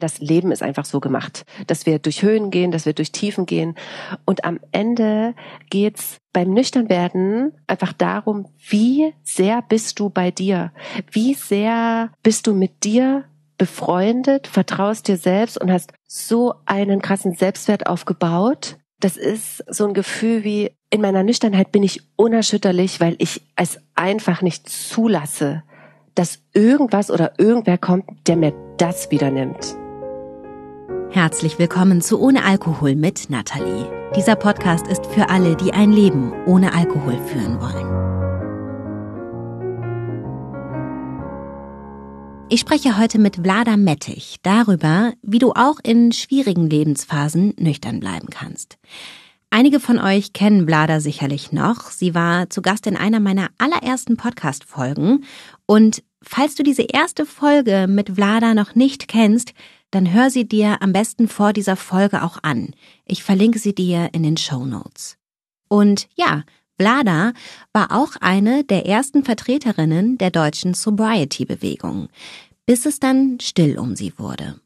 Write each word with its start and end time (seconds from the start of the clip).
Das 0.00 0.18
Leben 0.18 0.50
ist 0.50 0.62
einfach 0.62 0.84
so 0.84 0.98
gemacht, 0.98 1.44
dass 1.66 1.86
wir 1.86 1.98
durch 1.98 2.22
Höhen 2.22 2.50
gehen, 2.50 2.72
dass 2.72 2.86
wir 2.86 2.94
durch 2.94 3.12
Tiefen 3.12 3.46
gehen. 3.46 3.76
Und 4.24 4.44
am 4.44 4.58
Ende 4.72 5.34
geht's 5.68 6.18
beim 6.32 6.52
Nüchternwerden 6.52 7.52
einfach 7.66 7.92
darum, 7.92 8.48
wie 8.68 9.14
sehr 9.22 9.62
bist 9.62 10.00
du 10.00 10.10
bei 10.10 10.30
dir? 10.30 10.72
Wie 11.12 11.34
sehr 11.34 12.10
bist 12.22 12.46
du 12.46 12.54
mit 12.54 12.84
dir 12.84 13.24
befreundet, 13.58 14.46
vertraust 14.46 15.06
dir 15.06 15.18
selbst 15.18 15.60
und 15.60 15.70
hast 15.70 15.92
so 16.06 16.54
einen 16.64 17.02
krassen 17.02 17.34
Selbstwert 17.34 17.86
aufgebaut. 17.86 18.78
Das 19.00 19.18
ist 19.18 19.62
so 19.68 19.86
ein 19.86 19.92
Gefühl 19.92 20.44
wie, 20.44 20.70
in 20.88 21.02
meiner 21.02 21.22
Nüchternheit 21.22 21.70
bin 21.70 21.82
ich 21.82 22.00
unerschütterlich, 22.16 23.00
weil 23.00 23.16
ich 23.18 23.42
es 23.56 23.78
einfach 23.94 24.40
nicht 24.40 24.66
zulasse, 24.66 25.62
dass 26.14 26.40
irgendwas 26.54 27.10
oder 27.10 27.38
irgendwer 27.38 27.76
kommt, 27.76 28.04
der 28.26 28.36
mir 28.36 28.54
das 28.78 29.10
wieder 29.10 29.30
nimmt. 29.30 29.76
Herzlich 31.12 31.58
willkommen 31.58 32.02
zu 32.02 32.20
Ohne 32.20 32.44
Alkohol 32.44 32.94
mit 32.94 33.30
Nathalie. 33.30 33.90
Dieser 34.14 34.36
Podcast 34.36 34.86
ist 34.86 35.04
für 35.06 35.28
alle, 35.28 35.56
die 35.56 35.72
ein 35.72 35.90
Leben 35.90 36.32
ohne 36.46 36.72
Alkohol 36.72 37.18
führen 37.26 37.60
wollen. 37.60 37.90
Ich 42.48 42.60
spreche 42.60 42.96
heute 42.96 43.18
mit 43.18 43.38
Vlada 43.42 43.76
Mettich 43.76 44.36
darüber, 44.44 45.12
wie 45.20 45.40
du 45.40 45.50
auch 45.50 45.80
in 45.82 46.12
schwierigen 46.12 46.70
Lebensphasen 46.70 47.54
nüchtern 47.58 47.98
bleiben 47.98 48.28
kannst. 48.30 48.78
Einige 49.50 49.80
von 49.80 49.98
euch 49.98 50.32
kennen 50.32 50.68
Vlada 50.68 51.00
sicherlich 51.00 51.50
noch. 51.50 51.90
Sie 51.90 52.14
war 52.14 52.50
zu 52.50 52.62
Gast 52.62 52.86
in 52.86 52.96
einer 52.96 53.18
meiner 53.18 53.48
allerersten 53.58 54.16
Podcast-Folgen. 54.16 55.24
Und 55.66 56.04
falls 56.22 56.54
du 56.54 56.62
diese 56.62 56.82
erste 56.82 57.26
Folge 57.26 57.86
mit 57.88 58.10
Vlada 58.10 58.54
noch 58.54 58.76
nicht 58.76 59.08
kennst, 59.08 59.54
dann 59.90 60.12
hör 60.12 60.30
sie 60.30 60.46
dir 60.46 60.82
am 60.82 60.92
besten 60.92 61.28
vor 61.28 61.52
dieser 61.52 61.76
Folge 61.76 62.22
auch 62.22 62.38
an. 62.42 62.74
Ich 63.04 63.22
verlinke 63.22 63.58
sie 63.58 63.74
dir 63.74 64.10
in 64.12 64.22
den 64.22 64.36
Show 64.36 64.64
Notes. 64.64 65.16
Und 65.68 66.08
ja, 66.14 66.44
Vlada 66.78 67.32
war 67.72 67.92
auch 67.92 68.16
eine 68.20 68.64
der 68.64 68.86
ersten 68.86 69.24
Vertreterinnen 69.24 70.16
der 70.18 70.30
deutschen 70.30 70.74
Sobriety-Bewegung, 70.74 72.08
bis 72.66 72.86
es 72.86 73.00
dann 73.00 73.38
still 73.40 73.78
um 73.78 73.96
sie 73.96 74.14
wurde. 74.16 74.58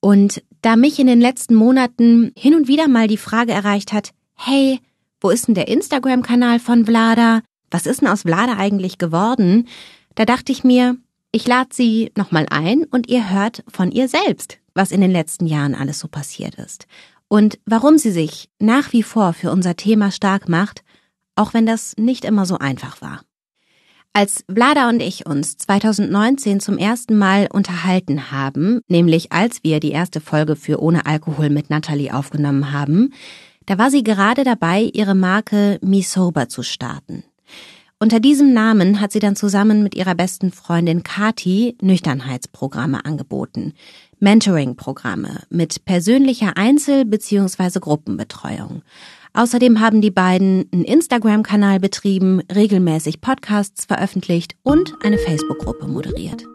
Und 0.00 0.42
da 0.62 0.76
mich 0.76 0.98
in 0.98 1.06
den 1.06 1.20
letzten 1.20 1.54
Monaten 1.54 2.32
hin 2.36 2.54
und 2.54 2.68
wieder 2.68 2.88
mal 2.88 3.06
die 3.06 3.18
Frage 3.18 3.52
erreicht 3.52 3.92
hat, 3.92 4.12
hey, 4.34 4.80
wo 5.20 5.28
ist 5.28 5.46
denn 5.46 5.54
der 5.54 5.68
Instagram-Kanal 5.68 6.58
von 6.58 6.86
Vlada? 6.86 7.42
Was 7.70 7.86
ist 7.86 8.00
denn 8.00 8.08
aus 8.08 8.22
Vlada 8.22 8.56
eigentlich 8.56 8.96
geworden? 8.96 9.68
Da 10.14 10.24
dachte 10.24 10.52
ich 10.52 10.64
mir, 10.64 10.96
ich 11.32 11.46
lade 11.46 11.70
sie 11.72 12.12
nochmal 12.16 12.46
ein 12.50 12.84
und 12.84 13.08
ihr 13.08 13.30
hört 13.30 13.62
von 13.68 13.90
ihr 13.90 14.08
selbst, 14.08 14.58
was 14.74 14.92
in 14.92 15.00
den 15.00 15.12
letzten 15.12 15.46
Jahren 15.46 15.74
alles 15.74 15.98
so 15.98 16.08
passiert 16.08 16.56
ist. 16.56 16.86
Und 17.28 17.58
warum 17.64 17.98
sie 17.98 18.10
sich 18.10 18.50
nach 18.58 18.92
wie 18.92 19.04
vor 19.04 19.32
für 19.32 19.52
unser 19.52 19.76
Thema 19.76 20.10
stark 20.10 20.48
macht, 20.48 20.82
auch 21.36 21.54
wenn 21.54 21.66
das 21.66 21.94
nicht 21.96 22.24
immer 22.24 22.44
so 22.44 22.58
einfach 22.58 23.00
war. 23.00 23.22
Als 24.12 24.44
Vlada 24.52 24.88
und 24.88 25.00
ich 25.00 25.26
uns 25.26 25.56
2019 25.56 26.58
zum 26.58 26.78
ersten 26.78 27.16
Mal 27.16 27.46
unterhalten 27.52 28.32
haben, 28.32 28.80
nämlich 28.88 29.30
als 29.30 29.62
wir 29.62 29.78
die 29.78 29.92
erste 29.92 30.20
Folge 30.20 30.56
für 30.56 30.82
Ohne 30.82 31.06
Alkohol 31.06 31.48
mit 31.48 31.70
Natalie 31.70 32.12
aufgenommen 32.12 32.72
haben, 32.72 33.12
da 33.66 33.78
war 33.78 33.92
sie 33.92 34.02
gerade 34.02 34.42
dabei, 34.42 34.90
ihre 34.92 35.14
Marke 35.14 35.78
Me 35.80 36.02
Sober 36.02 36.48
zu 36.48 36.64
starten. 36.64 37.22
Unter 38.02 38.18
diesem 38.18 38.54
Namen 38.54 38.98
hat 38.98 39.12
sie 39.12 39.18
dann 39.18 39.36
zusammen 39.36 39.82
mit 39.82 39.94
ihrer 39.94 40.14
besten 40.14 40.52
Freundin 40.52 41.02
Kati 41.02 41.76
Nüchternheitsprogramme 41.82 43.04
angeboten. 43.04 43.74
Mentoring-Programme 44.20 45.42
mit 45.50 45.84
persönlicher 45.84 46.56
Einzel- 46.56 47.04
bzw. 47.04 47.78
Gruppenbetreuung. 47.78 48.80
Außerdem 49.34 49.80
haben 49.80 50.00
die 50.00 50.10
beiden 50.10 50.66
einen 50.72 50.84
Instagram-Kanal 50.84 51.78
betrieben, 51.78 52.40
regelmäßig 52.50 53.20
Podcasts 53.20 53.84
veröffentlicht 53.84 54.56
und 54.62 54.94
eine 55.02 55.18
Facebook-Gruppe 55.18 55.86
moderiert. 55.86 56.46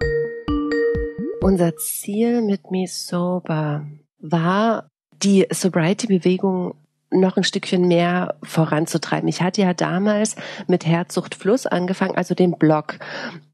Unser 1.42 1.78
Ziel 1.78 2.42
mit 2.42 2.72
Me 2.72 2.88
Sober 2.88 3.86
war, 4.18 4.90
die 5.22 5.46
Sobriety-Bewegung 5.52 6.74
noch 7.20 7.38
ein 7.38 7.44
Stückchen 7.44 7.88
mehr 7.88 8.36
voranzutreiben. 8.44 9.28
Ich 9.28 9.42
hatte 9.42 9.62
ja 9.62 9.74
damals 9.74 10.36
mit 10.68 10.86
Herzsucht 10.86 11.36
Fluss 11.36 11.66
angefangen, 11.66 12.16
also 12.16 12.36
den 12.36 12.58
Blog. 12.58 13.00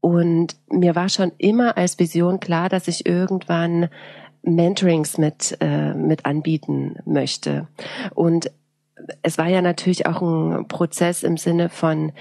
Und 0.00 0.56
mir 0.70 0.94
war 0.94 1.08
schon 1.08 1.32
immer 1.38 1.76
als 1.76 1.98
Vision 1.98 2.40
klar, 2.40 2.68
dass 2.68 2.88
ich 2.88 3.06
irgendwann 3.06 3.88
Mentorings 4.42 5.18
mit, 5.18 5.56
äh, 5.60 5.94
mit 5.94 6.26
anbieten 6.26 6.96
möchte. 7.04 7.68
Und 8.14 8.50
es 9.22 9.38
war 9.38 9.48
ja 9.48 9.62
natürlich 9.62 10.06
auch 10.06 10.22
ein 10.22 10.68
Prozess 10.68 11.22
im 11.22 11.36
Sinne 11.36 11.68
von, 11.68 12.12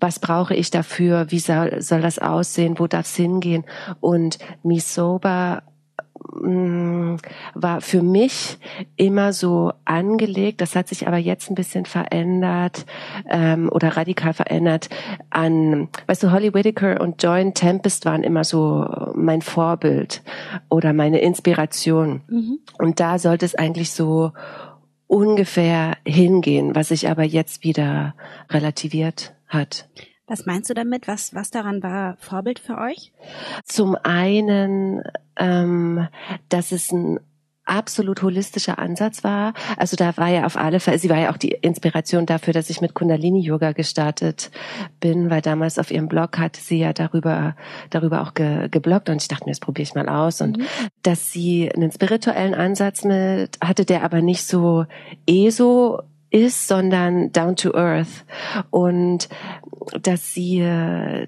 was 0.00 0.18
brauche 0.18 0.54
ich 0.54 0.70
dafür, 0.70 1.30
wie 1.30 1.38
soll, 1.38 1.80
soll 1.80 2.00
das 2.00 2.18
aussehen, 2.18 2.78
wo 2.78 2.86
darf 2.86 3.06
es 3.06 3.16
hingehen? 3.16 3.64
Und 4.00 4.38
Misoba 4.62 5.62
Mm, 6.32 7.16
war 7.54 7.80
für 7.80 8.02
mich 8.02 8.58
immer 8.96 9.32
so 9.32 9.72
angelegt, 9.84 10.60
das 10.60 10.74
hat 10.74 10.88
sich 10.88 11.06
aber 11.06 11.18
jetzt 11.18 11.50
ein 11.50 11.54
bisschen 11.54 11.86
verändert 11.86 12.86
ähm, 13.28 13.68
oder 13.72 13.96
radikal 13.96 14.32
verändert 14.32 14.88
an, 15.30 15.88
weißt 16.06 16.22
du, 16.22 16.32
Holly 16.32 16.54
Whitaker 16.54 17.00
und 17.00 17.22
Joan 17.22 17.54
Tempest 17.54 18.04
waren 18.04 18.22
immer 18.22 18.44
so 18.44 18.86
mein 19.14 19.42
Vorbild 19.42 20.22
oder 20.68 20.92
meine 20.92 21.20
Inspiration. 21.20 22.22
Mhm. 22.28 22.58
Und 22.78 23.00
da 23.00 23.18
sollte 23.18 23.44
es 23.44 23.54
eigentlich 23.54 23.92
so 23.92 24.32
ungefähr 25.06 25.96
hingehen, 26.04 26.74
was 26.74 26.88
sich 26.88 27.08
aber 27.08 27.24
jetzt 27.24 27.62
wieder 27.64 28.14
relativiert 28.50 29.34
hat. 29.46 29.88
Was 30.26 30.44
meinst 30.44 30.68
du 30.70 30.74
damit? 30.74 31.06
Was, 31.06 31.34
was 31.34 31.50
daran 31.50 31.82
war 31.82 32.16
Vorbild 32.18 32.58
für 32.58 32.78
euch? 32.78 33.12
Zum 33.64 33.96
einen, 34.02 35.02
ähm, 35.36 36.08
dass 36.48 36.72
es 36.72 36.90
ein 36.90 37.20
absolut 37.66 38.22
holistischer 38.22 38.78
Ansatz 38.78 39.24
war. 39.24 39.52
Also 39.76 39.96
da 39.96 40.16
war 40.16 40.28
ja 40.28 40.46
auf 40.46 40.56
alle 40.56 40.80
Fälle, 40.80 40.98
sie 40.98 41.10
war 41.10 41.18
ja 41.18 41.32
auch 41.32 41.36
die 41.36 41.50
Inspiration 41.50 42.24
dafür, 42.24 42.52
dass 42.52 42.70
ich 42.70 42.80
mit 42.80 42.94
Kundalini 42.94 43.40
Yoga 43.40 43.72
gestartet 43.72 44.50
bin, 45.00 45.30
weil 45.30 45.42
damals 45.42 45.78
auf 45.78 45.90
ihrem 45.90 46.08
Blog 46.08 46.38
hatte 46.38 46.60
sie 46.60 46.78
ja 46.78 46.92
darüber 46.92 47.56
darüber 47.90 48.22
auch 48.22 48.34
ge, 48.34 48.68
gebloggt 48.68 49.10
und 49.10 49.20
ich 49.20 49.28
dachte 49.28 49.44
mir, 49.44 49.50
das 49.50 49.60
probiere 49.60 49.82
ich 49.82 49.94
mal 49.94 50.08
aus 50.08 50.40
und 50.40 50.58
mhm. 50.58 50.66
dass 51.02 51.32
sie 51.32 51.70
einen 51.70 51.90
spirituellen 51.90 52.54
Ansatz 52.54 53.04
mit 53.04 53.58
hatte, 53.60 53.84
der 53.84 54.04
aber 54.04 54.22
nicht 54.22 54.46
so 54.46 54.86
eh 55.26 55.50
so 55.50 56.02
ist, 56.30 56.68
sondern 56.68 57.32
down 57.32 57.56
to 57.56 57.74
earth. 57.74 58.24
Und 58.70 59.28
dass 60.00 60.32
sie 60.32 60.60
äh, 60.60 61.26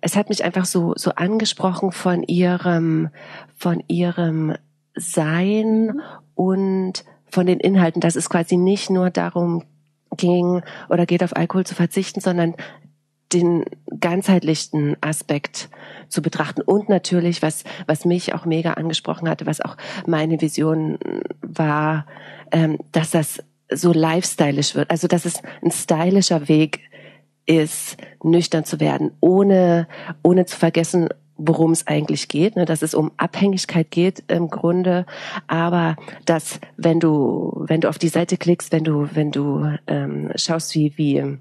es 0.00 0.16
hat 0.16 0.28
mich 0.28 0.44
einfach 0.44 0.64
so 0.64 0.94
so 0.96 1.12
angesprochen 1.12 1.92
von 1.92 2.22
ihrem 2.22 3.10
von 3.56 3.82
ihrem 3.88 4.54
Sein 4.94 6.00
und 6.34 7.04
von 7.30 7.46
den 7.46 7.60
Inhalten, 7.60 8.00
dass 8.00 8.16
es 8.16 8.30
quasi 8.30 8.56
nicht 8.56 8.90
nur 8.90 9.10
darum 9.10 9.64
ging 10.16 10.62
oder 10.88 11.06
geht 11.06 11.22
auf 11.22 11.36
Alkohol 11.36 11.66
zu 11.66 11.74
verzichten, 11.74 12.20
sondern 12.20 12.54
den 13.32 13.64
ganzheitlichen 14.00 14.96
Aspekt 15.02 15.68
zu 16.08 16.22
betrachten. 16.22 16.62
Und 16.62 16.88
natürlich 16.88 17.42
was 17.42 17.64
was 17.86 18.04
mich 18.04 18.34
auch 18.34 18.44
mega 18.44 18.74
angesprochen 18.74 19.28
hatte, 19.28 19.46
was 19.46 19.60
auch 19.60 19.76
meine 20.06 20.40
Vision 20.40 20.98
war, 21.42 22.06
ähm, 22.50 22.78
dass 22.92 23.10
das 23.10 23.42
so 23.70 23.92
lifestyleisch 23.92 24.74
wird. 24.74 24.90
Also 24.90 25.08
dass 25.08 25.24
es 25.24 25.42
ein 25.62 25.70
stylischer 25.70 26.48
Weg 26.48 26.80
ist, 27.46 27.96
nüchtern 28.22 28.64
zu 28.64 28.78
werden, 28.78 29.12
ohne, 29.20 29.88
ohne 30.22 30.44
zu 30.44 30.56
vergessen, 30.56 31.08
worum 31.38 31.70
es 31.70 31.86
eigentlich 31.86 32.28
geht, 32.28 32.56
ne, 32.56 32.64
dass 32.64 32.82
es 32.82 32.94
um 32.94 33.12
Abhängigkeit 33.16 33.90
geht 33.90 34.24
im 34.26 34.48
Grunde, 34.48 35.06
aber 35.46 35.96
dass 36.26 36.60
wenn 36.76 36.98
du 36.98 37.64
wenn 37.66 37.80
du 37.80 37.88
auf 37.88 37.98
die 37.98 38.08
Seite 38.08 38.36
klickst, 38.36 38.72
wenn 38.72 38.82
du 38.82 39.08
wenn 39.14 39.30
du 39.30 39.64
ähm, 39.86 40.32
schaust 40.34 40.74
wie 40.74 40.92
wie 40.96 41.38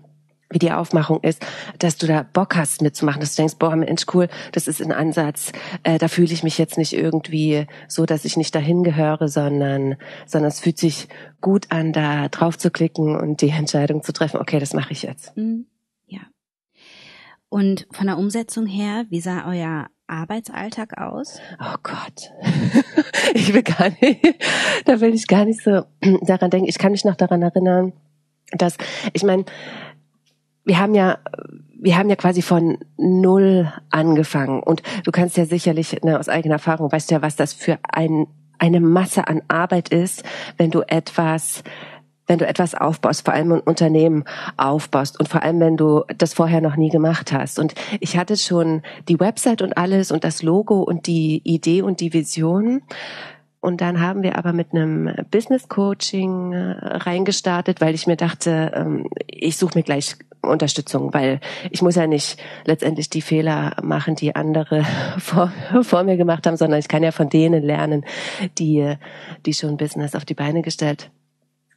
wie 0.49 0.59
die 0.59 0.71
Aufmachung 0.71 1.21
ist, 1.23 1.45
dass 1.79 1.97
du 1.97 2.07
da 2.07 2.23
Bock 2.23 2.55
hast 2.55 2.81
mitzumachen, 2.81 3.19
dass 3.19 3.35
du 3.35 3.41
denkst, 3.41 3.55
boah, 3.59 3.75
Mensch, 3.75 4.05
cool, 4.13 4.29
das 4.53 4.67
ist 4.67 4.81
ein 4.81 4.91
Ansatz, 4.91 5.51
äh, 5.83 5.97
da 5.97 6.07
fühle 6.07 6.31
ich 6.31 6.43
mich 6.43 6.57
jetzt 6.57 6.77
nicht 6.77 6.93
irgendwie 6.93 7.67
so, 7.87 8.05
dass 8.05 8.25
ich 8.25 8.37
nicht 8.37 8.55
dahin 8.55 8.83
gehöre, 8.83 9.27
sondern, 9.27 9.95
sondern 10.25 10.49
es 10.49 10.59
fühlt 10.59 10.77
sich 10.77 11.09
gut 11.41 11.71
an, 11.71 11.91
da 11.93 12.29
drauf 12.29 12.57
zu 12.57 12.71
klicken 12.71 13.15
und 13.15 13.41
die 13.41 13.49
Entscheidung 13.49 14.03
zu 14.03 14.13
treffen, 14.13 14.39
okay, 14.39 14.59
das 14.59 14.73
mache 14.73 14.93
ich 14.93 15.03
jetzt. 15.03 15.35
Mhm. 15.35 15.65
Ja. 16.05 16.21
Und 17.49 17.87
von 17.91 18.07
der 18.07 18.17
Umsetzung 18.17 18.65
her, 18.65 19.05
wie 19.09 19.21
sah 19.21 19.49
euer 19.49 19.87
Arbeitsalltag 20.07 20.97
aus? 20.97 21.39
Oh 21.59 21.75
Gott. 21.83 22.31
ich 23.33 23.53
will 23.53 23.63
gar 23.63 23.89
nicht, 24.01 24.41
da 24.85 25.01
will 25.01 25.13
ich 25.13 25.27
gar 25.27 25.43
nicht 25.43 25.61
so 25.61 25.83
daran 26.21 26.49
denken. 26.49 26.69
Ich 26.69 26.77
kann 26.77 26.93
mich 26.93 27.03
noch 27.03 27.15
daran 27.15 27.41
erinnern, 27.41 27.93
dass, 28.51 28.77
ich 29.13 29.23
meine, 29.23 29.45
wir 30.67 30.79
haben 30.79 30.93
ja 30.93 31.17
wir 31.79 31.97
haben 31.97 32.09
ja 32.09 32.15
quasi 32.15 32.41
von 32.41 32.77
null 32.97 33.71
angefangen 33.89 34.61
und 34.61 34.81
du 35.03 35.11
kannst 35.11 35.37
ja 35.37 35.45
sicherlich 35.45 36.01
ne, 36.03 36.19
aus 36.19 36.27
eigener 36.27 36.55
Erfahrung 36.55 36.91
weißt 36.91 37.09
du 37.09 37.15
ja, 37.15 37.21
was 37.21 37.35
das 37.35 37.53
für 37.53 37.79
ein, 37.83 38.27
eine 38.57 38.79
Masse 38.81 39.27
an 39.27 39.41
Arbeit 39.47 39.89
ist, 39.89 40.23
wenn 40.57 40.71
du 40.71 40.81
etwas 40.81 41.63
wenn 42.29 42.39
du 42.39 42.45
etwas 42.45 42.75
aufbaust, 42.75 43.23
vor 43.23 43.33
allem 43.33 43.53
ein 43.53 43.59
Unternehmen 43.61 44.25
aufbaust 44.57 45.17
und 45.17 45.29
vor 45.29 45.43
allem, 45.43 45.61
wenn 45.61 45.77
du 45.77 46.03
das 46.17 46.33
vorher 46.33 46.59
noch 46.59 46.75
nie 46.75 46.89
gemacht 46.89 47.31
hast. 47.31 47.57
Und 47.57 47.73
ich 48.01 48.17
hatte 48.17 48.35
schon 48.35 48.81
die 49.07 49.17
Website 49.17 49.61
und 49.61 49.77
alles 49.77 50.11
und 50.11 50.25
das 50.25 50.43
Logo 50.43 50.81
und 50.81 51.07
die 51.07 51.41
Idee 51.45 51.81
und 51.83 52.01
die 52.01 52.11
Vision. 52.11 52.81
Und 53.61 53.79
dann 53.79 54.01
haben 54.01 54.23
wir 54.23 54.37
aber 54.37 54.51
mit 54.51 54.73
einem 54.73 55.09
Business 55.31 55.69
Coaching 55.69 56.51
äh, 56.51 56.75
reingestartet, 56.81 57.79
weil 57.79 57.95
ich 57.95 58.07
mir 58.07 58.17
dachte, 58.17 58.73
ähm, 58.75 59.09
ich 59.25 59.55
suche 59.55 59.77
mir 59.77 59.83
gleich 59.83 60.17
Unterstützung, 60.41 61.13
weil 61.13 61.39
ich 61.71 61.81
muss 61.81 61.95
ja 61.95 62.07
nicht 62.07 62.37
letztendlich 62.65 63.09
die 63.09 63.21
Fehler 63.21 63.75
machen, 63.81 64.15
die 64.15 64.35
andere 64.35 64.85
vor, 65.17 65.51
vor 65.81 66.03
mir 66.03 66.17
gemacht 66.17 66.47
haben, 66.47 66.57
sondern 66.57 66.79
ich 66.79 66.87
kann 66.87 67.03
ja 67.03 67.11
von 67.11 67.29
denen 67.29 67.63
lernen, 67.63 68.05
die, 68.57 68.95
die 69.45 69.53
schon 69.53 69.77
Business 69.77 70.15
auf 70.15 70.25
die 70.25 70.35
Beine 70.35 70.61
gestellt 70.61 71.09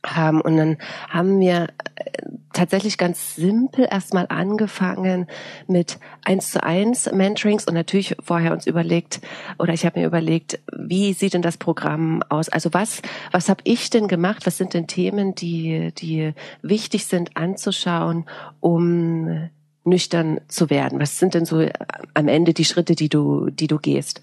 haben. 0.05 0.41
Und 0.41 0.57
dann 0.57 0.79
haben 1.09 1.41
wir 1.41 1.69
äh, 1.97 2.05
tatsächlich 2.53 2.99
ganz 2.99 3.37
simpel 3.37 3.87
erstmal 3.91 4.27
angefangen 4.29 5.27
mit 5.67 5.99
eins 6.25 6.51
zu 6.51 6.63
eins 6.63 7.11
Mentorings 7.13 7.67
und 7.67 7.75
natürlich 7.75 8.17
vorher 8.23 8.53
uns 8.53 8.67
überlegt 8.67 9.21
oder 9.59 9.73
ich 9.73 9.85
habe 9.85 10.01
mir 10.01 10.07
überlegt, 10.07 10.59
wie 10.73 11.13
sieht 11.13 11.35
denn 11.35 11.43
das 11.43 11.57
Programm 11.57 12.23
aus? 12.29 12.49
Also 12.49 12.73
was 12.73 13.03
was 13.31 13.49
habe 13.49 13.61
ich 13.65 13.91
denn 13.91 14.09
gemacht? 14.09 14.47
Was 14.47 14.59
sind 14.59 14.75
denn 14.75 14.87
Themen, 14.87 15.35
die 15.35 15.93
die 15.97 16.33
wichtig 16.63 17.07
sind 17.07 17.37
anzuschauen, 17.37 18.27
um 18.61 19.51
nüchtern 19.85 20.41
zu 20.49 20.71
werden? 20.71 21.01
Was 21.01 21.19
sind 21.19 21.35
denn 21.35 21.45
so 21.45 21.67
am 22.15 22.29
Ende 22.29 22.53
die 22.53 22.65
Schritte, 22.65 22.95
die 22.95 23.09
du, 23.09 23.51
die 23.51 23.67
du 23.67 23.79
gehst? 23.79 24.21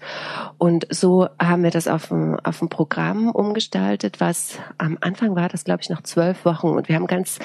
Und 0.56 0.86
so 0.90 1.28
haben 1.38 1.62
wir 1.62 1.70
das 1.70 1.88
auf 1.88 2.10
ein, 2.10 2.38
auf 2.40 2.62
ein 2.62 2.68
Programm 2.68 3.30
umgestaltet, 3.30 4.20
was 4.20 4.58
am 4.78 4.98
Anfang 5.00 5.34
war, 5.34 5.48
das 5.48 5.64
glaube 5.64 5.82
ich 5.82 5.90
noch 5.90 6.02
zwölf 6.02 6.44
Wochen. 6.44 6.68
Und 6.68 6.88
wir 6.88 6.96
haben 6.96 7.06
ganz, 7.06 7.38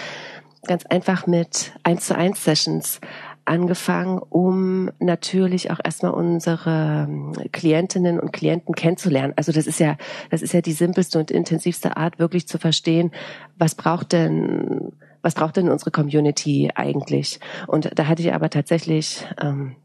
ganz 0.68 0.86
einfach 0.86 1.27
mit 1.27 1.74
eins 1.83 2.07
zu 2.07 2.15
eins 2.15 2.44
Sessions 2.44 3.00
angefangen, 3.45 4.19
um 4.30 4.89
natürlich 5.00 5.71
auch 5.71 5.80
erstmal 5.83 6.13
unsere 6.13 7.07
ähm, 7.10 7.33
Klientinnen 7.51 8.19
und 8.19 8.31
Klienten 8.31 8.74
kennenzulernen. 8.74 9.33
Also 9.36 9.51
das 9.51 9.68
ist 9.68 9.80
ja, 9.80 9.98
das 10.30 10.42
ist 10.42 10.54
ja 10.54 10.62
die 10.62 10.71
simpelste 10.71 11.19
und 11.19 11.31
intensivste 11.31 11.98
Art, 11.98 12.19
wirklich 12.19 12.48
zu 12.48 12.57
verstehen, 12.57 13.12
was 13.57 13.75
braucht 13.75 14.13
denn 14.13 14.94
was 15.23 15.33
braucht 15.33 15.57
denn 15.57 15.69
unsere 15.69 15.89
Community 15.89 16.69
eigentlich? 16.75 17.39
Und 17.65 17.97
da 17.97 18.07
hatte 18.07 18.21
ich 18.21 18.33
aber 18.33 18.51
tatsächlich 18.51 19.25
ähm, 19.41 19.75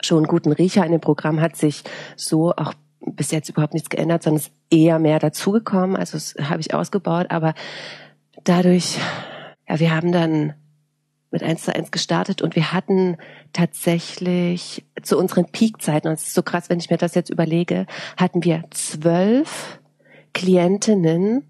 schon 0.00 0.18
einen 0.18 0.26
guten 0.26 0.50
Riecher 0.50 0.84
in 0.84 0.92
dem 0.92 1.00
Programm, 1.00 1.40
hat 1.40 1.54
sich 1.54 1.84
so 2.16 2.52
auch 2.52 2.74
bis 3.00 3.30
jetzt 3.30 3.48
überhaupt 3.48 3.74
nichts 3.74 3.90
geändert, 3.90 4.24
sondern 4.24 4.40
ist 4.40 4.52
eher 4.70 4.98
mehr 4.98 5.20
dazugekommen. 5.20 5.96
Also 5.96 6.16
das 6.16 6.34
habe 6.48 6.60
ich 6.60 6.74
ausgebaut, 6.74 7.26
aber 7.30 7.54
dadurch, 8.42 8.98
ja, 9.68 9.78
wir 9.78 9.94
haben 9.94 10.10
dann 10.10 10.54
mit 11.30 11.42
eins 11.42 11.64
zu 11.64 11.74
eins 11.74 11.90
gestartet 11.90 12.40
und 12.40 12.56
wir 12.56 12.72
hatten 12.72 13.18
tatsächlich 13.52 14.84
zu 15.02 15.18
unseren 15.18 15.46
Peakzeiten, 15.46 16.08
und 16.08 16.14
es 16.14 16.28
ist 16.28 16.34
so 16.34 16.42
krass, 16.42 16.70
wenn 16.70 16.78
ich 16.78 16.88
mir 16.88 16.96
das 16.96 17.14
jetzt 17.14 17.30
überlege, 17.30 17.86
hatten 18.16 18.42
wir 18.44 18.64
zwölf 18.70 19.80
Klientinnen 20.32 21.44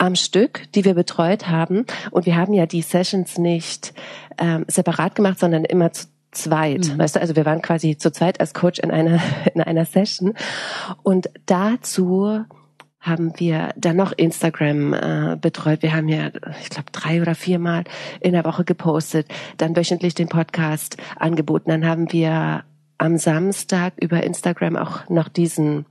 am 0.00 0.16
Stück, 0.16 0.62
die 0.74 0.84
wir 0.84 0.94
betreut 0.94 1.48
haben. 1.48 1.84
Und 2.10 2.26
wir 2.26 2.36
haben 2.36 2.54
ja 2.54 2.66
die 2.66 2.82
Sessions 2.82 3.38
nicht 3.38 3.92
ähm, 4.38 4.64
separat 4.66 5.14
gemacht, 5.14 5.38
sondern 5.38 5.64
immer 5.64 5.92
zu 5.92 6.06
zweit. 6.32 6.88
Mhm. 6.88 6.98
Weißt 6.98 7.16
du, 7.16 7.20
also 7.20 7.36
wir 7.36 7.44
waren 7.44 7.60
quasi 7.60 7.98
zu 7.98 8.10
zweit 8.10 8.40
als 8.40 8.54
Coach 8.54 8.78
in 8.78 8.90
einer, 8.90 9.20
in 9.54 9.60
einer 9.60 9.84
Session. 9.84 10.34
Und 11.02 11.28
dazu 11.46 12.44
haben 12.98 13.32
wir 13.38 13.72
dann 13.76 13.96
noch 13.96 14.12
Instagram 14.12 14.94
äh, 14.94 15.36
betreut. 15.40 15.82
Wir 15.82 15.94
haben 15.94 16.08
ja, 16.08 16.28
ich 16.62 16.70
glaube, 16.70 16.90
drei 16.92 17.20
oder 17.20 17.34
viermal 17.34 17.84
in 18.20 18.32
der 18.32 18.44
Woche 18.44 18.64
gepostet, 18.64 19.26
dann 19.56 19.74
wöchentlich 19.74 20.14
den 20.14 20.28
Podcast 20.28 20.96
angeboten. 21.16 21.70
Dann 21.70 21.86
haben 21.86 22.12
wir 22.12 22.64
am 23.00 23.16
Samstag 23.16 23.94
über 23.98 24.22
Instagram 24.22 24.76
auch 24.76 25.08
noch 25.08 25.28
diesen 25.28 25.86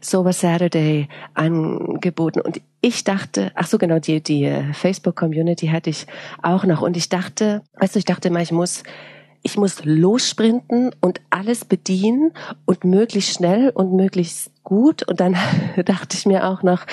Sober 0.00 0.32
Saturday 0.32 1.08
angeboten. 1.34 2.40
Und 2.40 2.60
ich 2.80 3.02
dachte, 3.02 3.50
ach 3.56 3.66
so 3.66 3.76
genau, 3.76 3.98
die, 3.98 4.22
die 4.22 4.62
Facebook 4.72 5.16
Community 5.16 5.66
hatte 5.66 5.90
ich 5.90 6.06
auch 6.42 6.64
noch. 6.64 6.80
Und 6.80 6.96
ich 6.96 7.08
dachte, 7.08 7.62
weißt 7.80 7.96
du, 7.96 7.98
ich 7.98 8.04
dachte 8.04 8.28
immer, 8.28 8.40
ich 8.40 8.52
muss 8.52 8.84
ich 9.46 9.58
muss 9.58 9.84
lossprinten 9.84 10.92
und 11.02 11.20
alles 11.28 11.66
bedienen 11.66 12.32
und 12.64 12.84
möglichst 12.84 13.34
schnell 13.34 13.70
und 13.70 13.92
möglichst 13.92 14.50
gut. 14.64 15.06
Und 15.06 15.20
dann 15.20 15.36
dachte 15.84 16.16
ich 16.16 16.26
mir 16.26 16.48
auch 16.48 16.62
noch, 16.62 16.86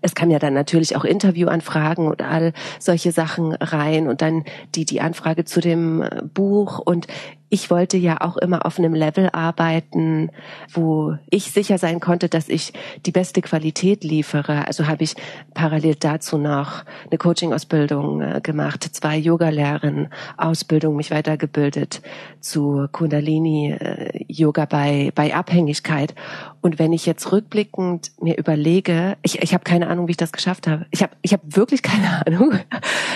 es 0.00 0.14
kam 0.14 0.30
ja 0.30 0.38
dann 0.38 0.54
natürlich 0.54 0.96
auch 0.96 1.04
Interviewanfragen 1.04 2.06
und 2.06 2.22
all 2.22 2.52
solche 2.78 3.12
Sachen 3.12 3.52
rein 3.52 4.08
und 4.08 4.22
dann 4.22 4.44
die, 4.74 4.84
die 4.84 5.00
Anfrage 5.00 5.44
zu 5.44 5.60
dem 5.60 6.04
Buch 6.32 6.78
und 6.78 7.08
ich 7.50 7.70
wollte 7.70 7.96
ja 7.96 8.20
auch 8.20 8.36
immer 8.36 8.66
auf 8.66 8.78
einem 8.78 8.94
Level 8.94 9.30
arbeiten, 9.32 10.30
wo 10.72 11.16
ich 11.30 11.50
sicher 11.50 11.78
sein 11.78 12.00
konnte, 12.00 12.28
dass 12.28 12.48
ich 12.48 12.72
die 13.06 13.10
beste 13.10 13.40
Qualität 13.40 14.04
liefere. 14.04 14.66
Also 14.66 14.86
habe 14.86 15.04
ich 15.04 15.14
parallel 15.54 15.94
dazu 15.94 16.36
noch 16.36 16.84
eine 17.08 17.16
Coaching-Ausbildung 17.16 18.20
äh, 18.20 18.40
gemacht, 18.42 18.84
zwei 18.92 19.16
Yoga-Lehren, 19.16 20.08
Ausbildung, 20.36 20.96
mich 20.96 21.10
weitergebildet 21.10 22.02
zu 22.40 22.86
Kundalini-Yoga 22.92 24.66
bei, 24.66 25.10
bei 25.14 25.34
Abhängigkeit. 25.34 26.14
Und 26.60 26.78
wenn 26.78 26.92
ich 26.92 27.06
jetzt 27.06 27.30
rückblickend 27.32 28.12
mir 28.20 28.36
überlege, 28.36 29.16
ich, 29.22 29.42
ich 29.42 29.54
habe 29.54 29.64
keine 29.64 29.88
Ahnung, 29.88 30.08
wie 30.08 30.12
ich 30.12 30.16
das 30.16 30.32
geschafft 30.32 30.66
habe. 30.66 30.86
Ich 30.90 31.02
habe 31.02 31.12
ich 31.22 31.32
hab 31.32 31.40
wirklich 31.44 31.82
keine 31.82 32.26
Ahnung. 32.26 32.58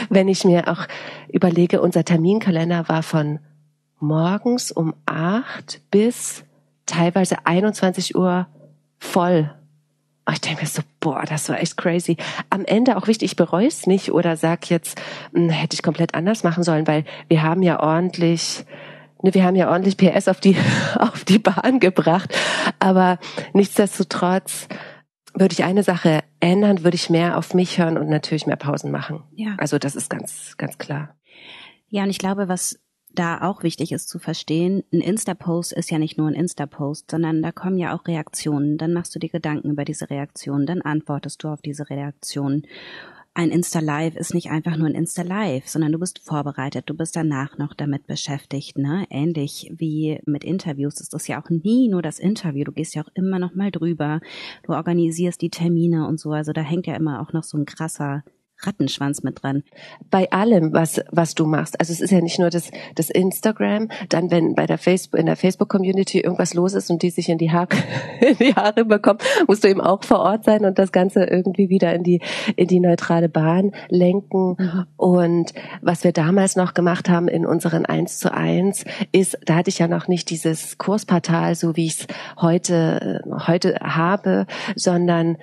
Wenn 0.09 0.29
ich 0.29 0.45
mir 0.45 0.69
auch 0.69 0.87
überlege, 1.29 1.81
unser 1.81 2.05
Terminkalender 2.05 2.89
war 2.89 3.03
von 3.03 3.41
morgens 3.99 4.73
um 4.73 4.95
acht 5.07 5.81
bis 5.91 6.45
teilweise 6.87 7.47
21 7.47 8.17
Uhr 8.17 8.47
voll. 8.99 9.51
ich 10.31 10.41
denke 10.41 10.63
mir 10.63 10.69
so, 10.69 10.83
boah, 11.01 11.25
das 11.27 11.49
war 11.49 11.61
echt 11.61 11.77
crazy. 11.77 12.17
Am 12.51 12.65
Ende 12.65 12.97
auch 12.97 13.07
wichtig, 13.07 13.33
ich 13.33 13.37
bereue 13.37 13.67
es 13.67 13.87
nicht 13.87 14.13
oder 14.13 14.37
sag 14.37 14.71
jetzt, 14.71 15.01
hm, 15.33 15.49
hätte 15.49 15.75
ich 15.75 15.83
komplett 15.83 16.15
anders 16.15 16.45
machen 16.45 16.63
sollen, 16.63 16.87
weil 16.87 17.05
wir 17.29 17.43
haben 17.43 17.63
ja 17.63 17.81
ordentlich, 17.81 18.65
wir 19.23 19.45
haben 19.45 19.57
ja 19.57 19.71
ordentlich 19.71 19.97
PS 19.97 20.29
auf 20.29 20.41
die, 20.41 20.57
auf 20.99 21.25
die 21.25 21.39
Bahn 21.39 21.81
gebracht. 21.81 22.35
Aber 22.79 23.19
nichtsdestotrotz 23.53 24.69
würde 25.35 25.53
ich 25.53 25.65
eine 25.65 25.83
Sache 25.83 26.23
ändern, 26.41 26.85
würde 26.85 26.95
ich 26.95 27.09
mehr 27.09 27.39
auf 27.39 27.55
mich 27.55 27.79
hören 27.79 27.97
und 27.97 28.09
natürlich 28.09 28.47
mehr 28.47 28.57
Pausen 28.57 28.91
machen. 28.91 29.23
Ja. 29.35 29.55
Also 29.59 29.79
das 29.79 29.97
ist 29.97 30.11
ganz, 30.11 30.57
ganz 30.59 30.79
klar. 30.79 31.17
Ja, 31.89 32.03
und 32.05 32.11
ich 32.11 32.19
glaube, 32.19 32.49
was 32.49 32.79
da 33.15 33.43
auch 33.43 33.63
wichtig 33.63 33.93
ist 33.93 34.09
zu 34.09 34.19
verstehen, 34.19 34.85
ein 34.93 35.01
Insta-Post 35.01 35.73
ist 35.73 35.91
ja 35.91 35.99
nicht 35.99 36.17
nur 36.17 36.29
ein 36.29 36.35
Insta-Post, 36.35 37.11
sondern 37.11 37.43
da 37.43 37.53
kommen 37.53 37.79
ja 37.79 37.95
auch 37.95 38.07
Reaktionen. 38.07 38.79
Dann 38.79 38.93
machst 38.93 39.15
du 39.15 39.19
dir 39.19 39.29
Gedanken 39.29 39.71
über 39.71 39.85
diese 39.85 40.09
Reaktionen, 40.09 40.67
dann 40.67 40.83
antwortest 40.83 41.45
du 41.45 41.49
auf 41.49 41.61
diese 41.61 41.91
Reaktionen. 41.91 42.67
Ein 43.35 43.49
Insta-Live 43.51 44.15
ist 44.17 44.35
nicht 44.35 44.51
einfach 44.51 44.77
nur 44.77 44.89
ein 44.89 44.95
Insta-Live, 44.95 45.67
sondern 45.67 45.93
du 45.93 45.99
bist 45.99 46.19
vorbereitet, 46.19 46.85
du 46.91 46.95
bist 46.95 47.17
danach 47.17 47.57
noch 47.57 47.73
damit 47.73 48.07
beschäftigt, 48.07 48.77
ne? 48.77 49.07
Ähnlich 49.09 49.73
wie 49.75 50.21
mit 50.27 50.45
Interviews 50.45 51.01
ist 51.01 51.15
das 51.15 51.29
ja 51.29 51.43
auch 51.43 51.49
nie 51.49 51.89
nur 51.89 52.03
das 52.03 52.19
Interview, 52.19 52.65
du 52.65 52.73
gehst 52.73 52.95
ja 52.95 53.03
auch 53.03 53.09
immer 53.15 53.39
noch 53.39 53.55
mal 53.55 53.71
drüber, 53.71 54.21
du 54.65 54.75
organisierst 54.75 55.41
die 55.41 55.49
Termine 55.49 56.07
und 56.07 56.21
so, 56.21 56.33
also 56.33 56.53
da 56.53 56.61
hängt 56.61 56.87
ja 56.87 56.95
immer 56.95 57.23
auch 57.23 57.33
noch 57.33 57.43
so 57.43 57.57
ein 57.57 57.65
krasser 57.65 58.23
Rattenschwanz 58.67 59.23
mit 59.23 59.43
dran. 59.43 59.63
Bei 60.11 60.31
allem, 60.31 60.73
was, 60.73 61.01
was 61.11 61.35
du 61.35 61.47
machst. 61.47 61.79
Also 61.81 61.93
es 61.93 62.01
ist 62.01 62.11
ja 62.11 62.21
nicht 62.21 62.39
nur 62.39 62.51
das, 62.51 62.71
das 62.95 63.11
Instagram, 63.11 63.89
dann 64.09 64.31
wenn 64.31 64.55
bei 64.55 64.67
der 64.67 64.79
Facebook, 64.79 65.19
in 65.19 65.27
der 65.27 65.37
Facebook-Community 65.37 66.21
irgendwas 66.21 66.55
los 66.55 66.75
ist 66.75 66.91
und 66.91 67.03
die 67.03 67.11
sich 67.11 67.29
in 67.29 67.39
die 67.39 67.51
Haare, 67.51 67.69
in 68.21 68.37
die 68.39 68.55
Haare 68.55 68.85
bekommen, 68.85 69.19
musst 69.47 69.65
du 69.65 69.69
eben 69.69 69.81
auch 69.81 70.03
vor 70.05 70.21
Ort 70.21 70.45
sein 70.45 70.65
und 70.65 70.79
das 70.79 70.93
Ganze 70.93 71.25
irgendwie 71.25 71.69
wieder 71.69 71.95
in 71.95 72.03
die, 72.03 72.21
in 72.57 72.69
die 72.69 72.81
neutrale 72.81 73.29
Bahn 73.29 73.73
lenken. 73.89 74.57
Mhm. 74.59 74.87
Und 74.97 75.53
was 75.81 76.05
wir 76.05 76.13
damals 76.13 76.57
noch 76.57 76.75
gemacht 76.75 77.09
haben 77.09 77.29
in 77.29 77.47
unseren 77.47 77.87
1 77.87 78.19
zu 78.19 78.33
1 78.33 78.85
ist, 79.13 79.39
da 79.45 79.57
hatte 79.57 79.71
ich 79.71 79.79
ja 79.79 79.89
noch 79.89 80.09
nicht 80.09 80.31
dieses 80.31 80.79
Kursportal, 80.79 81.55
so 81.55 81.77
wie 81.77 81.87
ich 81.87 82.01
es 82.01 82.07
heute, 82.41 83.23
heute 83.47 83.75
habe, 83.81 84.47
sondern 84.77 85.37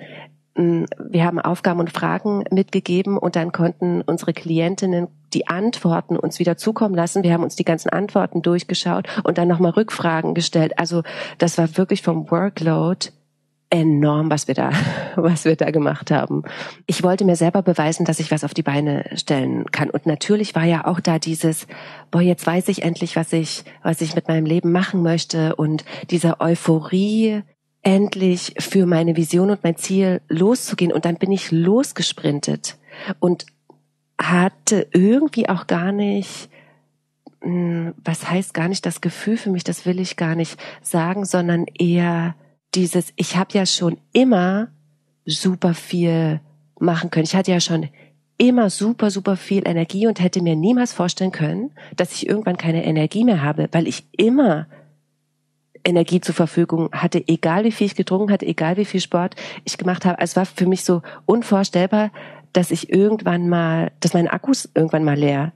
wir 0.60 1.24
haben 1.24 1.40
Aufgaben 1.40 1.80
und 1.80 1.92
Fragen 1.92 2.44
mitgegeben 2.50 3.18
und 3.18 3.36
dann 3.36 3.52
konnten 3.52 4.02
unsere 4.02 4.32
Klientinnen 4.32 5.08
die 5.32 5.46
Antworten 5.46 6.16
uns 6.16 6.38
wieder 6.38 6.56
zukommen 6.56 6.94
lassen. 6.94 7.22
Wir 7.22 7.32
haben 7.32 7.44
uns 7.44 7.56
die 7.56 7.64
ganzen 7.64 7.90
Antworten 7.90 8.42
durchgeschaut 8.42 9.06
und 9.22 9.38
dann 9.38 9.48
nochmal 9.48 9.72
Rückfragen 9.72 10.34
gestellt. 10.34 10.78
Also 10.78 11.02
das 11.38 11.56
war 11.56 11.76
wirklich 11.76 12.02
vom 12.02 12.30
Workload 12.30 13.08
enorm, 13.70 14.30
was 14.30 14.48
wir 14.48 14.54
da, 14.54 14.70
was 15.16 15.44
wir 15.44 15.56
da 15.56 15.70
gemacht 15.70 16.10
haben. 16.10 16.42
Ich 16.86 17.02
wollte 17.02 17.24
mir 17.24 17.36
selber 17.36 17.62
beweisen, 17.62 18.04
dass 18.04 18.20
ich 18.20 18.30
was 18.30 18.44
auf 18.44 18.52
die 18.52 18.62
Beine 18.62 19.04
stellen 19.14 19.64
kann. 19.70 19.90
Und 19.90 20.06
natürlich 20.06 20.54
war 20.54 20.64
ja 20.64 20.86
auch 20.86 21.00
da 21.00 21.18
dieses, 21.18 21.66
boah, 22.10 22.20
jetzt 22.20 22.46
weiß 22.46 22.68
ich 22.68 22.82
endlich, 22.82 23.16
was 23.16 23.32
ich, 23.32 23.64
was 23.82 24.00
ich 24.00 24.14
mit 24.14 24.28
meinem 24.28 24.44
Leben 24.44 24.72
machen 24.72 25.02
möchte 25.02 25.54
und 25.54 25.84
diese 26.10 26.40
Euphorie, 26.40 27.42
endlich 27.82 28.54
für 28.58 28.86
meine 28.86 29.16
Vision 29.16 29.50
und 29.50 29.64
mein 29.64 29.76
Ziel 29.76 30.20
loszugehen. 30.28 30.92
Und 30.92 31.04
dann 31.04 31.16
bin 31.16 31.32
ich 31.32 31.50
losgesprintet 31.50 32.76
und 33.18 33.46
hatte 34.20 34.86
irgendwie 34.92 35.48
auch 35.48 35.66
gar 35.66 35.92
nicht, 35.92 36.50
hm, 37.40 37.94
was 38.04 38.28
heißt 38.30 38.52
gar 38.52 38.68
nicht 38.68 38.84
das 38.84 39.00
Gefühl 39.00 39.36
für 39.36 39.50
mich, 39.50 39.64
das 39.64 39.86
will 39.86 39.98
ich 39.98 40.16
gar 40.16 40.34
nicht 40.34 40.60
sagen, 40.82 41.24
sondern 41.24 41.66
eher 41.78 42.34
dieses, 42.74 43.12
ich 43.16 43.36
habe 43.36 43.54
ja 43.54 43.66
schon 43.66 43.96
immer 44.12 44.68
super 45.24 45.74
viel 45.74 46.40
machen 46.78 47.10
können. 47.10 47.24
Ich 47.24 47.34
hatte 47.34 47.50
ja 47.50 47.60
schon 47.60 47.88
immer 48.36 48.70
super, 48.70 49.10
super 49.10 49.36
viel 49.36 49.66
Energie 49.66 50.06
und 50.06 50.20
hätte 50.20 50.42
mir 50.42 50.56
niemals 50.56 50.92
vorstellen 50.92 51.32
können, 51.32 51.72
dass 51.96 52.12
ich 52.12 52.26
irgendwann 52.26 52.56
keine 52.56 52.84
Energie 52.84 53.24
mehr 53.24 53.42
habe, 53.42 53.68
weil 53.72 53.86
ich 53.86 54.04
immer 54.12 54.66
Energie 55.84 56.20
zur 56.20 56.34
Verfügung 56.34 56.90
hatte, 56.92 57.22
egal 57.26 57.64
wie 57.64 57.72
viel 57.72 57.86
ich 57.86 57.94
getrunken 57.94 58.32
hatte, 58.32 58.46
egal 58.46 58.76
wie 58.76 58.84
viel 58.84 59.00
Sport 59.00 59.34
ich 59.64 59.78
gemacht 59.78 60.04
habe. 60.04 60.20
Es 60.20 60.36
war 60.36 60.46
für 60.46 60.66
mich 60.66 60.84
so 60.84 61.02
unvorstellbar, 61.26 62.10
dass 62.52 62.70
ich 62.70 62.92
irgendwann 62.92 63.48
mal, 63.48 63.92
dass 64.00 64.14
meine 64.14 64.32
Akkus 64.32 64.68
irgendwann 64.74 65.04
mal 65.04 65.16
leer 65.16 65.52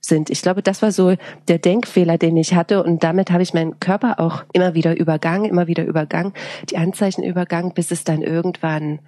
sind. 0.00 0.30
Ich 0.30 0.42
glaube, 0.42 0.62
das 0.62 0.82
war 0.82 0.92
so 0.92 1.16
der 1.48 1.58
Denkfehler, 1.58 2.18
den 2.18 2.36
ich 2.36 2.54
hatte 2.54 2.82
und 2.82 3.02
damit 3.02 3.30
habe 3.30 3.42
ich 3.42 3.54
meinen 3.54 3.80
Körper 3.80 4.20
auch 4.20 4.44
immer 4.52 4.74
wieder 4.74 4.96
übergangen, 4.98 5.48
immer 5.48 5.66
wieder 5.66 5.84
übergangen, 5.84 6.34
die 6.70 6.76
Anzeichen 6.76 7.22
übergangen, 7.22 7.72
bis 7.72 7.90
es 7.90 8.04
dann 8.04 8.22
irgendwann 8.22 9.00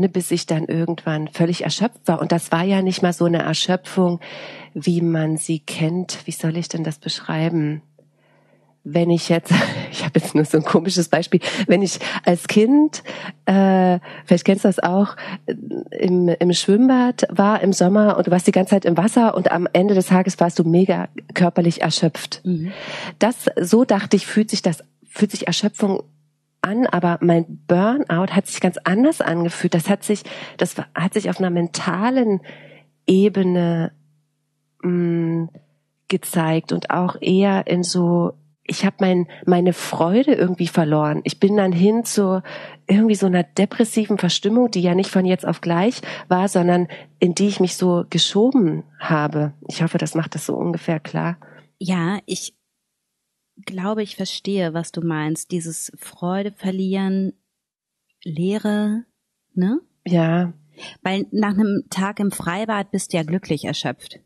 ne, 0.00 0.08
bis 0.08 0.30
ich 0.30 0.46
dann 0.46 0.64
irgendwann 0.64 1.28
völlig 1.28 1.64
erschöpft 1.64 2.00
war 2.06 2.20
und 2.20 2.32
das 2.32 2.50
war 2.50 2.64
ja 2.64 2.82
nicht 2.82 3.02
mal 3.02 3.12
so 3.12 3.26
eine 3.26 3.42
Erschöpfung, 3.42 4.20
wie 4.74 5.02
man 5.02 5.36
sie 5.36 5.60
kennt. 5.60 6.26
Wie 6.26 6.32
soll 6.32 6.56
ich 6.56 6.68
denn 6.68 6.84
das 6.84 6.98
beschreiben? 6.98 7.82
Wenn 8.84 9.10
ich 9.10 9.28
jetzt, 9.28 9.52
ich 9.92 10.04
habe 10.04 10.18
jetzt 10.18 10.34
nur 10.34 10.44
so 10.44 10.58
ein 10.58 10.64
komisches 10.64 11.08
Beispiel, 11.08 11.40
wenn 11.66 11.82
ich 11.82 11.98
als 12.24 12.48
Kind, 12.48 13.02
äh, 13.46 13.98
vielleicht 14.24 14.44
kennst 14.44 14.64
du 14.64 14.68
das 14.68 14.78
auch, 14.78 15.16
im, 15.46 16.28
im 16.28 16.52
Schwimmbad 16.52 17.26
war 17.30 17.60
im 17.62 17.72
Sommer 17.72 18.16
und 18.16 18.26
du 18.26 18.30
warst 18.30 18.46
die 18.46 18.52
ganze 18.52 18.70
Zeit 18.70 18.84
im 18.84 18.96
Wasser 18.96 19.34
und 19.34 19.50
am 19.50 19.68
Ende 19.72 19.94
des 19.94 20.06
Tages 20.06 20.38
warst 20.40 20.58
du 20.58 20.64
mega 20.64 21.08
körperlich 21.34 21.82
erschöpft. 21.82 22.40
Mhm. 22.44 22.72
Das, 23.18 23.46
so 23.60 23.84
dachte 23.84 24.16
ich, 24.16 24.26
fühlt 24.26 24.50
sich 24.50 24.62
das, 24.62 24.82
fühlt 25.08 25.30
sich 25.30 25.46
Erschöpfung 25.46 26.02
an, 26.62 26.86
aber 26.86 27.18
mein 27.20 27.64
Burnout 27.66 28.32
hat 28.32 28.46
sich 28.46 28.60
ganz 28.60 28.76
anders 28.84 29.20
angefühlt. 29.20 29.74
Das 29.74 29.88
hat 29.88 30.04
sich, 30.04 30.22
das 30.56 30.76
hat 30.94 31.14
sich 31.14 31.30
auf 31.30 31.38
einer 31.38 31.50
mentalen 31.50 32.40
Ebene 33.06 33.92
mh, 34.82 34.90
mm, 34.90 35.48
gezeigt 36.08 36.72
und 36.72 36.90
auch 36.90 37.16
eher 37.20 37.66
in 37.66 37.82
so 37.82 38.34
ich 38.70 38.86
habe 38.86 38.96
mein, 39.00 39.26
meine 39.46 39.72
Freude 39.72 40.32
irgendwie 40.32 40.68
verloren. 40.68 41.22
Ich 41.24 41.40
bin 41.40 41.56
dann 41.56 41.72
hin 41.72 42.04
zu 42.04 42.40
irgendwie 42.86 43.16
so 43.16 43.26
einer 43.26 43.42
depressiven 43.42 44.16
Verstimmung, 44.16 44.70
die 44.70 44.80
ja 44.80 44.94
nicht 44.94 45.10
von 45.10 45.24
jetzt 45.24 45.44
auf 45.44 45.60
gleich 45.60 46.02
war, 46.28 46.46
sondern 46.46 46.86
in 47.18 47.34
die 47.34 47.48
ich 47.48 47.58
mich 47.58 47.76
so 47.76 48.04
geschoben 48.10 48.84
habe. 49.00 49.54
Ich 49.66 49.82
hoffe, 49.82 49.98
das 49.98 50.14
macht 50.14 50.36
das 50.36 50.46
so 50.46 50.54
ungefähr 50.54 51.00
klar. 51.00 51.36
Ja, 51.78 52.20
ich 52.26 52.54
glaube, 53.66 54.04
ich 54.04 54.14
verstehe, 54.14 54.72
was 54.72 54.92
du 54.92 55.00
meinst. 55.00 55.50
Dieses 55.50 55.90
Freude 55.98 56.52
verlieren, 56.52 57.32
Leere, 58.22 59.04
ne? 59.52 59.80
Ja. 60.06 60.52
Weil 61.02 61.26
nach 61.32 61.54
einem 61.54 61.86
Tag 61.90 62.20
im 62.20 62.30
Freibad 62.30 62.92
bist 62.92 63.12
du 63.12 63.16
ja 63.16 63.24
glücklich 63.24 63.64
erschöpft. 63.64 64.20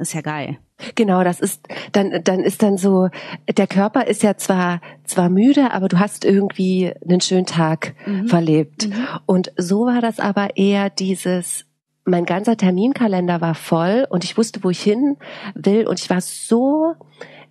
Ist 0.00 0.14
ja 0.14 0.20
geil. 0.20 0.58
Genau, 0.94 1.22
das 1.24 1.40
ist 1.40 1.68
dann 1.92 2.22
dann 2.24 2.40
ist 2.40 2.62
dann 2.62 2.78
so 2.78 3.10
der 3.56 3.66
Körper 3.66 4.06
ist 4.06 4.22
ja 4.22 4.36
zwar 4.36 4.80
zwar 5.04 5.28
müde, 5.28 5.72
aber 5.72 5.88
du 5.88 5.98
hast 5.98 6.24
irgendwie 6.24 6.92
einen 7.06 7.20
schönen 7.20 7.46
Tag 7.46 7.94
mhm. 8.06 8.28
verlebt. 8.28 8.88
Mhm. 8.88 8.94
Und 9.26 9.52
so 9.56 9.86
war 9.86 10.00
das 10.00 10.20
aber 10.20 10.56
eher 10.56 10.90
dieses 10.90 11.66
mein 12.04 12.24
ganzer 12.24 12.56
Terminkalender 12.56 13.40
war 13.40 13.54
voll 13.54 14.06
und 14.08 14.24
ich 14.24 14.36
wusste, 14.36 14.64
wo 14.64 14.70
ich 14.70 14.82
hin 14.82 15.16
will 15.54 15.86
und 15.86 16.00
ich 16.00 16.10
war 16.10 16.20
so 16.20 16.94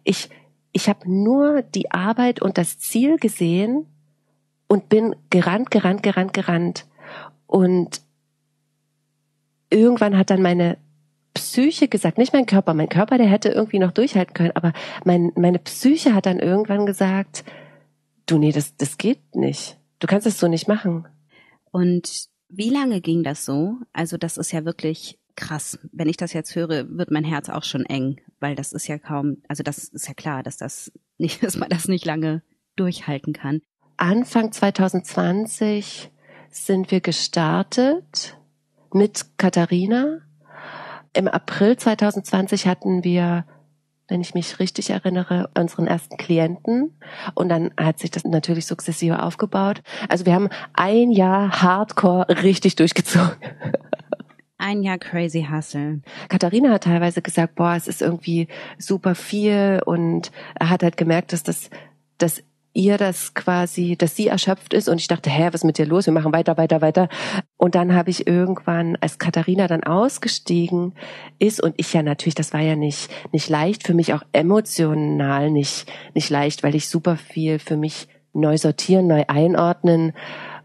ich 0.03 0.29
ich 0.71 0.89
habe 0.89 1.11
nur 1.11 1.61
die 1.61 1.91
Arbeit 1.91 2.41
und 2.41 2.57
das 2.57 2.79
Ziel 2.79 3.17
gesehen 3.17 3.85
und 4.67 4.89
bin 4.89 5.15
gerannt, 5.29 5.71
gerannt, 5.71 6.03
gerannt, 6.03 6.33
gerannt 6.33 6.87
und 7.47 8.01
irgendwann 9.69 10.17
hat 10.17 10.29
dann 10.29 10.41
meine 10.41 10.77
Psyche 11.33 11.87
gesagt, 11.87 12.17
nicht 12.17 12.33
mein 12.33 12.45
Körper, 12.45 12.73
mein 12.73 12.89
Körper, 12.89 13.17
der 13.17 13.27
hätte 13.27 13.49
irgendwie 13.49 13.79
noch 13.79 13.91
durchhalten 13.91 14.33
können, 14.33 14.55
aber 14.55 14.73
mein, 15.05 15.31
meine 15.35 15.59
Psyche 15.59 16.13
hat 16.13 16.25
dann 16.25 16.39
irgendwann 16.39 16.85
gesagt, 16.85 17.43
du, 18.25 18.37
nee, 18.37 18.51
das, 18.51 18.75
das 18.77 18.97
geht 18.97 19.35
nicht. 19.35 19.77
Du 19.99 20.07
kannst 20.07 20.27
es 20.27 20.39
so 20.39 20.47
nicht 20.47 20.67
machen. 20.67 21.07
Und 21.71 22.27
wie 22.49 22.69
lange 22.69 23.01
ging 23.01 23.23
das 23.23 23.45
so? 23.45 23.77
Also 23.93 24.17
das 24.17 24.37
ist 24.37 24.51
ja 24.51 24.65
wirklich 24.65 25.19
krass. 25.35 25.79
Wenn 25.91 26.09
ich 26.09 26.17
das 26.17 26.33
jetzt 26.33 26.55
höre, 26.55 26.89
wird 26.89 27.11
mein 27.11 27.23
Herz 27.23 27.49
auch 27.49 27.63
schon 27.63 27.85
eng, 27.85 28.19
weil 28.39 28.55
das 28.55 28.73
ist 28.73 28.87
ja 28.87 28.97
kaum, 28.97 29.37
also 29.47 29.63
das 29.63 29.85
ist 29.85 30.07
ja 30.07 30.13
klar, 30.13 30.43
dass 30.43 30.57
das 30.57 30.91
nicht, 31.17 31.43
dass 31.43 31.57
man 31.57 31.69
das 31.69 31.87
nicht 31.87 32.05
lange 32.05 32.43
durchhalten 32.75 33.33
kann. 33.33 33.61
Anfang 33.97 34.51
2020 34.51 36.11
sind 36.49 36.91
wir 36.91 37.01
gestartet 37.01 38.37
mit 38.93 39.25
Katharina 39.37 40.21
im 41.19 41.27
April 41.27 41.77
2020 41.77 42.67
hatten 42.67 43.03
wir 43.03 43.45
wenn 44.09 44.21
ich 44.21 44.33
mich 44.33 44.59
richtig 44.59 44.89
erinnere, 44.89 45.49
unseren 45.55 45.87
ersten 45.87 46.17
Klienten. 46.17 46.97
Und 47.35 47.49
dann 47.49 47.71
hat 47.79 47.99
sich 47.99 48.11
das 48.11 48.23
natürlich 48.25 48.65
sukzessive 48.65 49.21
aufgebaut. 49.21 49.81
Also 50.09 50.25
wir 50.25 50.33
haben 50.33 50.49
ein 50.73 51.11
Jahr 51.11 51.61
Hardcore 51.61 52.27
richtig 52.41 52.75
durchgezogen. 52.75 53.35
Ein 54.57 54.83
Jahr 54.83 54.97
crazy 54.97 55.47
hustle. 55.49 56.01
Katharina 56.27 56.71
hat 56.71 56.83
teilweise 56.83 57.21
gesagt, 57.21 57.55
boah, 57.55 57.75
es 57.75 57.87
ist 57.87 58.01
irgendwie 58.01 58.49
super 58.77 59.15
viel 59.15 59.81
und 59.85 60.31
er 60.59 60.69
hat 60.69 60.83
halt 60.83 60.97
gemerkt, 60.97 61.31
dass 61.31 61.43
das, 61.43 61.69
dass 62.17 62.43
ihr 62.79 62.97
das 62.97 63.33
quasi, 63.33 63.97
dass 63.97 64.15
sie 64.15 64.27
erschöpft 64.27 64.73
ist 64.73 64.87
und 64.87 65.01
ich 65.01 65.09
dachte, 65.09 65.29
hä, 65.29 65.47
was 65.47 65.55
ist 65.55 65.63
mit 65.65 65.77
dir 65.77 65.85
los? 65.85 66.05
Wir 66.05 66.13
machen 66.13 66.31
weiter, 66.31 66.55
weiter, 66.57 66.81
weiter. 66.81 67.09
Und 67.57 67.75
dann 67.75 67.93
habe 67.93 68.09
ich 68.09 68.25
irgendwann, 68.25 68.97
als 69.01 69.19
Katharina 69.19 69.67
dann 69.67 69.83
ausgestiegen 69.83 70.93
ist 71.39 71.61
und 71.61 71.75
ich 71.75 71.93
ja 71.93 72.03
natürlich, 72.03 72.35
das 72.35 72.53
war 72.53 72.61
ja 72.61 72.77
nicht 72.77 73.11
nicht 73.33 73.49
leicht 73.49 73.85
für 73.85 73.93
mich 73.93 74.13
auch 74.13 74.23
emotional 74.31 75.51
nicht 75.51 75.91
nicht 76.15 76.29
leicht, 76.29 76.63
weil 76.63 76.73
ich 76.73 76.87
super 76.87 77.17
viel 77.17 77.59
für 77.59 77.75
mich 77.75 78.07
neu 78.31 78.57
sortieren, 78.57 79.07
neu 79.07 79.25
einordnen 79.27 80.13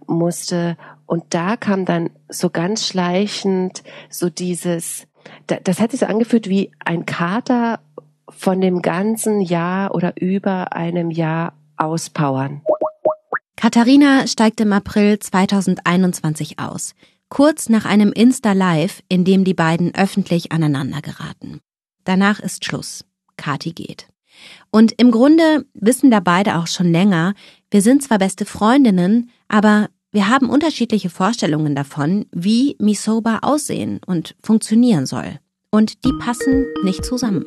musste 0.07 0.77
und 1.07 1.25
da 1.31 1.57
kam 1.57 1.85
dann 1.85 2.11
so 2.29 2.49
ganz 2.49 2.87
schleichend 2.87 3.83
so 4.09 4.31
dieses 4.31 5.09
das 5.47 5.81
hat 5.81 5.91
sich 5.91 6.01
so 6.01 6.07
angefühlt 6.07 6.49
wie 6.49 6.71
ein 6.85 7.07
Kater 7.07 7.81
von 8.29 8.61
dem 8.61 8.83
ganzen 8.83 9.41
Jahr 9.41 9.95
oder 9.95 10.21
über 10.21 10.75
einem 10.75 11.11
Jahr 11.11 11.55
auspowern. 11.77 12.63
Katharina 13.57 14.27
steigt 14.27 14.61
im 14.61 14.73
April 14.73 15.19
2021 15.19 16.59
aus, 16.59 16.95
kurz 17.29 17.69
nach 17.69 17.85
einem 17.85 18.13
Insta-Live, 18.13 19.03
in 19.09 19.25
dem 19.25 19.45
die 19.45 19.55
beiden 19.55 19.95
öffentlich 19.95 20.53
aneinander 20.53 21.01
geraten. 21.01 21.61
Danach 22.05 22.41
ist 22.41 22.65
Schluss. 22.65 23.05
Kati 23.37 23.73
geht. 23.73 24.07
Und 24.71 24.93
im 24.93 25.11
Grunde 25.11 25.65
wissen 25.75 26.11
da 26.11 26.21
beide 26.21 26.57
auch 26.59 26.67
schon 26.67 26.91
länger, 26.91 27.35
wir 27.71 27.83
sind 27.83 28.03
zwar 28.03 28.19
beste 28.19 28.45
Freundinnen, 28.45 29.31
aber 29.49 29.89
wir 30.13 30.29
haben 30.29 30.49
unterschiedliche 30.49 31.11
Vorstellungen 31.11 31.75
davon, 31.75 32.27
wie 32.33 32.77
Misoba 32.79 33.41
aussehen 33.43 34.01
und 34.07 34.37
funktionieren 34.43 35.07
soll. 35.07 35.39
Und 35.71 36.05
die 36.05 36.13
passen 36.21 36.67
nicht 36.85 37.05
zusammen. 37.05 37.45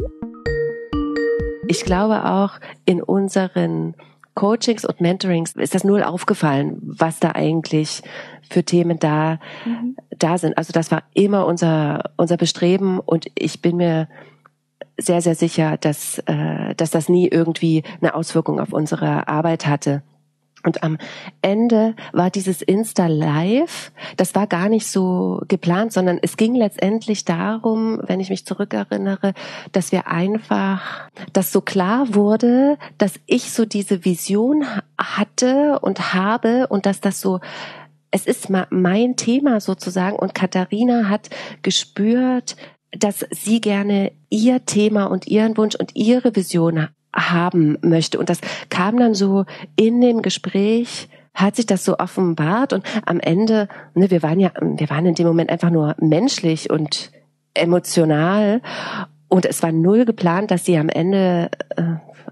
Ich 1.70 1.84
glaube 1.84 2.26
auch 2.26 2.60
in 2.86 3.02
unseren 3.02 3.96
Coachings 4.38 4.86
und 4.86 5.02
Mentorings 5.02 5.54
ist 5.54 5.74
das 5.74 5.84
null 5.84 6.04
aufgefallen, 6.04 6.78
was 6.84 7.20
da 7.20 7.32
eigentlich 7.32 8.04
für 8.48 8.64
Themen 8.64 9.00
da, 9.00 9.40
mhm. 9.66 9.98
da 10.16 10.38
sind. 10.38 10.60
Also 10.60 10.72
das 10.72 10.92
war 10.92 11.02
immer 11.16 11.48
unser, 11.48 12.12
unser 12.18 12.38
Bestreben 12.38 13.00
und 13.00 13.26
ich 13.34 13.64
bin 13.64 13.78
mir 13.78 14.08
sehr, 14.96 15.24
sehr 15.24 15.34
sicher, 15.34 15.78
dass, 15.78 16.20
äh, 16.28 16.76
dass 16.76 16.92
das 16.92 17.10
nie 17.10 17.28
irgendwie 17.28 17.82
eine 18.00 18.14
Auswirkung 18.14 18.60
auf 18.60 18.74
unsere 18.74 19.28
Arbeit 19.28 19.66
hatte. 19.66 20.04
Und 20.68 20.84
am 20.84 20.98
Ende 21.42 21.96
war 22.12 22.30
dieses 22.30 22.62
Insta 22.62 23.08
Live, 23.08 23.94
das 24.18 24.36
war 24.36 24.48
gar 24.48 24.68
nicht 24.68 24.86
so 24.86 25.42
geplant, 25.48 25.94
sondern 25.94 26.20
es 26.22 26.36
ging 26.36 26.56
letztendlich 26.56 27.24
darum, 27.24 28.02
wenn 28.04 28.20
ich 28.20 28.30
mich 28.30 28.46
zurückerinnere, 28.46 29.34
dass 29.72 29.94
wir 29.94 30.08
einfach, 30.08 31.10
dass 31.32 31.54
so 31.54 31.62
klar 31.62 32.14
wurde, 32.16 32.78
dass 32.98 33.14
ich 33.28 33.52
so 33.52 33.64
diese 33.64 34.04
Vision 34.04 34.66
hatte 34.98 35.80
und 35.80 36.14
habe 36.14 36.68
und 36.68 36.86
dass 36.86 37.00
das 37.00 37.22
so 37.22 37.40
es 38.12 38.26
ist 38.26 38.50
mein 38.70 39.16
Thema 39.16 39.62
sozusagen. 39.62 40.18
Und 40.18 40.36
Katharina 40.36 41.08
hat 41.08 41.30
gespürt, 41.62 42.58
dass 42.92 43.26
sie 43.32 43.62
gerne 43.62 44.12
ihr 44.30 44.66
Thema 44.66 45.06
und 45.06 45.28
ihren 45.28 45.56
Wunsch 45.56 45.76
und 45.76 45.96
ihre 45.96 46.36
Vision 46.36 46.90
haben 47.18 47.78
möchte. 47.82 48.20
Und 48.20 48.30
das 48.30 48.40
kam 48.70 48.98
dann 48.98 49.14
so 49.14 49.46
in 49.76 50.00
dem 50.02 50.22
Gespräch, 50.22 51.10
hat 51.34 51.56
sich 51.56 51.66
das 51.66 51.86
so 51.86 51.98
offenbart 52.00 52.74
und 52.74 52.84
am 53.06 53.20
Ende, 53.20 53.68
ne, 53.94 54.10
wir 54.10 54.24
waren 54.24 54.40
ja, 54.40 54.52
wir 54.60 54.90
waren 54.90 55.06
in 55.06 55.16
dem 55.16 55.28
Moment 55.28 55.52
einfach 55.52 55.70
nur 55.70 55.96
menschlich 56.00 56.70
und 56.70 57.12
emotional 57.54 58.62
und 59.28 59.46
es 59.46 59.62
war 59.62 59.72
null 59.72 60.06
geplant, 60.06 60.52
dass 60.52 60.66
sie 60.66 60.78
am 60.78 60.90
Ende 60.90 61.50
äh, 61.76 61.84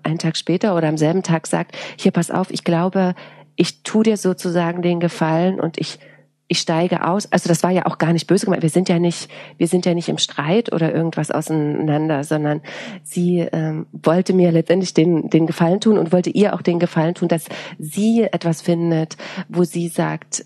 einen 0.04 0.18
Tag 0.18 0.38
später 0.38 0.76
oder 0.76 0.88
am 0.88 0.98
selben 0.98 1.24
Tag 1.24 1.48
sagt, 1.48 1.76
hier 1.98 2.12
pass 2.12 2.32
auf, 2.32 2.52
ich 2.52 2.64
glaube, 2.64 3.16
ich 3.56 3.84
tu 3.84 4.04
dir 4.04 4.18
sozusagen 4.18 4.82
den 4.82 5.00
Gefallen 5.00 5.60
und 5.60 5.78
ich 5.78 6.00
ich 6.48 6.60
steige 6.60 7.08
aus. 7.08 7.32
Also 7.32 7.48
das 7.48 7.64
war 7.64 7.72
ja 7.72 7.86
auch 7.86 7.98
gar 7.98 8.14
nicht 8.14 8.28
böse 8.28 8.46
gemeint. 8.46 8.62
Wir 8.62 8.70
sind 8.70 8.88
ja 8.88 9.00
nicht, 9.00 9.30
wir 9.58 9.68
sind 9.68 9.86
ja 9.86 9.94
nicht 9.94 10.10
im 10.10 10.18
Streit 10.18 10.72
oder 10.72 10.94
irgendwas 10.94 11.32
auseinander, 11.32 12.24
sondern 12.24 12.62
sie 13.04 13.40
ähm, 13.40 13.88
wollte 13.92 14.34
mir 14.34 14.52
letztendlich 14.52 14.94
den, 14.94 15.30
den 15.30 15.48
Gefallen 15.48 15.82
tun 15.82 15.98
und 15.98 16.12
wollte 16.12 16.30
ihr 16.30 16.54
auch 16.54 16.62
den 16.62 16.80
Gefallen 16.80 17.16
tun, 17.16 17.28
dass 17.28 17.46
sie 17.80 18.24
etwas 18.24 18.62
findet, 18.62 19.18
wo 19.50 19.64
sie 19.64 19.88
sagt, 19.88 20.46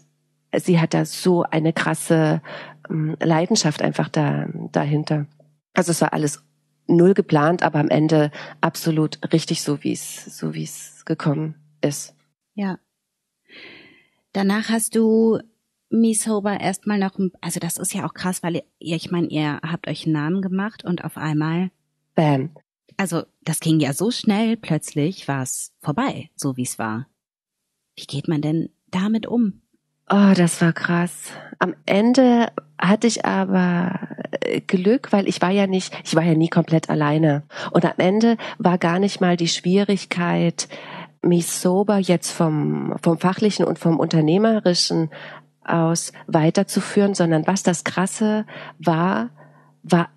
sie 0.56 0.80
hat 0.80 0.94
da 0.94 1.04
so 1.06 1.44
eine 1.44 1.74
krasse 1.74 2.42
ähm, 2.90 3.18
Leidenschaft 3.20 3.82
einfach 3.82 4.08
da, 4.08 4.48
dahinter. 4.72 5.26
Also 5.74 5.92
es 5.92 6.02
war 6.02 6.14
alles 6.14 6.44
null 6.88 7.14
geplant, 7.14 7.62
aber 7.62 7.80
am 7.80 7.90
Ende 7.90 8.32
absolut 8.62 9.20
richtig 9.34 9.62
so, 9.62 9.84
wie 9.84 9.92
es, 9.92 10.38
so 10.38 10.54
wie 10.54 10.64
es 10.64 11.04
gekommen 11.06 11.56
ist. 11.82 12.16
Ja. 12.56 12.80
Danach 14.32 14.70
hast 14.70 14.96
du 14.96 15.40
Misoba 15.90 16.56
erstmal 16.56 17.00
noch, 17.00 17.18
also 17.42 17.60
das 17.60 17.78
ist 17.78 17.94
ja 17.94 18.06
auch 18.06 18.14
krass, 18.14 18.44
weil 18.44 18.64
ihr, 18.80 18.96
ich 18.96 19.12
meine, 19.12 19.28
ihr 19.28 19.60
habt 19.64 19.88
euch 19.88 20.06
einen 20.06 20.14
Namen 20.14 20.42
gemacht 20.42 20.84
und 20.84 21.04
auf 21.04 21.18
einmal. 21.18 21.72
Bam. 22.16 22.52
Also 22.98 23.24
das 23.42 23.60
ging 23.60 23.80
ja 23.80 23.94
so 23.94 24.12
schnell, 24.12 24.58
plötzlich 24.58 25.28
war 25.28 25.42
es 25.42 25.72
vorbei, 25.82 26.30
so 26.36 26.58
wie 26.58 26.64
es 26.64 26.78
war. 26.78 27.08
Wie 27.96 28.06
geht 28.06 28.28
man 28.28 28.42
denn 28.42 28.70
damit 28.92 29.26
um? 29.26 29.62
Oh, 30.12 30.34
das 30.36 30.60
war 30.62 30.74
krass. 30.74 31.32
Am 31.60 31.76
Ende 31.86 32.52
hatte 32.80 33.08
ich 33.08 33.26
aber 33.26 34.00
äh, 34.42 34.60
Glück, 34.62 35.12
weil 35.12 35.28
ich 35.28 35.42
war 35.42 35.52
ja 35.52 35.68
nicht, 35.68 35.94
ich 36.04 36.16
war 36.16 36.24
ja 36.24 36.34
nie 36.34 36.50
komplett 36.50 36.90
alleine. 36.90 37.44
Und 37.72 37.86
am 37.86 37.94
Ende 37.98 38.38
war 38.58 38.78
gar 38.78 39.00
nicht 39.00 39.22
mal 39.22 39.38
die 39.38 39.48
Schwierigkeit, 39.48 40.68
mich 41.22 41.48
sober 41.48 41.98
jetzt 41.98 42.32
vom, 42.32 42.96
vom 43.02 43.18
fachlichen 43.20 43.66
und 43.66 43.78
vom 43.78 44.00
unternehmerischen 44.00 45.10
aus 45.70 46.12
weiterzuführen, 46.28 47.14
sondern 47.14 47.48
was 47.48 47.64
das 47.64 47.84
Krasse 47.84 48.46
war, 48.80 49.30
war 49.84 50.10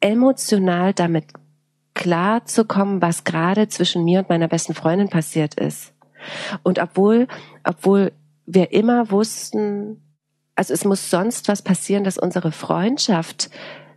emotional 0.00 0.92
damit 0.92 1.26
klar 1.94 2.44
zu 2.44 2.64
kommen, 2.64 3.00
was 3.00 3.24
gerade 3.24 3.68
zwischen 3.68 4.04
mir 4.04 4.20
und 4.20 4.28
meiner 4.28 4.48
besten 4.48 4.74
Freundin 4.74 5.08
passiert 5.08 5.54
ist. 5.54 5.94
Und 6.62 6.78
obwohl, 6.78 7.26
obwohl 7.64 8.12
wir 8.44 8.72
immer 8.72 9.10
wussten, 9.10 10.02
also 10.54 10.72
es 10.74 10.84
muss 10.84 11.10
sonst 11.10 11.48
was 11.48 11.62
passieren, 11.62 12.04
dass 12.04 12.18
unsere 12.18 12.52
Freundschaft, 12.52 13.50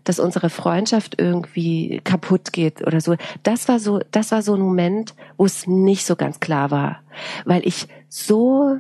dass 0.04 0.20
unsere 0.20 0.50
Freundschaft 0.50 1.20
irgendwie 1.20 2.02
kaputt 2.04 2.54
geht 2.54 2.86
oder 2.86 3.02
so. 3.02 3.16
Das 3.44 3.68
war 3.68 3.80
so, 3.80 4.00
das 4.12 4.32
war 4.32 4.42
so 4.42 4.56
ein 4.56 4.62
Moment, 4.62 5.14
wo 5.38 5.46
es 5.46 5.68
nicht 5.68 6.06
so 6.06 6.16
ganz 6.16 6.40
klar 6.40 6.72
war, 6.72 7.02
weil 7.46 7.66
ich 7.68 7.88
so, 8.08 8.80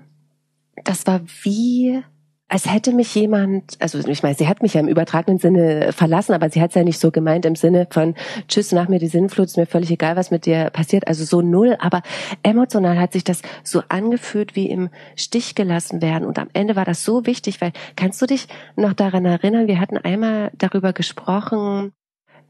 das 0.83 1.05
war 1.07 1.21
wie, 1.43 2.03
als 2.49 2.71
hätte 2.71 2.93
mich 2.93 3.13
jemand, 3.13 3.77
also 3.79 3.99
ich 3.99 4.23
meine, 4.23 4.35
sie 4.35 4.47
hat 4.47 4.63
mich 4.63 4.73
ja 4.73 4.81
im 4.81 4.87
übertragenen 4.87 5.37
Sinne 5.37 5.93
verlassen, 5.93 6.33
aber 6.33 6.49
sie 6.49 6.61
hat 6.61 6.71
es 6.71 6.75
ja 6.75 6.83
nicht 6.83 6.99
so 6.99 7.11
gemeint 7.11 7.45
im 7.45 7.55
Sinne 7.55 7.87
von 7.89 8.15
Tschüss, 8.47 8.71
nach 8.71 8.87
mir 8.89 8.97
die 8.97 9.07
Sinnflut, 9.07 9.45
ist 9.45 9.57
mir 9.57 9.67
völlig 9.67 9.91
egal, 9.91 10.15
was 10.15 10.31
mit 10.31 10.47
dir 10.47 10.71
passiert, 10.71 11.07
also 11.07 11.23
so 11.23 11.41
null, 11.41 11.77
aber 11.79 12.01
emotional 12.41 12.97
hat 12.99 13.13
sich 13.13 13.23
das 13.23 13.43
so 13.63 13.83
angefühlt 13.87 14.55
wie 14.55 14.67
im 14.67 14.89
Stich 15.15 15.53
gelassen 15.53 16.01
werden. 16.01 16.27
Und 16.27 16.39
am 16.39 16.49
Ende 16.53 16.75
war 16.75 16.85
das 16.85 17.05
so 17.05 17.27
wichtig, 17.27 17.61
weil 17.61 17.71
kannst 17.95 18.19
du 18.19 18.25
dich 18.25 18.47
noch 18.75 18.93
daran 18.93 19.25
erinnern, 19.25 19.67
wir 19.67 19.79
hatten 19.79 19.97
einmal 19.97 20.51
darüber 20.57 20.91
gesprochen, 20.91 21.93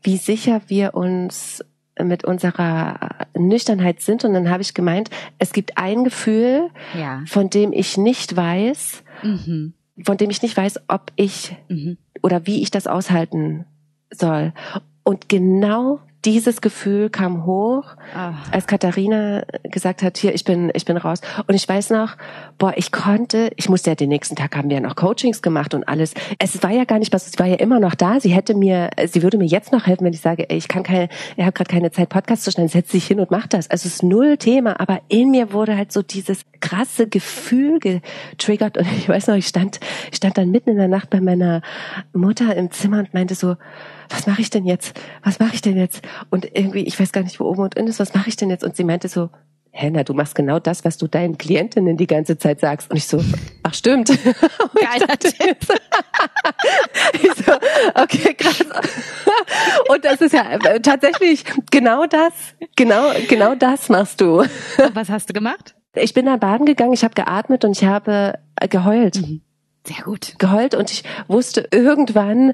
wie 0.01 0.15
sicher 0.15 0.61
wir 0.67 0.93
uns 0.93 1.63
mit 2.01 2.23
unserer 2.23 3.27
Nüchternheit 3.37 3.99
sind. 3.99 4.23
Und 4.23 4.33
dann 4.33 4.49
habe 4.49 4.61
ich 4.61 4.73
gemeint, 4.73 5.09
es 5.39 5.51
gibt 5.51 5.77
ein 5.77 6.05
Gefühl, 6.05 6.69
ja. 6.97 7.21
von 7.25 7.49
dem 7.49 7.73
ich 7.73 7.97
nicht 7.97 8.37
weiß, 8.37 9.03
mhm 9.23 9.73
von 10.03 10.17
dem 10.17 10.29
ich 10.29 10.41
nicht 10.41 10.55
weiß, 10.55 10.81
ob 10.87 11.11
ich 11.15 11.55
mhm. 11.67 11.97
oder 12.21 12.45
wie 12.45 12.61
ich 12.61 12.71
das 12.71 12.87
aushalten 12.87 13.65
soll. 14.11 14.53
Und 15.03 15.29
genau 15.29 15.99
dieses 16.25 16.61
Gefühl 16.61 17.09
kam 17.09 17.45
hoch, 17.45 17.85
Ach. 18.13 18.33
als 18.51 18.67
Katharina 18.67 19.43
gesagt 19.63 20.03
hat, 20.03 20.17
hier, 20.17 20.33
ich 20.33 20.43
bin, 20.43 20.69
ich 20.73 20.83
bin 20.85 20.97
raus. 20.97 21.21
Und 21.47 21.55
ich 21.55 21.67
weiß 21.67 21.91
noch, 21.91 22.17
boah, 22.57 22.73
ich 22.75 22.91
konnte, 22.91 23.51
ich 23.55 23.69
musste 23.69 23.91
ja 23.91 23.95
den 23.95 24.09
nächsten 24.09 24.35
Tag 24.35 24.55
haben 24.55 24.69
wir 24.69 24.77
ja 24.77 24.81
noch 24.81 24.95
Coachings 24.95 25.41
gemacht 25.41 25.73
und 25.73 25.87
alles. 25.87 26.13
Es 26.37 26.61
war 26.61 26.71
ja 26.71 26.83
gar 26.83 26.99
nicht 26.99 27.13
was, 27.13 27.31
sie 27.31 27.39
war 27.39 27.45
ja 27.45 27.55
immer 27.55 27.79
noch 27.79 27.95
da. 27.95 28.19
Sie 28.19 28.33
hätte 28.33 28.53
mir, 28.53 28.89
sie 29.07 29.23
würde 29.23 29.37
mir 29.37 29.45
jetzt 29.45 29.71
noch 29.71 29.87
helfen, 29.87 30.05
wenn 30.05 30.13
ich 30.13 30.21
sage, 30.21 30.49
ey, 30.49 30.57
ich 30.57 30.67
kann 30.67 30.83
keine, 30.83 31.07
ich 31.37 31.43
habe 31.43 31.53
gerade 31.53 31.71
keine 31.71 31.91
Zeit, 31.91 32.09
Podcast 32.09 32.43
zu 32.43 32.51
schneiden, 32.51 32.69
setz 32.69 32.89
dich 32.91 33.07
hin 33.07 33.19
und 33.21 33.31
mach 33.31 33.47
das. 33.47 33.69
Also 33.69 33.87
es 33.87 33.95
ist 33.95 34.03
null 34.03 34.37
Thema, 34.37 34.79
aber 34.79 34.99
in 35.07 35.31
mir 35.31 35.53
wurde 35.53 35.77
halt 35.77 35.93
so 35.93 36.01
dieses 36.01 36.41
krasse 36.59 37.07
Gefühl 37.07 37.79
getriggert 37.79 38.77
und 38.77 38.87
ich 38.97 39.07
weiß 39.07 39.27
noch, 39.27 39.35
ich 39.35 39.47
stand, 39.47 39.79
ich 40.11 40.17
stand 40.17 40.37
dann 40.37 40.51
mitten 40.51 40.71
in 40.71 40.77
der 40.77 40.89
Nacht 40.89 41.09
bei 41.09 41.21
meiner 41.21 41.61
Mutter 42.11 42.55
im 42.55 42.71
Zimmer 42.71 42.99
und 42.99 43.13
meinte 43.13 43.35
so, 43.35 43.55
was 44.09 44.27
mache 44.27 44.41
ich 44.41 44.49
denn 44.49 44.65
jetzt? 44.65 44.99
Was 45.23 45.39
mache 45.39 45.55
ich 45.55 45.61
denn 45.61 45.77
jetzt? 45.77 46.01
Und 46.29 46.45
irgendwie, 46.55 46.83
ich 46.83 46.99
weiß 46.99 47.11
gar 47.11 47.23
nicht, 47.23 47.39
wo 47.39 47.45
oben 47.45 47.61
und 47.61 47.77
unten 47.77 47.89
ist, 47.89 47.99
was 47.99 48.13
mache 48.13 48.29
ich 48.29 48.35
denn 48.35 48.49
jetzt? 48.49 48.63
Und 48.63 48.75
sie 48.75 48.83
meinte 48.83 49.07
so, 49.07 49.29
Henna, 49.71 50.03
du 50.03 50.13
machst 50.13 50.35
genau 50.35 50.59
das, 50.59 50.83
was 50.83 50.97
du 50.97 51.07
deinen 51.07 51.37
Klientinnen 51.37 51.95
die 51.95 52.07
ganze 52.07 52.37
Zeit 52.37 52.59
sagst. 52.59 52.89
Und 52.89 52.97
ich 52.97 53.07
so, 53.07 53.23
ach 53.63 53.73
stimmt. 53.73 54.09
Geiler 54.73 55.17
Tipp. 55.19 55.57
ich 57.13 57.45
so, 57.45 57.53
okay, 57.95 58.33
krass. 58.33 58.65
Und 59.89 60.03
das 60.03 60.21
ist 60.21 60.33
ja 60.33 60.51
äh, 60.51 60.79
tatsächlich 60.81 61.45
genau 61.71 62.05
das, 62.07 62.33
genau, 62.75 63.11
genau 63.27 63.55
das 63.55 63.89
machst 63.89 64.21
du. 64.21 64.39
Und 64.39 64.49
was 64.93 65.09
hast 65.09 65.29
du 65.29 65.33
gemacht? 65.33 65.75
Ich 65.95 66.13
bin 66.13 66.25
da 66.25 66.37
baden 66.37 66.65
gegangen, 66.65 66.93
ich 66.93 67.03
habe 67.03 67.13
geatmet 67.13 67.65
und 67.65 67.71
ich 67.71 67.83
habe 67.83 68.39
geheult. 68.69 69.21
Mhm. 69.21 69.41
Sehr 69.85 70.03
gut. 70.03 70.35
Geheult 70.37 70.75
und 70.75 70.91
ich 70.91 71.03
wusste 71.27 71.67
irgendwann, 71.71 72.53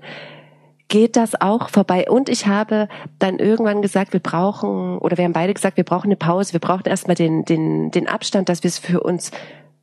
geht 0.87 1.15
das 1.15 1.39
auch 1.39 1.69
vorbei. 1.69 2.05
Und 2.09 2.29
ich 2.29 2.47
habe 2.47 2.87
dann 3.19 3.39
irgendwann 3.39 3.81
gesagt, 3.81 4.13
wir 4.13 4.19
brauchen, 4.19 4.97
oder 4.99 5.17
wir 5.17 5.25
haben 5.25 5.33
beide 5.33 5.53
gesagt, 5.53 5.77
wir 5.77 5.83
brauchen 5.83 6.07
eine 6.07 6.15
Pause, 6.15 6.53
wir 6.53 6.59
brauchen 6.59 6.83
erstmal 6.85 7.15
den, 7.15 7.43
den, 7.45 7.91
den 7.91 8.07
Abstand, 8.07 8.49
dass 8.49 8.63
wir 8.63 8.69
es 8.69 8.79
für 8.79 9.01
uns 9.01 9.31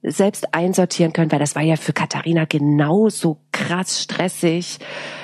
selbst 0.03 0.53
einsortieren 0.53 1.12
können, 1.12 1.31
weil 1.31 1.38
das 1.38 1.55
war 1.55 1.62
ja 1.62 1.77
für 1.77 1.93
Katharina 1.93 2.45
genauso 2.45 3.38
krass 3.53 4.03
stressig 4.03 4.79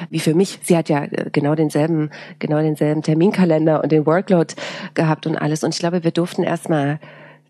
wie 0.09 0.21
für 0.21 0.35
mich. 0.35 0.61
Sie 0.63 0.77
hat 0.77 0.89
ja 0.89 1.05
äh, 1.05 1.31
genau 1.33 1.55
denselben, 1.55 2.11
genau 2.39 2.59
denselben 2.59 3.03
Terminkalender 3.03 3.83
und 3.83 3.91
den 3.91 4.07
Workload 4.07 4.55
gehabt 4.95 5.27
und 5.27 5.37
alles. 5.37 5.65
Und 5.65 5.75
ich 5.75 5.81
glaube, 5.81 6.05
wir 6.05 6.13
durften 6.13 6.45
erstmal 6.45 7.01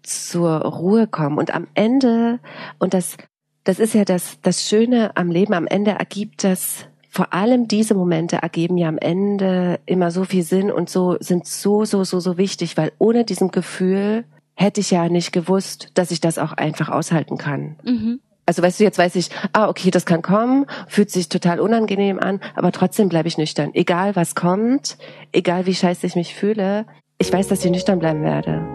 zur 0.02 0.62
Ruhe 0.62 1.06
kommen. 1.06 1.38
Und 1.38 1.54
am 1.54 1.66
Ende, 1.74 2.40
und 2.78 2.94
das, 2.94 3.18
das 3.64 3.78
ist 3.78 3.94
ja 3.94 4.04
das, 4.04 4.40
das 4.40 4.66
Schöne 4.66 5.16
am 5.16 5.30
Leben, 5.30 5.52
am 5.52 5.66
Ende 5.66 5.90
ergibt 5.92 6.44
das 6.44 6.87
vor 7.08 7.32
allem 7.32 7.68
diese 7.68 7.94
Momente 7.94 8.36
ergeben 8.36 8.76
ja 8.76 8.88
am 8.88 8.98
Ende 8.98 9.80
immer 9.86 10.10
so 10.10 10.24
viel 10.24 10.42
Sinn 10.42 10.70
und 10.70 10.90
so 10.90 11.16
sind 11.20 11.46
so, 11.46 11.84
so, 11.84 12.04
so, 12.04 12.20
so 12.20 12.36
wichtig, 12.36 12.76
weil 12.76 12.92
ohne 12.98 13.24
diesem 13.24 13.50
Gefühl 13.50 14.24
hätte 14.54 14.80
ich 14.80 14.90
ja 14.90 15.08
nicht 15.08 15.32
gewusst, 15.32 15.90
dass 15.94 16.10
ich 16.10 16.20
das 16.20 16.38
auch 16.38 16.52
einfach 16.52 16.88
aushalten 16.88 17.38
kann. 17.38 17.76
Mhm. 17.84 18.20
Also 18.44 18.62
weißt 18.62 18.80
du, 18.80 18.84
jetzt 18.84 18.98
weiß 18.98 19.14
ich, 19.16 19.30
ah, 19.52 19.68
okay, 19.68 19.90
das 19.90 20.06
kann 20.06 20.22
kommen, 20.22 20.66
fühlt 20.86 21.10
sich 21.10 21.28
total 21.28 21.60
unangenehm 21.60 22.18
an, 22.18 22.40
aber 22.54 22.72
trotzdem 22.72 23.08
bleibe 23.08 23.28
ich 23.28 23.36
nüchtern. 23.36 23.70
Egal 23.74 24.16
was 24.16 24.34
kommt, 24.34 24.96
egal 25.32 25.66
wie 25.66 25.74
scheiße 25.74 26.06
ich 26.06 26.16
mich 26.16 26.34
fühle, 26.34 26.86
ich 27.18 27.32
weiß, 27.32 27.48
dass 27.48 27.64
ich 27.64 27.70
nüchtern 27.70 27.98
bleiben 27.98 28.22
werde. 28.22 28.66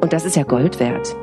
Und 0.00 0.12
das 0.12 0.24
ist 0.24 0.34
ja 0.34 0.42
Gold 0.42 0.80
wert. 0.80 1.14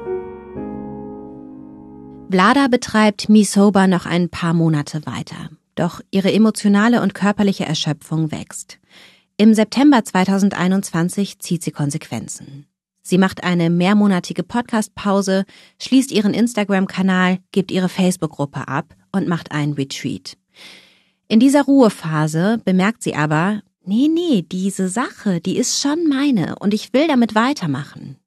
Vlada 2.32 2.68
betreibt 2.70 3.28
Misoba 3.28 3.88
noch 3.88 4.06
ein 4.06 4.30
paar 4.30 4.54
Monate 4.54 5.06
weiter. 5.06 5.50
Doch 5.80 6.02
ihre 6.12 6.34
emotionale 6.34 7.02
und 7.02 7.14
körperliche 7.14 7.64
Erschöpfung 7.64 8.34
wächst. 8.34 8.80
Im 9.38 9.54
September 9.54 10.04
2021 10.04 11.40
zieht 11.40 11.64
sie 11.64 11.72
Konsequenzen. 11.72 12.66
Sie 13.02 13.18
macht 13.18 13.46
eine 13.46 13.70
mehrmonatige 13.70 14.44
Podcast-Pause, 14.44 15.46
schließt 15.82 16.12
ihren 16.12 16.34
Instagram-Kanal, 16.34 17.40
gibt 17.54 17.72
ihre 17.72 17.88
Facebook-Gruppe 17.88 18.68
ab 18.68 18.94
und 19.14 19.30
macht 19.30 19.54
einen 19.54 19.72
Retreat. 19.72 20.36
In 21.30 21.40
dieser 21.40 21.64
Ruhephase 21.64 22.60
bemerkt 22.66 23.02
sie 23.02 23.16
aber, 23.16 23.62
nee, 23.86 24.10
nee, 24.14 24.42
diese 24.42 24.90
Sache, 24.90 25.40
die 25.40 25.56
ist 25.56 25.80
schon 25.80 26.10
meine 26.10 26.58
und 26.60 26.74
ich 26.74 26.92
will 26.92 27.08
damit 27.08 27.36
weitermachen. 27.36 28.18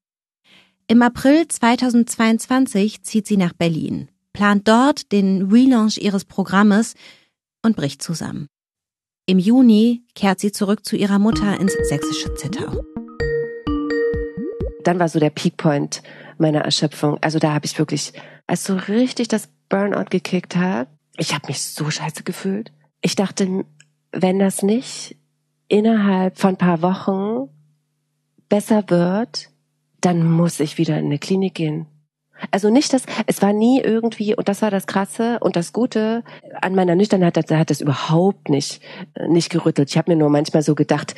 Im 0.87 1.03
April 1.03 1.47
2022 1.49 3.03
zieht 3.03 3.27
sie 3.27 3.37
nach 3.37 3.53
Berlin, 3.53 4.09
plant 4.33 4.67
dort 4.67 5.13
den 5.13 5.51
Relaunch 5.53 5.99
ihres 5.99 6.25
Programmes 6.25 6.95
und 7.63 7.77
bricht 7.77 8.03
zusammen. 8.03 8.49
Im 9.27 9.39
Juni 9.39 10.05
kehrt 10.15 10.41
sie 10.41 10.53
zurück 10.53 10.85
zu 10.85 10.97
ihrer 10.97 11.19
Mutter 11.19 11.59
ins 11.61 11.75
sächsische 11.89 12.35
Zittau. 12.35 12.85
Dann 14.83 14.99
war 14.99 15.09
so 15.09 15.21
der 15.21 15.31
Peakpoint 15.31 16.03
meiner 16.39 16.63
Erschöpfung. 16.63 17.19
Also 17.21 17.39
da 17.39 17.55
habe 17.55 17.67
ich 17.67 17.79
wirklich, 17.79 18.13
als 18.47 18.65
so 18.65 18.75
richtig 18.75 19.29
das 19.29 19.49
Burnout 19.69 20.11
gekickt 20.11 20.57
hat, 20.57 20.89
ich 21.17 21.35
habe 21.35 21.47
mich 21.49 21.63
so 21.63 21.91
scheiße 21.91 22.25
gefühlt. 22.25 22.73
Ich 23.01 23.15
dachte, 23.15 23.65
wenn 24.13 24.39
das 24.39 24.63
nicht 24.63 25.17
innerhalb 25.69 26.39
von 26.39 26.57
paar 26.57 26.83
Wochen 26.83 27.49
besser 28.49 28.85
wird, 28.89 29.51
dann 30.01 30.31
muss 30.31 30.61
ich 30.61 30.79
wieder 30.79 30.99
in 30.99 31.07
eine 31.07 31.19
Klinik 31.19 31.55
gehen. 31.55 31.87
Also 32.51 32.71
nicht 32.71 32.93
das, 32.93 33.05
es 33.27 33.43
war 33.43 33.53
nie 33.53 33.81
irgendwie, 33.81 34.35
und 34.35 34.49
das 34.49 34.63
war 34.63 34.71
das 34.71 34.87
Krasse 34.87 35.39
und 35.41 35.57
das 35.57 35.73
Gute 35.73 36.25
an 36.61 36.75
meiner 36.75 36.95
Nüchternheit, 36.95 37.51
da 37.51 37.59
hat 37.59 37.71
das 37.71 37.81
überhaupt 37.81 38.49
nicht, 38.49 38.81
nicht 39.29 39.51
gerüttelt. 39.51 39.91
Ich 39.91 39.99
habe 39.99 40.11
mir 40.11 40.17
nur 40.17 40.31
manchmal 40.31 40.63
so 40.63 40.75
gedacht, 40.75 41.15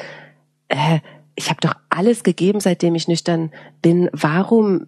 äh, 0.69 1.01
ich 1.37 1.51
habe 1.51 1.61
doch 1.61 1.75
alles 1.91 2.23
gegeben, 2.23 2.61
seitdem 2.61 2.95
ich 2.95 3.09
nüchtern 3.09 3.51
bin. 3.83 4.09
Warum 4.13 4.87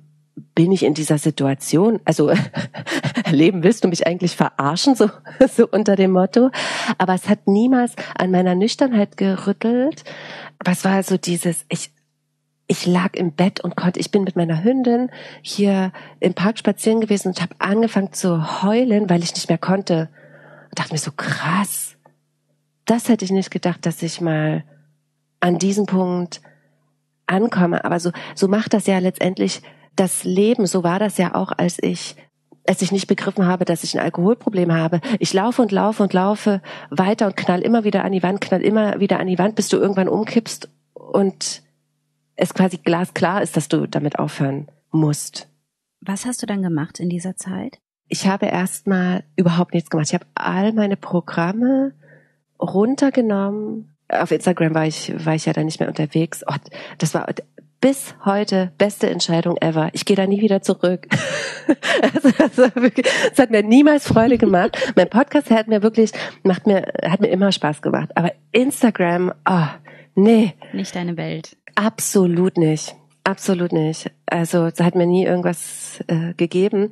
bin 0.54 0.70
ich 0.70 0.84
in 0.84 0.94
dieser 0.94 1.18
Situation? 1.18 2.00
Also 2.04 2.30
Leben 3.30 3.62
willst 3.62 3.84
du 3.84 3.88
mich 3.88 4.06
eigentlich 4.06 4.36
verarschen, 4.36 4.94
so, 4.94 5.10
so 5.54 5.66
unter 5.68 5.96
dem 5.96 6.12
Motto. 6.12 6.50
Aber 6.98 7.14
es 7.14 7.28
hat 7.28 7.46
niemals 7.46 7.94
an 8.16 8.30
meiner 8.30 8.54
Nüchternheit 8.54 9.16
gerüttelt. 9.16 10.04
Es 10.64 10.84
war 10.84 11.02
so 11.02 11.16
dieses, 11.16 11.64
ich, 11.68 11.90
ich 12.68 12.86
lag 12.86 13.14
im 13.14 13.32
Bett 13.32 13.60
und 13.60 13.76
konnte, 13.76 14.00
ich 14.00 14.10
bin 14.10 14.24
mit 14.24 14.36
meiner 14.36 14.64
Hündin 14.64 15.10
hier 15.42 15.92
im 16.18 16.34
Park 16.34 16.58
spazieren 16.58 17.00
gewesen 17.00 17.28
und 17.28 17.40
habe 17.40 17.54
angefangen 17.58 18.12
zu 18.12 18.62
heulen, 18.62 19.08
weil 19.08 19.22
ich 19.22 19.34
nicht 19.34 19.48
mehr 19.48 19.58
konnte. 19.58 20.08
Und 20.64 20.78
dachte 20.78 20.92
mir 20.92 20.98
so 20.98 21.12
krass. 21.16 21.96
Das 22.84 23.08
hätte 23.08 23.24
ich 23.24 23.30
nicht 23.30 23.50
gedacht, 23.50 23.86
dass 23.86 24.02
ich 24.02 24.20
mal 24.20 24.64
an 25.38 25.58
diesem 25.58 25.86
Punkt 25.86 26.40
ankomme. 27.26 27.84
Aber 27.84 28.00
so, 28.00 28.10
so 28.34 28.48
macht 28.48 28.74
das 28.74 28.86
ja 28.86 28.98
letztendlich 28.98 29.62
das 29.94 30.24
Leben. 30.24 30.66
So 30.66 30.82
war 30.82 30.98
das 30.98 31.18
ja 31.18 31.34
auch, 31.34 31.52
als 31.56 31.78
ich 31.80 32.16
als 32.68 32.82
ich 32.82 32.90
nicht 32.90 33.06
begriffen 33.06 33.46
habe, 33.46 33.64
dass 33.64 33.84
ich 33.84 33.94
ein 33.94 34.02
Alkoholproblem 34.02 34.72
habe. 34.72 35.00
Ich 35.20 35.32
laufe 35.32 35.62
und 35.62 35.70
laufe 35.70 36.02
und 36.02 36.12
laufe 36.12 36.60
weiter 36.90 37.26
und 37.26 37.36
knall 37.36 37.60
immer 37.60 37.84
wieder 37.84 38.04
an 38.04 38.10
die 38.10 38.24
Wand, 38.24 38.40
knall 38.40 38.60
immer 38.60 38.98
wieder 38.98 39.20
an 39.20 39.28
die 39.28 39.38
Wand, 39.38 39.54
bis 39.54 39.68
du 39.68 39.76
irgendwann 39.76 40.08
umkippst 40.08 40.68
und 40.94 41.62
es 42.36 42.54
quasi 42.54 42.78
glasklar 42.78 43.42
ist, 43.42 43.56
dass 43.56 43.68
du 43.68 43.86
damit 43.86 44.18
aufhören 44.18 44.68
musst. 44.90 45.48
Was 46.00 46.26
hast 46.26 46.42
du 46.42 46.46
dann 46.46 46.62
gemacht 46.62 47.00
in 47.00 47.08
dieser 47.08 47.36
Zeit? 47.36 47.78
Ich 48.08 48.26
habe 48.26 48.46
erstmal 48.46 49.24
überhaupt 49.34 49.74
nichts 49.74 49.90
gemacht. 49.90 50.08
Ich 50.08 50.14
habe 50.14 50.26
all 50.34 50.72
meine 50.72 50.96
Programme 50.96 51.92
runtergenommen, 52.60 53.96
auf 54.08 54.30
Instagram 54.30 54.74
war 54.74 54.86
ich, 54.86 55.12
war 55.24 55.34
ich 55.34 55.46
ja 55.46 55.52
dann 55.52 55.66
nicht 55.66 55.80
mehr 55.80 55.88
unterwegs. 55.88 56.44
Oh, 56.46 56.54
das 56.98 57.14
war 57.14 57.26
bis 57.80 58.14
heute 58.24 58.72
beste 58.78 59.10
Entscheidung 59.10 59.56
ever. 59.58 59.90
Ich 59.92 60.04
gehe 60.04 60.16
da 60.16 60.26
nie 60.26 60.40
wieder 60.40 60.62
zurück. 60.62 61.06
es 62.12 63.38
hat 63.38 63.50
mir 63.50 63.62
niemals 63.62 64.06
Freude 64.06 64.38
gemacht. 64.38 64.92
mein 64.96 65.10
Podcast 65.10 65.50
hat 65.50 65.68
mir 65.68 65.82
wirklich, 65.82 66.12
macht 66.42 66.66
mir, 66.66 66.92
hat 67.04 67.20
mir 67.20 67.28
immer 67.28 67.52
Spaß 67.52 67.82
gemacht. 67.82 68.10
Aber 68.14 68.32
Instagram, 68.52 69.32
oh, 69.48 69.66
nee. 70.14 70.54
Nicht 70.72 70.94
deine 70.94 71.16
Welt. 71.16 71.56
Absolut 71.76 72.56
nicht. 72.56 72.96
Absolut 73.22 73.72
nicht. 73.72 74.10
Also 74.26 74.66
hat 74.66 74.94
mir 74.94 75.06
nie 75.06 75.24
irgendwas 75.24 76.02
äh, 76.06 76.32
gegeben. 76.34 76.90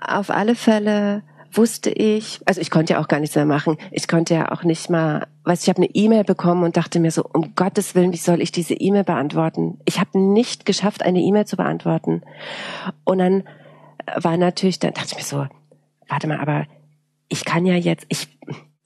Auf 0.00 0.30
alle 0.30 0.54
Fälle 0.54 1.22
wusste 1.52 1.90
ich, 1.90 2.40
also 2.46 2.60
ich 2.60 2.70
konnte 2.70 2.94
ja 2.94 3.00
auch 3.00 3.08
gar 3.08 3.20
nichts 3.20 3.36
mehr 3.36 3.46
machen. 3.46 3.76
Ich 3.90 4.08
konnte 4.08 4.34
ja 4.34 4.52
auch 4.52 4.64
nicht 4.64 4.90
mal, 4.90 5.26
weiß 5.44 5.62
ich 5.62 5.68
habe 5.68 5.78
eine 5.78 5.94
E-Mail 5.94 6.24
bekommen 6.24 6.64
und 6.64 6.76
dachte 6.76 7.00
mir 7.00 7.10
so, 7.10 7.24
um 7.24 7.54
Gottes 7.54 7.94
Willen, 7.94 8.12
wie 8.12 8.18
soll 8.18 8.40
ich 8.40 8.52
diese 8.52 8.74
E-Mail 8.74 9.04
beantworten? 9.04 9.78
Ich 9.84 10.00
habe 10.00 10.18
nicht 10.18 10.66
geschafft, 10.66 11.02
eine 11.02 11.20
E-Mail 11.20 11.46
zu 11.46 11.56
beantworten. 11.56 12.22
Und 13.04 13.18
dann 13.18 13.44
war 14.16 14.36
natürlich, 14.36 14.78
dann 14.78 14.94
dachte 14.94 15.08
ich 15.12 15.16
mir 15.16 15.24
so, 15.24 15.46
warte 16.08 16.26
mal, 16.28 16.40
aber 16.40 16.66
ich 17.28 17.44
kann 17.44 17.66
ja 17.66 17.74
jetzt, 17.74 18.06
ich, 18.08 18.28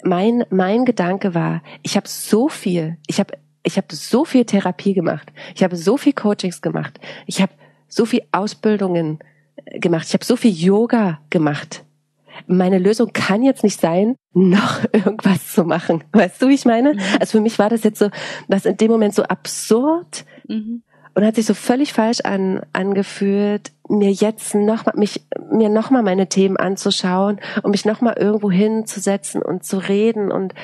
mein 0.05 0.45
mein 0.51 0.85
Gedanke 0.85 1.35
war, 1.35 1.63
ich 1.83 1.97
habe 1.97 2.09
so 2.09 2.49
viel, 2.49 2.99
ich 3.07 3.19
habe 3.19 3.35
ich 3.63 3.77
habe 3.77 3.95
so 3.95 4.25
viel 4.25 4.45
Therapie 4.45 4.95
gemacht, 4.95 5.33
ich 5.55 5.63
habe 5.63 5.77
so 5.77 5.97
viel 5.97 6.13
Coachings 6.13 6.63
gemacht, 6.63 6.99
ich 7.27 7.43
habe 7.43 7.53
so 7.89 8.05
viel 8.05 8.23
Ausbildungen 8.33 9.19
gemacht, 9.75 10.07
ich 10.09 10.15
habe 10.15 10.25
so 10.25 10.37
viel 10.37 10.53
Yoga 10.53 11.21
gemacht 11.31 11.85
meine 12.47 12.79
Lösung 12.79 13.13
kann 13.13 13.43
jetzt 13.43 13.65
nicht 13.65 13.81
sein, 13.81 14.17
noch 14.35 14.83
irgendwas 14.93 15.53
zu 15.53 15.65
machen. 15.65 16.05
Weißt 16.13 16.41
du, 16.41 16.49
wie 16.49 16.55
ich 16.55 16.65
meine? 16.65 16.95
Mhm. 16.95 17.01
Also 17.21 17.33
für 17.33 17.41
mich 17.41 17.59
war 17.59 17.71
das 17.71 17.83
jetzt 17.85 17.99
so, 17.99 18.11
was 18.47 18.67
in 18.67 18.77
dem 18.77 18.91
Moment 18.91 19.15
so 19.15 19.23
absurd 19.25 20.25
mhm. 20.47 20.83
und 21.15 21.25
hat 21.25 21.35
sich 21.35 21.47
so 21.47 21.55
völlig 21.55 21.93
falsch 21.93 22.21
an, 22.21 22.63
angefühlt, 22.73 23.73
mir 23.89 24.11
jetzt 24.11 24.55
noch 24.55 24.87
mal, 24.87 24.95
mich, 24.97 25.27
mir 25.51 25.69
noch 25.69 25.91
mal 25.91 26.03
meine 26.03 26.29
Themen 26.29 26.57
anzuschauen 26.57 27.41
und 27.63 27.71
mich 27.71 27.85
noch 27.85 28.01
mal 28.01 28.15
irgendwo 28.17 28.51
hinzusetzen 28.51 29.43
und 29.43 29.65
zu 29.65 29.79
reden 29.79 30.31
und 30.31 30.55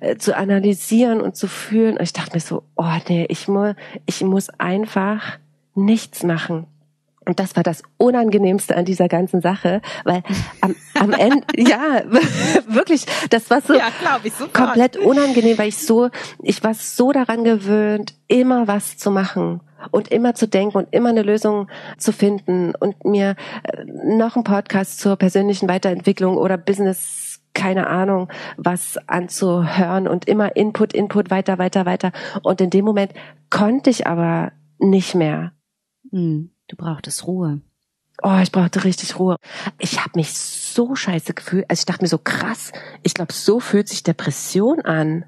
äh, 0.00 0.16
zu 0.16 0.36
analysieren 0.36 1.20
und 1.20 1.36
zu 1.36 1.46
fühlen. 1.46 1.96
Und 1.96 2.02
ich 2.02 2.12
dachte 2.12 2.34
mir 2.34 2.40
so, 2.40 2.62
oh 2.76 2.96
nee, 3.08 3.26
ich 3.28 3.48
muss, 3.48 3.74
ich 4.06 4.22
muss 4.22 4.48
einfach 4.58 5.38
nichts 5.74 6.22
machen. 6.22 6.66
Und 7.26 7.38
das 7.38 7.54
war 7.54 7.62
das 7.62 7.82
Unangenehmste 7.98 8.76
an 8.76 8.86
dieser 8.86 9.06
ganzen 9.06 9.40
Sache, 9.40 9.82
weil 10.04 10.22
am, 10.62 10.74
am 10.98 11.12
Ende, 11.12 11.46
ja, 11.56 12.02
wirklich, 12.66 13.04
das 13.28 13.50
war 13.50 13.60
so 13.60 13.74
ja, 13.74 13.88
komplett 14.52 14.96
unangenehm, 14.96 15.58
weil 15.58 15.68
ich 15.68 15.78
so, 15.78 16.08
ich 16.42 16.64
war 16.64 16.74
so 16.74 17.12
daran 17.12 17.44
gewöhnt, 17.44 18.14
immer 18.26 18.66
was 18.66 18.96
zu 18.96 19.10
machen 19.10 19.60
und 19.90 20.08
immer 20.08 20.34
zu 20.34 20.48
denken 20.48 20.76
und 20.78 20.88
immer 20.92 21.10
eine 21.10 21.22
Lösung 21.22 21.68
zu 21.98 22.12
finden 22.12 22.74
und 22.74 23.04
mir 23.04 23.36
äh, 23.62 23.84
noch 23.84 24.36
einen 24.36 24.44
Podcast 24.44 25.00
zur 25.00 25.16
persönlichen 25.16 25.68
Weiterentwicklung 25.68 26.36
oder 26.36 26.56
Business 26.56 27.30
keine 27.52 27.88
Ahnung, 27.88 28.28
was 28.56 28.96
anzuhören 29.08 30.06
und 30.06 30.28
immer 30.28 30.54
Input, 30.54 30.92
Input, 30.92 31.30
weiter, 31.30 31.58
weiter, 31.58 31.84
weiter. 31.84 32.12
Und 32.42 32.60
in 32.60 32.70
dem 32.70 32.84
Moment 32.84 33.12
konnte 33.50 33.90
ich 33.90 34.06
aber 34.06 34.52
nicht 34.78 35.14
mehr. 35.14 35.52
Hm. 36.10 36.50
Du 36.68 36.76
brauchtest 36.76 37.26
Ruhe. 37.26 37.60
Oh, 38.22 38.38
ich 38.42 38.52
brauchte 38.52 38.84
richtig 38.84 39.18
Ruhe. 39.18 39.36
Ich 39.78 40.00
habe 40.00 40.12
mich 40.14 40.32
so 40.34 40.94
scheiße 40.94 41.34
gefühlt. 41.34 41.64
Also 41.68 41.80
ich 41.80 41.86
dachte 41.86 42.04
mir 42.04 42.08
so 42.08 42.18
krass, 42.18 42.72
ich 43.02 43.14
glaube, 43.14 43.32
so 43.32 43.60
fühlt 43.60 43.88
sich 43.88 44.02
Depression 44.02 44.80
an. 44.82 45.24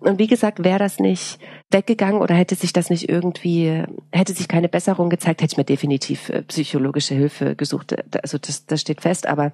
Und 0.00 0.18
wie 0.18 0.26
gesagt, 0.26 0.62
wäre 0.62 0.78
das 0.78 0.98
nicht 0.98 1.38
weggegangen 1.70 2.20
oder 2.20 2.34
hätte 2.34 2.54
sich 2.54 2.72
das 2.72 2.90
nicht 2.90 3.08
irgendwie, 3.08 3.84
hätte 4.12 4.32
sich 4.32 4.48
keine 4.48 4.68
Besserung 4.68 5.10
gezeigt, 5.10 5.42
hätte 5.42 5.52
ich 5.52 5.58
mir 5.58 5.64
definitiv 5.64 6.28
äh, 6.28 6.42
psychologische 6.42 7.14
Hilfe 7.14 7.56
gesucht. 7.56 7.94
Also 8.22 8.38
das, 8.38 8.66
das 8.66 8.80
steht 8.80 9.00
fest, 9.00 9.26
aber 9.26 9.52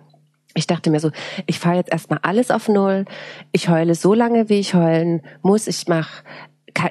ich 0.54 0.66
dachte 0.66 0.90
mir 0.90 1.00
so, 1.00 1.10
ich 1.46 1.58
fahre 1.58 1.76
jetzt 1.76 1.92
erstmal 1.92 2.18
alles 2.22 2.50
auf 2.50 2.68
Null. 2.68 3.04
Ich 3.52 3.68
heule 3.68 3.94
so 3.94 4.14
lange, 4.14 4.48
wie 4.48 4.58
ich 4.58 4.74
heulen 4.74 5.22
muss. 5.42 5.68
Ich 5.68 5.86
mache 5.86 6.24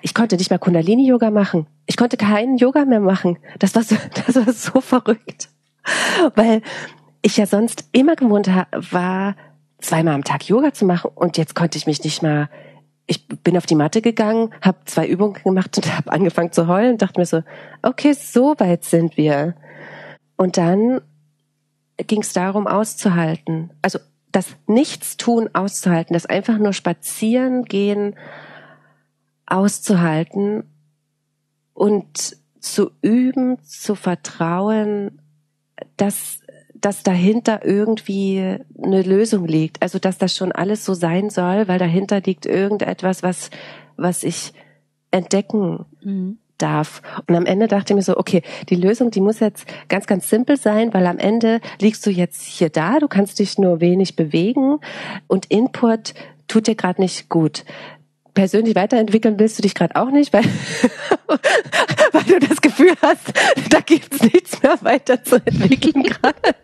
ich 0.02 0.13
konnte 0.13 0.36
nicht 0.36 0.50
mehr 0.50 0.60
Kundalini-Yoga 0.60 1.32
machen. 1.32 1.68
Ich 1.86 1.98
konnte 1.98 2.18
keinen 2.18 2.58
Yoga 2.58 2.86
mehr 2.86 3.00
machen. 3.00 3.38
Das 3.60 3.76
war 3.76 3.84
so, 3.84 3.96
das 4.26 4.36
war 4.36 4.54
so 4.54 4.82
verrückt. 4.82 5.50
Weil 6.36 6.62
ich 7.22 7.38
ja 7.38 7.46
sonst 7.46 7.86
immer 7.92 8.15
gewohnt 8.15 8.50
war, 8.92 9.36
zweimal 9.80 10.13
am 10.13 10.24
Tag 10.24 10.48
Yoga 10.48 10.74
zu 10.74 10.86
machen 10.86 11.12
und 11.15 11.38
jetzt 11.38 11.56
konnte 11.56 11.78
ich 11.78 11.88
mich 11.88 12.04
nicht 12.04 12.22
mal 12.22 12.50
ich 13.10 13.28
bin 13.28 13.58
auf 13.58 13.65
die 13.65 13.76
Matte 13.76 14.02
gegangen, 14.02 14.54
habe 14.62 14.78
zwei 14.86 15.08
Übungen 15.08 15.34
gemacht 15.34 15.76
und 15.78 15.93
habe 15.98 16.12
angefangen 16.12 16.52
zu 16.52 16.67
heulen 16.67 16.98
dachte 16.98 17.19
mir 17.19 17.26
so, 17.26 17.43
okay, 17.82 18.13
so 18.13 18.56
weit 18.60 18.84
sind 18.84 19.17
wir. 19.17 19.56
Und 20.38 20.58
dann 20.58 21.02
ging 21.98 22.22
es 22.22 22.34
darum, 22.34 22.67
auszuhalten. 22.67 23.72
Also 23.82 24.00
das 24.32 24.56
Nichtstun 24.67 25.50
auszuhalten, 25.54 26.13
das 26.13 26.28
einfach 26.28 26.60
nur 26.60 26.74
spazieren 26.74 27.65
gehen 27.65 28.15
auszuhalten 29.48 30.63
und 31.74 32.38
zu 32.60 32.91
üben, 33.02 33.58
zu 33.63 33.95
vertrauen, 33.95 35.19
dass, 35.98 36.38
dass 36.82 37.04
dahinter 37.04 37.65
irgendwie 37.65 38.58
eine 38.82 39.02
Lösung 39.02 39.46
liegt. 39.46 39.82
Also, 39.82 40.00
dass 40.00 40.18
das 40.18 40.36
schon 40.36 40.52
alles 40.52 40.86
so 40.86 40.94
sein 40.94 41.30
soll, 41.30 41.68
weil 41.68 41.80
dahinter 41.80 42.22
liegt 42.22 42.46
irgendetwas, 42.46 43.24
was, 43.24 43.50
was 43.98 44.24
ich 44.24 44.54
entdecken 45.12 45.86
mhm. 46.02 46.38
darf. 46.58 47.02
Und 47.28 47.36
am 47.36 47.46
Ende 47.46 47.68
dachte 47.68 47.94
ich 47.94 47.96
mir 47.96 48.02
so, 48.02 48.18
okay, 48.18 48.42
die 48.70 48.76
Lösung, 48.76 49.12
die 49.12 49.22
muss 49.22 49.39
jetzt 49.39 49.65
ganz, 49.88 50.08
ganz 50.08 50.30
simpel 50.30 50.58
sein, 50.58 50.94
weil 50.94 51.06
am 51.08 51.18
Ende 51.18 51.60
liegst 51.82 52.06
du 52.06 52.10
jetzt 52.10 52.44
hier 52.44 52.70
da, 52.70 53.00
du 53.00 53.08
kannst 53.08 53.39
dich 53.39 53.58
nur 53.58 53.82
wenig 53.82 54.15
bewegen 54.15 54.80
und 55.28 55.48
Input 55.48 56.13
tut 56.48 56.68
dir 56.68 56.76
gerade 56.76 57.02
nicht 57.02 57.30
gut. 57.30 57.65
Persönlich 58.34 58.76
weiterentwickeln 58.76 59.39
willst 59.39 59.58
du 59.58 59.63
dich 59.63 59.76
gerade 59.76 59.96
auch 59.96 60.12
nicht, 60.12 60.32
weil, 60.32 60.44
weil 62.13 62.24
du 62.24 62.39
das 62.39 62.62
Gefühl 62.62 62.93
hast, 63.02 63.34
da 63.69 63.80
gibt's 63.82 64.22
nichts 64.22 64.62
mehr 64.62 64.78
weiter 64.82 65.24
zu 65.24 65.36
entwickeln 65.45 66.04
gerade. 66.04 66.36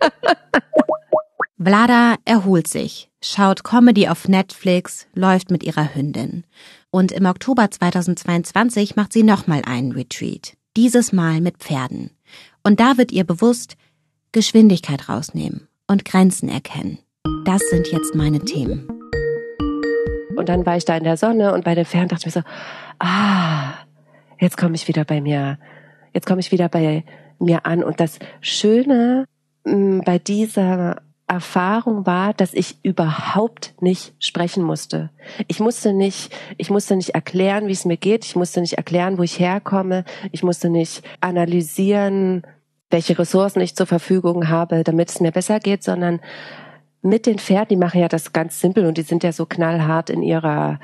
Vlada 1.58 2.15
erholt 2.25 2.67
sich, 2.67 3.10
schaut 3.23 3.63
Comedy 3.63 4.08
auf 4.08 4.27
Netflix, 4.27 5.08
läuft 5.13 5.51
mit 5.51 5.63
ihrer 5.63 5.95
Hündin. 5.95 6.43
Und 6.91 7.12
im 7.12 7.25
Oktober 7.25 7.71
2022 7.71 8.95
macht 8.95 9.13
sie 9.13 9.23
nochmal 9.23 9.62
einen 9.65 9.93
Retreat. 9.93 10.58
Dieses 10.75 11.13
Mal 11.13 11.41
mit 11.41 11.58
Pferden. 11.58 12.12
Und 12.63 12.79
da 12.79 12.97
wird 12.97 13.12
ihr 13.12 13.23
bewusst, 13.23 13.77
Geschwindigkeit 14.31 15.08
rausnehmen 15.08 15.67
und 15.88 16.03
Grenzen 16.03 16.49
erkennen. 16.49 16.99
Das 17.45 17.62
sind 17.69 17.88
jetzt 17.88 18.15
meine 18.15 18.39
Themen. 18.39 18.88
Und 20.36 20.49
dann 20.49 20.65
war 20.65 20.75
ich 20.75 20.86
da 20.86 20.97
in 20.97 21.05
der 21.05 21.17
Sonne 21.17 21.53
und 21.53 21.63
bei 21.63 21.73
den 21.73 21.86
Pferden 21.86 22.10
dachte 22.10 22.27
ich 22.27 22.36
mir 22.36 22.41
so, 22.41 22.47
ah, 22.99 23.73
jetzt 24.39 24.58
komme 24.58 24.76
ich 24.76 24.88
wieder 24.88 25.06
bei 25.06 25.21
mir, 25.21 25.60
jetzt 26.13 26.26
komme 26.26 26.41
ich 26.41 26.52
wieder 26.52 26.69
bei 26.69 27.04
mir 27.39 27.65
an. 27.65 27.84
Und 27.84 28.00
das 28.00 28.19
Schöne 28.41 29.26
mm, 29.65 30.00
bei 30.02 30.19
dieser 30.19 31.02
Erfahrung 31.28 32.06
war, 32.06 32.34
dass 32.34 32.54
ich 32.54 32.78
überhaupt 32.84 33.74
nicht 33.82 34.13
sprechen 34.19 34.63
musste. 34.63 35.10
Ich 35.48 35.60
musste 35.60 35.91
nicht, 35.91 36.32
ich 36.58 36.69
musste 36.69 36.95
nicht 36.95 37.15
erklären, 37.15 37.67
wie 37.67 37.71
es 37.71 37.86
mir 37.86 37.98
geht. 37.98 38.26
Ich 38.26 38.36
musste 38.36 38.62
nicht 38.62 38.74
erklären, 38.74 39.17
wo 39.17 39.24
ich 39.24 39.39
herkomme. 39.39 40.06
Ich 40.32 40.43
musste 40.43 40.69
nicht 40.69 41.04
analysieren, 41.21 42.43
welche 42.91 43.17
Ressourcen 43.17 43.62
ich 43.62 43.76
zur 43.76 43.88
Verfügung 43.88 44.50
habe, 44.50 44.84
damit 44.84 45.10
es 45.10 45.19
mir 45.19 45.32
besser 45.32 45.60
geht, 45.60 45.84
sondern 45.84 46.21
mit 47.06 47.26
den 47.26 47.38
Pferden, 47.38 47.70
die 47.70 47.76
machen 47.78 48.02
ja 48.02 48.08
das 48.08 48.34
ganz 48.34 48.60
simpel 48.60 48.86
und 48.86 48.98
die 48.98 49.04
sind 49.04 49.24
ja 49.24 49.32
so 49.32 49.46
knallhart 49.46 50.10
in 50.10 50.24
ihrer 50.24 50.80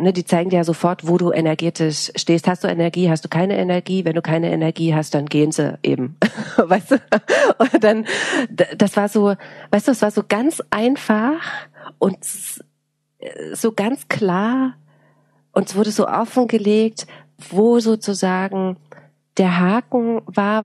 ne, 0.00 0.12
die 0.12 0.24
zeigen 0.24 0.50
dir 0.50 0.56
ja 0.56 0.64
sofort, 0.64 1.06
wo 1.06 1.18
du 1.18 1.30
energetisch 1.30 2.10
stehst. 2.16 2.48
Hast 2.48 2.64
du 2.64 2.68
Energie, 2.68 3.10
hast 3.10 3.24
du 3.24 3.28
keine 3.28 3.56
Energie? 3.56 4.04
Wenn 4.04 4.14
du 4.14 4.22
keine 4.22 4.50
Energie 4.50 4.94
hast, 4.94 5.14
dann 5.14 5.26
gehen 5.26 5.52
sie 5.52 5.78
eben. 5.82 6.16
weißt 6.56 6.92
du? 6.92 6.96
Und 7.58 7.84
dann, 7.84 8.06
das 8.76 8.96
war 8.96 9.08
so, 9.08 9.34
weißt 9.70 9.88
du, 9.88 9.92
es 9.92 10.02
war 10.02 10.10
so 10.10 10.24
ganz 10.26 10.62
einfach 10.70 11.40
und 11.98 12.18
so 13.52 13.72
ganz 13.72 14.08
klar 14.08 14.74
und 15.52 15.68
es 15.68 15.76
wurde 15.76 15.90
so 15.90 16.08
offengelegt, 16.08 17.06
wo 17.50 17.78
sozusagen 17.80 18.76
der 19.36 19.58
Haken 19.58 20.22
war. 20.26 20.62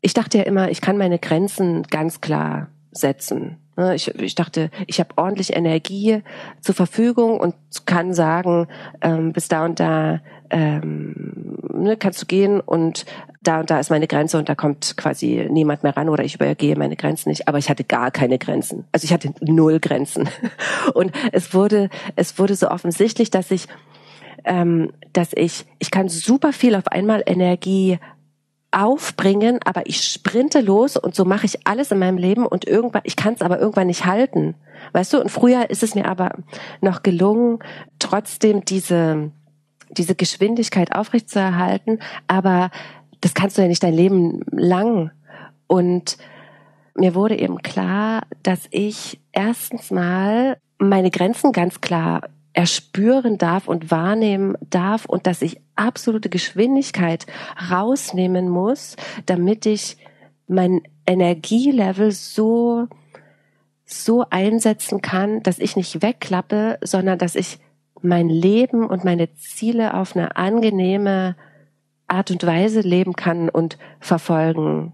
Ich 0.00 0.14
dachte 0.14 0.38
ja 0.38 0.44
immer, 0.44 0.70
ich 0.70 0.80
kann 0.80 0.98
meine 0.98 1.18
Grenzen 1.18 1.82
ganz 1.84 2.20
klar 2.20 2.68
setzen. 2.92 3.58
Ne, 3.76 3.94
ich, 3.94 4.08
ich 4.14 4.34
dachte, 4.34 4.70
ich 4.86 5.00
habe 5.00 5.10
ordentlich 5.16 5.54
Energie 5.54 6.22
zur 6.62 6.74
Verfügung 6.74 7.38
und 7.38 7.54
kann 7.84 8.14
sagen, 8.14 8.68
ähm, 9.02 9.32
bis 9.32 9.48
da 9.48 9.66
und 9.66 9.78
da 9.80 10.20
ähm, 10.48 11.58
ne, 11.72 11.96
kannst 11.98 12.22
du 12.22 12.26
gehen 12.26 12.60
und 12.60 13.04
da 13.42 13.60
und 13.60 13.70
da 13.70 13.78
ist 13.78 13.90
meine 13.90 14.06
Grenze 14.06 14.38
und 14.38 14.48
da 14.48 14.54
kommt 14.54 14.96
quasi 14.96 15.46
niemand 15.50 15.82
mehr 15.82 15.96
ran 15.96 16.08
oder 16.08 16.24
ich 16.24 16.36
übergehe 16.36 16.76
meine 16.76 16.96
Grenzen 16.96 17.28
nicht. 17.28 17.48
Aber 17.48 17.58
ich 17.58 17.68
hatte 17.68 17.84
gar 17.84 18.10
keine 18.10 18.38
Grenzen. 18.38 18.84
Also 18.92 19.04
ich 19.04 19.12
hatte 19.12 19.34
null 19.40 19.78
Grenzen. 19.78 20.28
Und 20.94 21.12
es 21.32 21.54
wurde, 21.54 21.88
es 22.16 22.38
wurde 22.38 22.54
so 22.54 22.68
offensichtlich, 22.68 23.30
dass 23.30 23.50
ich 23.50 23.68
ähm, 24.44 24.92
dass 25.12 25.30
ich, 25.34 25.66
ich 25.78 25.90
kann 25.90 26.08
super 26.08 26.52
viel 26.52 26.74
auf 26.76 26.86
einmal 26.88 27.22
Energie 27.26 27.98
aufbringen, 28.76 29.58
aber 29.64 29.86
ich 29.86 30.04
sprinte 30.04 30.60
los 30.60 30.96
und 30.96 31.14
so 31.14 31.24
mache 31.24 31.46
ich 31.46 31.66
alles 31.66 31.90
in 31.90 31.98
meinem 31.98 32.18
Leben 32.18 32.46
und 32.46 32.66
irgendwann, 32.66 33.02
ich 33.04 33.16
kann 33.16 33.34
es 33.34 33.40
aber 33.42 33.58
irgendwann 33.58 33.86
nicht 33.86 34.04
halten. 34.04 34.54
Weißt 34.92 35.14
du, 35.14 35.20
und 35.20 35.30
früher 35.30 35.70
ist 35.70 35.82
es 35.82 35.94
mir 35.94 36.06
aber 36.06 36.32
noch 36.82 37.02
gelungen, 37.02 37.60
trotzdem 37.98 38.64
diese, 38.64 39.30
diese 39.90 40.14
Geschwindigkeit 40.14 40.94
aufrechtzuerhalten, 40.94 42.00
aber 42.26 42.70
das 43.22 43.32
kannst 43.32 43.56
du 43.56 43.62
ja 43.62 43.68
nicht 43.68 43.82
dein 43.82 43.94
Leben 43.94 44.42
lang. 44.50 45.10
Und 45.66 46.18
mir 46.94 47.14
wurde 47.14 47.38
eben 47.38 47.62
klar, 47.62 48.22
dass 48.42 48.66
ich 48.70 49.18
erstens 49.32 49.90
mal 49.90 50.58
meine 50.78 51.10
Grenzen 51.10 51.52
ganz 51.52 51.80
klar 51.80 52.28
erspüren 52.56 53.36
darf 53.36 53.68
und 53.68 53.90
wahrnehmen 53.90 54.56
darf 54.70 55.04
und 55.04 55.26
dass 55.26 55.42
ich 55.42 55.60
absolute 55.76 56.30
Geschwindigkeit 56.30 57.26
rausnehmen 57.70 58.48
muss, 58.48 58.96
damit 59.26 59.66
ich 59.66 59.98
mein 60.48 60.80
Energielevel 61.06 62.12
so 62.12 62.88
so 63.84 64.24
einsetzen 64.30 65.00
kann, 65.02 65.42
dass 65.42 65.60
ich 65.60 65.76
nicht 65.76 66.02
wegklappe, 66.02 66.78
sondern 66.82 67.18
dass 67.18 67.36
ich 67.36 67.58
mein 68.00 68.28
Leben 68.28 68.88
und 68.88 69.04
meine 69.04 69.32
Ziele 69.34 69.94
auf 69.94 70.16
eine 70.16 70.36
angenehme 70.36 71.36
Art 72.08 72.30
und 72.30 72.44
Weise 72.44 72.80
leben 72.80 73.12
kann 73.12 73.48
und 73.48 73.78
verfolgen 74.00 74.92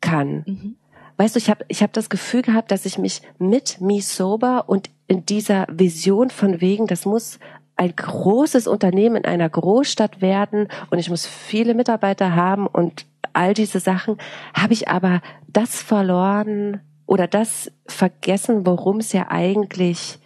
kann. 0.00 0.44
Mhm. 0.46 0.76
Weißt 1.16 1.34
du, 1.34 1.38
ich 1.38 1.50
habe 1.50 1.64
ich 1.68 1.82
hab 1.82 1.92
das 1.94 2.10
Gefühl 2.10 2.42
gehabt, 2.42 2.70
dass 2.70 2.84
ich 2.84 2.98
mich 2.98 3.22
mit 3.38 3.80
Me 3.80 4.02
Sober 4.02 4.68
und 4.68 4.90
in 5.08 5.26
dieser 5.26 5.66
Vision 5.70 6.30
von 6.30 6.60
wegen, 6.60 6.86
das 6.86 7.04
muss 7.04 7.40
ein 7.76 7.94
großes 7.94 8.66
Unternehmen 8.66 9.16
in 9.16 9.24
einer 9.24 9.48
Großstadt 9.48 10.20
werden 10.20 10.68
und 10.90 10.98
ich 10.98 11.10
muss 11.10 11.26
viele 11.26 11.74
Mitarbeiter 11.74 12.34
haben 12.36 12.66
und 12.66 13.06
all 13.32 13.54
diese 13.54 13.80
Sachen, 13.80 14.18
habe 14.54 14.72
ich 14.72 14.88
aber 14.88 15.22
das 15.46 15.82
verloren 15.82 16.80
oder 17.06 17.26
das 17.26 17.72
vergessen, 17.86 18.66
worum 18.66 18.98
es 18.98 19.12
ja 19.12 19.28
eigentlich 19.30 20.18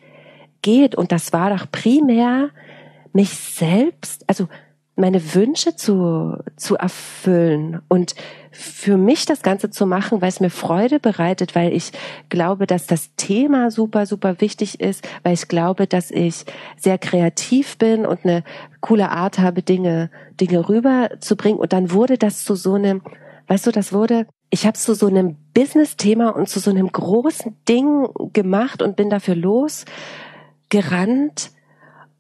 geht. 0.63 0.95
Und 0.95 1.13
das 1.13 1.33
war 1.33 1.51
doch 1.51 1.71
primär 1.71 2.51
mich 3.13 3.31
selbst, 3.31 4.25
also 4.29 4.49
meine 4.97 5.35
Wünsche 5.35 5.77
zu, 5.77 6.39
zu 6.57 6.77
erfüllen 6.77 7.83
und 7.89 8.15
für 8.53 8.99
mich 8.99 9.25
das 9.25 9.43
Ganze 9.43 9.71
zu 9.71 9.87
machen, 9.87 10.21
weil 10.21 10.29
es 10.29 10.41
mir 10.41 10.51
Freude 10.51 11.01
bereitet, 11.01 11.55
weil 11.55 11.73
ich 11.73 11.91
glaube, 12.29 12.67
dass 12.67 12.87
das 12.87 13.15
Thema 13.17 13.71
super, 13.71 14.05
super 14.05 14.41
wichtig 14.43 14.79
ist, 14.81 15.09
weil 15.23 15.33
ich 15.33 15.49
glaube, 15.49 15.87
dass 15.87 16.11
ich 16.11 16.45
sehr 16.77 16.99
kreativ 16.99 17.79
bin 17.79 18.05
und 18.05 18.25
eine 18.25 18.45
coole 18.81 19.11
Art 19.11 19.39
habe, 19.39 19.63
Dinge, 19.63 20.11
Dinge 20.39 20.69
rüberzubringen. 20.69 21.59
Und 21.59 21.73
dann 21.73 21.91
wurde 21.93 22.19
das 22.19 22.45
zu 22.45 22.55
so 22.55 22.75
einem, 22.75 23.01
weißt 23.47 23.67
du, 23.67 23.73
das 23.73 23.95
wurde, 23.95 24.27
ich 24.51 24.67
habe 24.67 24.79
zu 24.79 24.95
so 24.95 25.07
einem 25.07 25.37
Business-Thema 25.55 26.37
und 26.37 26.49
zu 26.49 26.61
so 26.61 26.71
einem 26.71 26.93
großen 26.93 27.57
Ding 27.67 28.07
gemacht 28.35 28.83
und 28.83 28.97
bin 28.97 29.09
dafür 29.09 29.35
losgerannt 29.35 29.87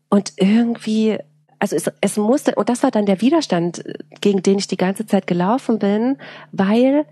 und 0.08 0.32
irgendwie 0.36 1.18
also 1.62 1.76
es, 1.76 1.88
es 2.00 2.16
musste, 2.16 2.56
und 2.56 2.68
das 2.68 2.82
war 2.82 2.90
dann 2.90 3.06
der 3.06 3.20
Widerstand, 3.20 3.84
gegen 4.20 4.42
den 4.42 4.58
ich 4.58 4.66
die 4.66 4.76
ganze 4.76 5.06
Zeit 5.06 5.28
gelaufen 5.28 5.78
bin, 5.78 6.18
weil 6.50 7.06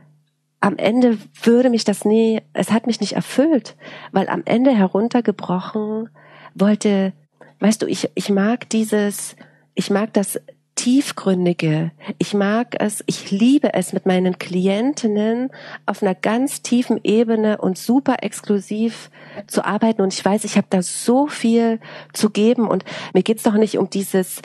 am 0.58 0.76
Ende 0.76 1.18
würde 1.44 1.70
mich 1.70 1.84
das 1.84 2.04
nie, 2.04 2.42
es 2.52 2.72
hat 2.72 2.88
mich 2.88 3.00
nicht 3.00 3.12
erfüllt, 3.12 3.76
weil 4.10 4.28
am 4.28 4.42
Ende 4.44 4.72
heruntergebrochen 4.72 6.08
wollte, 6.56 7.12
weißt 7.60 7.80
du, 7.80 7.86
ich, 7.86 8.10
ich 8.16 8.28
mag 8.28 8.68
dieses, 8.70 9.36
ich 9.76 9.88
mag 9.88 10.12
das 10.14 10.40
Tiefgründige. 10.80 11.90
Ich 12.16 12.32
mag 12.32 12.74
es, 12.78 13.04
ich 13.04 13.30
liebe 13.30 13.74
es 13.74 13.92
mit 13.92 14.06
meinen 14.06 14.38
Klientinnen 14.38 15.50
auf 15.84 16.02
einer 16.02 16.14
ganz 16.14 16.62
tiefen 16.62 16.98
Ebene 17.04 17.58
und 17.58 17.76
super 17.76 18.22
exklusiv 18.22 19.10
zu 19.46 19.62
arbeiten. 19.62 20.00
Und 20.00 20.14
ich 20.14 20.24
weiß, 20.24 20.44
ich 20.44 20.56
habe 20.56 20.68
da 20.70 20.80
so 20.80 21.26
viel 21.26 21.80
zu 22.14 22.30
geben. 22.30 22.66
Und 22.66 22.86
mir 23.12 23.22
geht's 23.22 23.42
doch 23.42 23.56
nicht 23.56 23.76
um 23.76 23.90
dieses 23.90 24.40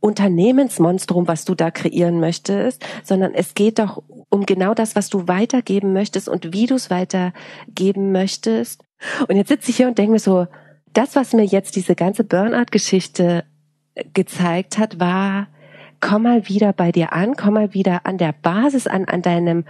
Unternehmensmonstrum, 0.00 1.28
was 1.28 1.44
du 1.44 1.54
da 1.54 1.70
kreieren 1.70 2.18
möchtest, 2.18 2.84
sondern 3.04 3.32
es 3.32 3.54
geht 3.54 3.78
doch 3.78 4.02
um 4.28 4.44
genau 4.44 4.74
das, 4.74 4.96
was 4.96 5.08
du 5.08 5.28
weitergeben 5.28 5.92
möchtest 5.92 6.28
und 6.28 6.52
wie 6.52 6.66
du 6.66 6.74
es 6.74 6.90
weitergeben 6.90 8.10
möchtest. 8.10 8.82
Und 9.28 9.36
jetzt 9.36 9.50
sitze 9.50 9.70
ich 9.70 9.76
hier 9.76 9.86
und 9.86 9.98
denke 9.98 10.10
mir 10.10 10.18
so, 10.18 10.48
das, 10.92 11.14
was 11.14 11.32
mir 11.32 11.44
jetzt 11.44 11.76
diese 11.76 11.94
ganze 11.94 12.24
Burnout-Geschichte 12.24 13.44
gezeigt 14.14 14.78
hat, 14.78 14.98
war, 14.98 15.46
komm 16.06 16.22
mal 16.22 16.48
wieder 16.48 16.72
bei 16.72 16.92
dir 16.92 17.12
an, 17.12 17.36
komm 17.36 17.54
mal 17.54 17.74
wieder 17.74 18.06
an 18.06 18.16
der 18.16 18.32
Basis 18.32 18.86
an, 18.86 19.06
an 19.06 19.22
deinem 19.22 19.64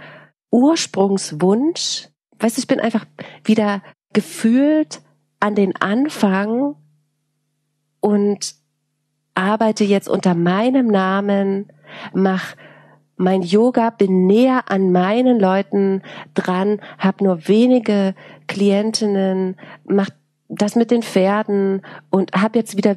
Ursprungswunsch. 0.51 2.09
Weißt 2.37 2.57
du, 2.57 2.59
ich 2.59 2.67
bin 2.67 2.79
einfach 2.79 3.05
wieder 3.43 3.81
gefühlt 4.13 5.01
an 5.39 5.55
den 5.55 5.75
Anfang 5.75 6.75
und 8.01 8.53
arbeite 9.33 9.83
jetzt 9.83 10.07
unter 10.07 10.35
meinem 10.35 10.87
Namen, 10.87 11.71
mach 12.13 12.55
mein 13.15 13.41
Yoga, 13.41 13.89
bin 13.89 14.27
näher 14.27 14.69
an 14.69 14.91
meinen 14.91 15.39
Leuten 15.39 16.03
dran, 16.35 16.81
habe 16.99 17.23
nur 17.23 17.47
wenige 17.47 18.13
Klientinnen, 18.45 19.55
mach 19.85 20.09
das 20.49 20.75
mit 20.75 20.91
den 20.91 21.01
Pferden 21.01 21.81
und 22.11 22.31
habe 22.33 22.59
jetzt 22.59 22.77
wieder 22.77 22.95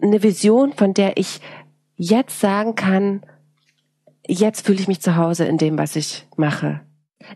eine 0.00 0.22
Vision, 0.22 0.72
von 0.72 0.94
der 0.94 1.18
ich 1.18 1.40
jetzt 1.96 2.40
sagen 2.40 2.74
kann, 2.74 3.22
jetzt 4.26 4.66
fühle 4.66 4.80
ich 4.80 4.88
mich 4.88 5.00
zu 5.00 5.16
Hause 5.16 5.44
in 5.46 5.58
dem, 5.58 5.78
was 5.78 5.96
ich 5.96 6.26
mache. 6.36 6.80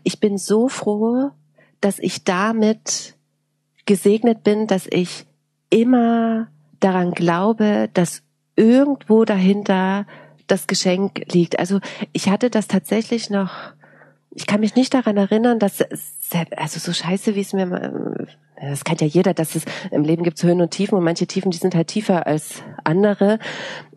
Ich 0.03 0.19
bin 0.19 0.37
so 0.37 0.69
froh, 0.69 1.31
dass 1.79 1.99
ich 1.99 2.23
damit 2.23 3.15
gesegnet 3.85 4.43
bin, 4.43 4.67
dass 4.67 4.87
ich 4.87 5.25
immer 5.69 6.47
daran 6.79 7.11
glaube, 7.11 7.89
dass 7.93 8.23
irgendwo 8.55 9.25
dahinter 9.25 10.05
das 10.47 10.67
Geschenk 10.67 11.31
liegt. 11.33 11.59
Also 11.59 11.79
ich 12.13 12.29
hatte 12.29 12.49
das 12.49 12.67
tatsächlich 12.67 13.29
noch, 13.29 13.51
ich 14.33 14.47
kann 14.47 14.61
mich 14.61 14.75
nicht 14.75 14.93
daran 14.93 15.17
erinnern, 15.17 15.59
dass, 15.59 15.81
also 16.55 16.79
so 16.79 16.93
scheiße, 16.93 17.35
wie 17.35 17.41
es 17.41 17.53
mir, 17.53 18.27
das 18.61 18.83
kennt 18.83 19.01
ja 19.01 19.07
jeder, 19.07 19.33
dass 19.33 19.55
es 19.55 19.65
im 19.91 20.03
Leben 20.03 20.23
gibt 20.23 20.41
Höhen 20.41 20.61
und 20.61 20.71
Tiefen 20.71 20.97
und 20.97 21.03
manche 21.03 21.27
Tiefen, 21.27 21.51
die 21.51 21.57
sind 21.57 21.75
halt 21.75 21.87
tiefer 21.87 22.25
als 22.27 22.63
andere. 22.83 23.39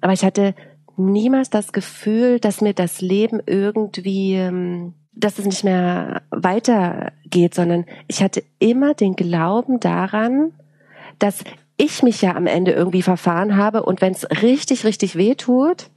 Aber 0.01 0.13
ich 0.13 0.25
hatte 0.25 0.55
niemals 0.97 1.51
das 1.51 1.73
Gefühl, 1.73 2.41
dass 2.41 2.61
mir 2.61 2.75
das 2.75 3.01
Leben 3.01 3.41
irgendwie, 3.47 4.35
ähm, 4.35 4.95
dass 5.13 5.39
es 5.39 5.47
nicht 5.47 5.63
mehr 5.63 6.23
weitergeht, 6.31 7.55
sondern 7.55 7.87
ich 8.09 8.23
hatte 8.23 8.43
immer 8.59 8.95
den 8.95 9.15
Glauben 9.15 9.79
daran, 9.79 10.53
dass 11.21 11.45
ich 11.77 12.03
mich 12.03 12.23
ja 12.23 12.35
am 12.35 12.47
Ende 12.47 12.73
irgendwie 12.73 13.03
verfahren 13.03 13.57
habe 13.57 13.85
und 13.85 14.01
wenn 14.01 14.13
es 14.13 14.29
richtig, 14.43 14.85
richtig 14.85 15.17
weh 15.17 15.35
tut, 15.35 15.91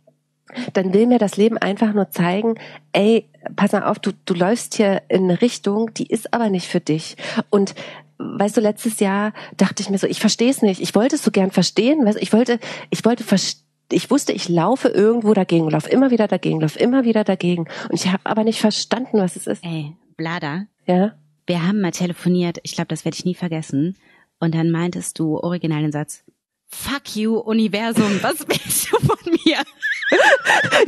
dann 0.74 0.94
will 0.94 1.08
mir 1.08 1.20
das 1.20 1.38
Leben 1.38 1.58
einfach 1.58 1.94
nur 1.94 2.10
zeigen, 2.10 2.56
ey, 2.94 3.28
pass 3.56 3.72
mal 3.72 3.84
auf, 3.84 4.00
du, 4.00 4.12
du 4.26 4.34
läufst 4.34 4.76
hier 4.76 5.02
in 5.10 5.24
eine 5.24 5.42
Richtung, 5.42 5.94
die 5.94 6.08
ist 6.08 6.34
aber 6.34 6.50
nicht 6.50 6.68
für 6.68 6.80
dich. 6.80 7.18
Und 7.50 7.76
weißt 8.18 8.58
du, 8.58 8.62
letztes 8.62 9.00
Jahr 9.00 9.34
dachte 9.58 9.82
ich 9.82 9.90
mir 9.90 9.98
so, 9.98 10.08
ich 10.08 10.20
verstehe 10.20 10.50
es 10.50 10.62
nicht. 10.62 10.82
Ich 10.82 10.96
wollte 10.96 11.16
es 11.16 11.24
so 11.24 11.32
gern 11.32 11.52
verstehen. 11.52 12.06
Weißt, 12.06 12.22
ich 12.22 12.34
wollte, 12.34 12.60
ich 12.90 13.06
wollte 13.06 13.24
verstehen 13.24 13.68
ich 13.92 14.12
wusste, 14.12 14.34
ich 14.34 14.50
laufe 14.50 14.90
irgendwo 14.90 15.34
dagegen, 15.34 15.70
laufe 15.70 15.90
immer 15.90 16.12
wieder 16.12 16.28
dagegen, 16.28 16.60
laufe 16.60 16.80
immer 16.80 17.06
wieder 17.06 17.24
dagegen. 17.24 17.68
Und 17.90 17.94
ich 17.94 18.08
habe 18.08 18.26
aber 18.26 18.44
nicht 18.44 18.60
verstanden, 18.60 19.20
was 19.20 19.36
es 19.36 19.48
ist. 19.48 19.64
Ey, 19.64 19.96
Blada. 20.18 20.66
Ja. 20.86 21.14
Wir 21.46 21.66
haben 21.66 21.80
mal 21.80 21.92
telefoniert, 21.92 22.58
ich 22.64 22.74
glaube, 22.74 22.90
das 22.90 23.06
werde 23.06 23.16
ich 23.16 23.26
nie 23.26 23.36
vergessen. 23.36 23.96
Und 24.40 24.54
dann 24.54 24.72
meintest 24.72 25.18
du 25.20 25.38
original 25.38 25.82
den 25.82 25.92
Satz, 25.92 26.24
Fuck 26.70 27.16
you, 27.16 27.38
Universum, 27.38 28.22
was 28.22 28.46
willst 28.48 28.92
du 28.92 28.98
von 28.98 29.18
mir? 29.46 29.58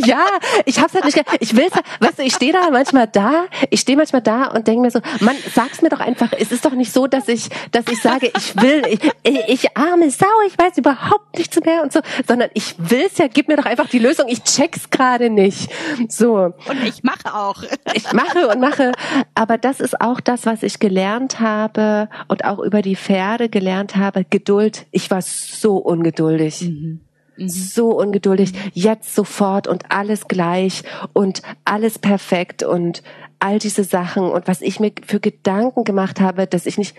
Ja, 0.06 0.26
ich 0.66 0.80
hab's 0.80 0.94
halt 0.94 1.06
nicht. 1.06 1.22
Ich 1.40 1.56
will's, 1.56 1.74
halt, 1.74 1.86
weißt 2.00 2.20
du, 2.20 2.24
ich 2.24 2.34
stehe 2.34 2.54
da 2.54 2.70
manchmal 2.72 3.08
da, 3.08 3.46
ich 3.70 3.82
stehe 3.82 3.98
manchmal 3.98 4.22
da 4.22 4.48
und 4.48 4.68
denke 4.68 4.82
mir 4.82 4.92
so, 4.92 5.00
Mann, 5.20 5.36
sag's 5.54 5.82
mir 5.82 5.90
doch 5.90 6.00
einfach. 6.00 6.32
Es 6.38 6.52
ist 6.52 6.66
doch 6.66 6.74
nicht 6.74 6.92
so, 6.92 7.08
dass 7.08 7.28
ich, 7.28 7.50
dass 7.72 7.86
ich 7.90 8.02
sage, 8.02 8.32
ich 8.36 8.56
will, 8.62 8.84
ich, 9.24 9.40
ich 9.48 9.78
arme 9.78 10.10
Sau, 10.10 10.28
ich 10.48 10.58
weiß 10.58 10.78
überhaupt 10.78 11.38
nichts 11.38 11.60
mehr 11.64 11.84
und 11.84 11.92
so, 11.92 12.00
sondern 12.28 12.50
ich 12.54 12.76
will's 12.78 13.18
ja. 13.18 13.28
Gib 13.28 13.48
mir 13.48 13.58
doch 13.58 13.66
einfach 13.66 13.90
die 13.90 14.00
Lösung. 14.00 14.28
Ich 14.28 14.44
check's 14.44 14.90
gerade 14.90 15.30
nicht. 15.30 15.70
So. 16.08 16.36
Und 16.36 16.84
ich 16.86 17.04
mache 17.04 17.34
auch. 17.34 17.64
Ich 17.94 18.12
mache 18.14 18.48
und 18.48 18.60
mache. 18.60 18.92
Aber 19.36 19.58
das 19.58 19.80
ist 19.80 20.00
auch 20.02 20.20
das, 20.20 20.46
was 20.46 20.64
ich 20.64 20.80
gelernt 20.80 21.40
habe 21.40 22.10
und 22.28 22.46
auch 22.46 22.60
über 22.60 22.82
die 22.82 22.96
Pferde 22.96 23.50
gelernt 23.50 23.96
habe. 23.96 24.26
Geduld. 24.30 24.86
Ich 24.92 25.12
war 25.12 25.22
so 25.22 25.78
ungeduldig. 25.78 26.62
Mhm. 26.62 27.02
So 27.48 28.00
ungeduldig, 28.00 28.54
jetzt 28.74 29.16
sofort 29.16 29.68
und 29.68 29.92
alles 29.92 30.28
gleich 30.28 30.84
und 31.14 31.42
alles 31.66 32.00
perfekt 32.00 32.64
und 32.64 33.04
all 33.40 33.60
diese 33.60 33.84
Sachen 33.84 34.24
und 34.24 34.48
was 34.48 34.62
ich 34.62 34.80
mir 34.80 34.92
für 35.06 35.20
Gedanken 35.20 35.84
gemacht 35.84 36.20
habe, 36.20 36.46
dass 36.46 36.66
ich 36.66 36.78
nicht 36.78 36.96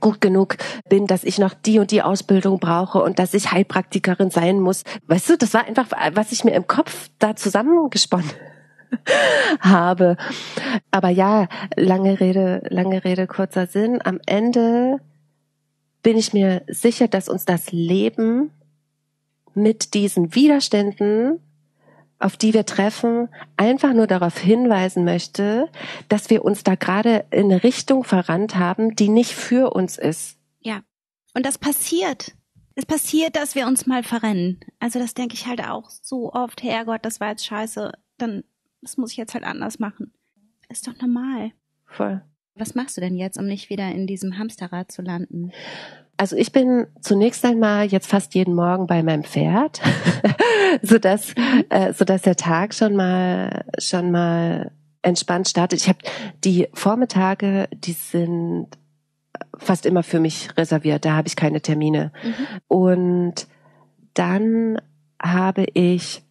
gut 0.00 0.20
genug 0.20 0.56
bin, 0.88 1.06
dass 1.06 1.24
ich 1.24 1.38
noch 1.38 1.54
die 1.54 1.78
und 1.78 1.90
die 1.90 2.02
Ausbildung 2.02 2.58
brauche 2.58 3.02
und 3.02 3.18
dass 3.18 3.34
ich 3.34 3.50
Heilpraktikerin 3.50 4.30
sein 4.30 4.60
muss. 4.60 4.84
Weißt 5.06 5.30
du, 5.30 5.36
das 5.36 5.52
war 5.54 5.64
einfach, 5.64 5.88
was 6.12 6.32
ich 6.32 6.44
mir 6.44 6.52
im 6.52 6.66
Kopf 6.66 7.08
da 7.18 7.34
zusammengesponnen 7.34 8.30
habe. 9.60 10.16
Aber 10.90 11.08
ja, 11.08 11.48
lange 11.76 12.20
Rede, 12.20 12.62
lange 12.68 13.04
Rede, 13.04 13.26
kurzer 13.26 13.66
Sinn. 13.66 14.00
Am 14.02 14.20
Ende 14.26 14.98
bin 16.02 16.16
ich 16.16 16.32
mir 16.32 16.62
sicher, 16.68 17.08
dass 17.08 17.28
uns 17.28 17.44
das 17.44 17.72
Leben 17.72 18.50
mit 19.54 19.94
diesen 19.94 20.34
Widerständen, 20.34 21.40
auf 22.18 22.36
die 22.36 22.52
wir 22.52 22.66
treffen, 22.66 23.28
einfach 23.56 23.94
nur 23.94 24.06
darauf 24.06 24.38
hinweisen 24.38 25.04
möchte, 25.04 25.68
dass 26.08 26.30
wir 26.30 26.44
uns 26.44 26.62
da 26.62 26.74
gerade 26.74 27.24
in 27.30 27.46
eine 27.46 27.62
Richtung 27.62 28.04
verrannt 28.04 28.56
haben, 28.56 28.94
die 28.94 29.08
nicht 29.08 29.34
für 29.34 29.70
uns 29.74 29.96
ist. 29.98 30.38
Ja. 30.60 30.82
Und 31.34 31.46
das 31.46 31.58
passiert. 31.58 32.34
Es 32.74 32.86
passiert, 32.86 33.36
dass 33.36 33.54
wir 33.54 33.66
uns 33.66 33.86
mal 33.86 34.02
verrennen. 34.02 34.60
Also 34.78 34.98
das 34.98 35.14
denke 35.14 35.34
ich 35.34 35.46
halt 35.46 35.62
auch 35.62 35.90
so 35.90 36.32
oft, 36.32 36.62
Herrgott, 36.62 37.04
das 37.04 37.20
war 37.20 37.30
jetzt 37.30 37.46
scheiße, 37.46 37.92
dann, 38.18 38.44
das 38.80 38.96
muss 38.96 39.12
ich 39.12 39.16
jetzt 39.16 39.34
halt 39.34 39.44
anders 39.44 39.78
machen. 39.78 40.12
Ist 40.68 40.86
doch 40.86 40.96
normal. 41.00 41.52
Voll. 41.86 42.22
Was 42.54 42.74
machst 42.74 42.96
du 42.96 43.00
denn 43.00 43.16
jetzt, 43.16 43.38
um 43.38 43.46
nicht 43.46 43.70
wieder 43.70 43.88
in 43.90 44.06
diesem 44.06 44.38
Hamsterrad 44.38 44.90
zu 44.92 45.02
landen? 45.02 45.52
Also 46.16 46.36
ich 46.36 46.52
bin 46.52 46.86
zunächst 47.00 47.44
einmal 47.46 47.86
jetzt 47.86 48.06
fast 48.06 48.34
jeden 48.34 48.54
Morgen 48.54 48.86
bei 48.86 49.02
meinem 49.02 49.24
Pferd, 49.24 49.80
so 50.82 50.98
dass 50.98 51.34
äh, 51.70 51.94
so 51.94 52.04
dass 52.04 52.22
der 52.22 52.36
Tag 52.36 52.74
schon 52.74 52.94
mal 52.94 53.64
schon 53.78 54.10
mal 54.10 54.70
entspannt 55.00 55.48
startet. 55.48 55.80
Ich 55.80 55.88
habe 55.88 55.98
die 56.44 56.68
Vormittage, 56.74 57.68
die 57.72 57.92
sind 57.92 58.68
fast 59.56 59.86
immer 59.86 60.02
für 60.02 60.20
mich 60.20 60.54
reserviert. 60.56 61.04
Da 61.04 61.12
habe 61.12 61.28
ich 61.28 61.36
keine 61.36 61.62
Termine. 61.62 62.12
Mhm. 62.22 62.34
Und 62.68 63.46
dann 64.14 64.80
habe 65.22 65.64
ich 65.72 66.22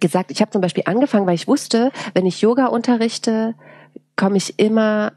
gesagt, 0.00 0.30
ich 0.30 0.40
habe 0.40 0.50
zum 0.50 0.60
Beispiel 0.60 0.84
angefangen, 0.86 1.26
weil 1.26 1.34
ich 1.34 1.48
wusste, 1.48 1.90
wenn 2.14 2.26
ich 2.26 2.40
Yoga 2.40 2.66
unterrichte, 2.66 3.54
komme 4.14 4.36
ich 4.36 4.58
immer 4.58 5.12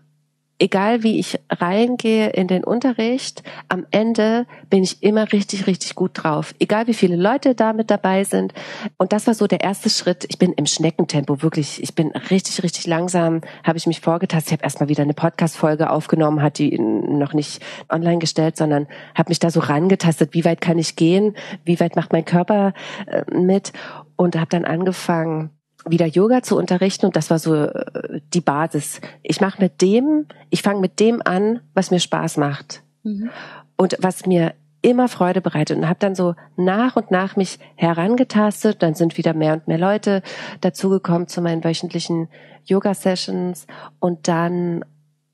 egal 0.60 1.04
wie 1.04 1.20
ich 1.20 1.40
reingehe 1.50 2.30
in 2.30 2.48
den 2.48 2.64
Unterricht, 2.64 3.44
am 3.70 3.86
Ende 3.92 4.46
bin 4.70 4.84
ich 4.84 5.02
immer 5.02 5.32
richtig, 5.32 5.68
richtig 5.68 5.96
gut 5.96 6.12
drauf. 6.14 6.54
Egal 6.60 6.88
wie 6.88 6.94
viele 6.94 7.16
Leute 7.16 7.56
da 7.56 7.74
mit 7.74 7.90
dabei 7.90 8.24
sind. 8.26 8.54
Und 8.98 9.14
das 9.14 9.26
war 9.26 9.34
so 9.34 9.48
der 9.48 9.62
erste 9.62 9.90
Schritt. 9.90 10.26
Ich 10.30 10.38
bin 10.38 10.54
im 10.54 10.66
Schneckentempo, 10.66 11.42
wirklich. 11.42 11.82
Ich 11.82 11.96
bin 11.96 12.12
richtig, 12.30 12.62
richtig 12.62 12.86
langsam, 12.86 13.42
habe 13.64 13.78
ich 13.78 13.88
mich 13.88 14.02
vorgetastet. 14.02 14.48
Ich 14.48 14.54
habe 14.54 14.64
erstmal 14.64 14.90
wieder 14.90 15.04
eine 15.04 15.14
Podcast-Folge 15.14 15.90
aufgenommen, 15.90 16.42
hat 16.42 16.60
die 16.60 16.78
noch 16.78 17.34
nicht 17.34 17.64
online 17.90 18.20
gestellt, 18.20 18.58
sondern 18.58 18.88
habe 19.16 19.30
mich 19.30 19.40
da 19.40 19.50
so 19.50 19.62
rangetastet, 19.62 20.34
wie 20.34 20.46
weit 20.46 20.62
kann 20.62 20.78
ich 20.78 20.96
gehen, 20.96 21.36
wie 21.64 21.80
weit 21.80 21.96
macht 21.96 22.12
mein 22.12 22.26
Körper 22.26 22.74
äh, 23.08 23.24
mit 23.32 23.72
und 24.18 24.36
habe 24.36 24.50
dann 24.50 24.66
angefangen, 24.66 25.52
wieder 25.88 26.06
Yoga 26.06 26.42
zu 26.44 26.58
unterrichten 26.58 27.06
und 27.06 27.16
das 27.16 27.30
war 27.30 27.40
so 27.40 27.56
äh, 27.56 28.22
die 28.34 28.42
Basis. 28.42 29.02
Ich 29.24 29.42
mache 29.42 29.62
mit 29.62 29.82
dem, 29.82 30.26
ich 30.50 30.62
fange 30.62 30.80
mit 30.80 31.00
dem 31.00 31.22
an, 31.24 31.62
was 31.74 31.92
mir 31.92 32.00
Spaß 32.00 32.38
macht 32.38 32.84
mhm. 33.04 33.30
und 33.78 33.98
was 34.00 34.26
mir 34.26 34.54
immer 34.82 35.08
Freude 35.10 35.42
bereitet 35.42 35.78
und 35.78 35.88
habe 35.88 36.00
dann 36.00 36.16
so 36.16 36.36
nach 36.56 36.96
und 36.96 37.12
nach 37.12 37.36
mich 37.36 37.60
herangetastet. 37.76 38.82
Dann 38.82 38.94
sind 38.94 39.18
wieder 39.18 39.34
mehr 39.34 39.54
und 39.54 39.68
mehr 39.68 39.78
Leute 39.78 40.22
dazugekommen 40.62 41.28
zu 41.28 41.42
meinen 41.42 41.64
wöchentlichen 41.64 42.30
Yoga-Sessions 42.66 43.68
und 44.00 44.28
dann 44.28 44.86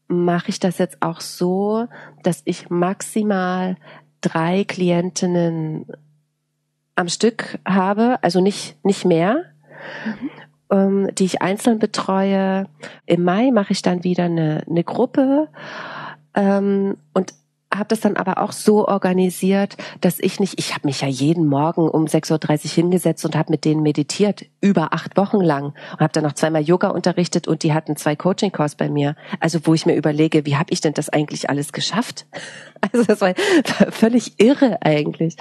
mache 0.07 0.49
ich 0.49 0.59
das 0.59 0.77
jetzt 0.77 1.01
auch 1.01 1.21
so, 1.21 1.87
dass 2.23 2.41
ich 2.45 2.69
maximal 2.69 3.75
drei 4.21 4.63
Klientinnen 4.63 5.87
am 6.95 7.09
Stück 7.09 7.59
habe, 7.65 8.19
also 8.21 8.41
nicht 8.41 8.83
nicht 8.83 9.05
mehr. 9.05 9.45
Mhm 10.05 10.34
ähm, 10.71 11.09
die 11.13 11.25
ich 11.25 11.41
einzeln 11.41 11.79
betreue. 11.79 12.67
Im 13.05 13.23
Mai 13.23 13.51
mache 13.51 13.73
ich 13.73 13.81
dann 13.81 14.03
wieder 14.03 14.25
eine, 14.25 14.63
eine 14.67 14.83
Gruppe 14.83 15.49
ähm, 16.33 16.97
und 17.13 17.33
habe 17.77 17.89
das 17.89 17.99
dann 17.99 18.15
aber 18.15 18.41
auch 18.41 18.51
so 18.51 18.87
organisiert, 18.87 19.75
dass 20.01 20.19
ich 20.19 20.39
nicht, 20.39 20.57
ich 20.57 20.73
habe 20.73 20.87
mich 20.87 21.01
ja 21.01 21.07
jeden 21.07 21.45
Morgen 21.45 21.89
um 21.89 22.05
6.30 22.05 22.65
Uhr 22.65 22.71
hingesetzt 22.71 23.25
und 23.25 23.35
habe 23.35 23.51
mit 23.51 23.65
denen 23.65 23.81
meditiert, 23.81 24.45
über 24.61 24.93
acht 24.93 25.17
Wochen 25.17 25.41
lang. 25.41 25.73
Und 25.93 25.99
habe 25.99 26.13
dann 26.13 26.23
noch 26.23 26.33
zweimal 26.33 26.61
Yoga 26.61 26.89
unterrichtet 26.89 27.47
und 27.47 27.63
die 27.63 27.73
hatten 27.73 27.95
zwei 27.95 28.15
Coaching-Calls 28.15 28.75
bei 28.75 28.89
mir. 28.89 29.15
Also 29.39 29.59
wo 29.63 29.73
ich 29.73 29.85
mir 29.85 29.95
überlege, 29.95 30.45
wie 30.45 30.55
habe 30.55 30.71
ich 30.71 30.81
denn 30.81 30.93
das 30.93 31.09
eigentlich 31.09 31.49
alles 31.49 31.73
geschafft? 31.73 32.25
Also 32.91 33.03
das 33.03 33.19
war 33.19 33.33
völlig 33.89 34.39
irre 34.39 34.77
eigentlich. 34.83 35.37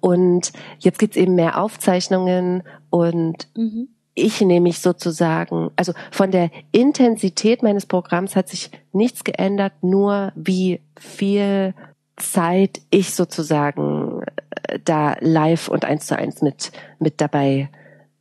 Und 0.00 0.52
jetzt 0.80 0.98
gibt's 0.98 1.16
eben 1.16 1.34
mehr 1.34 1.58
Aufzeichnungen 1.58 2.62
und 2.90 3.48
mhm 3.56 3.93
ich 4.14 4.40
nehme 4.40 4.64
mich 4.64 4.78
sozusagen, 4.78 5.70
also 5.76 5.92
von 6.10 6.30
der 6.30 6.50
Intensität 6.72 7.62
meines 7.62 7.86
Programms 7.86 8.36
hat 8.36 8.48
sich 8.48 8.70
nichts 8.92 9.24
geändert, 9.24 9.72
nur 9.82 10.32
wie 10.36 10.80
viel 10.98 11.74
Zeit 12.16 12.80
ich 12.90 13.14
sozusagen 13.14 14.22
äh, 14.68 14.78
da 14.84 15.16
live 15.20 15.68
und 15.68 15.84
eins 15.84 16.06
zu 16.06 16.16
eins 16.16 16.42
mit, 16.42 16.70
mit 17.00 17.20
dabei 17.20 17.68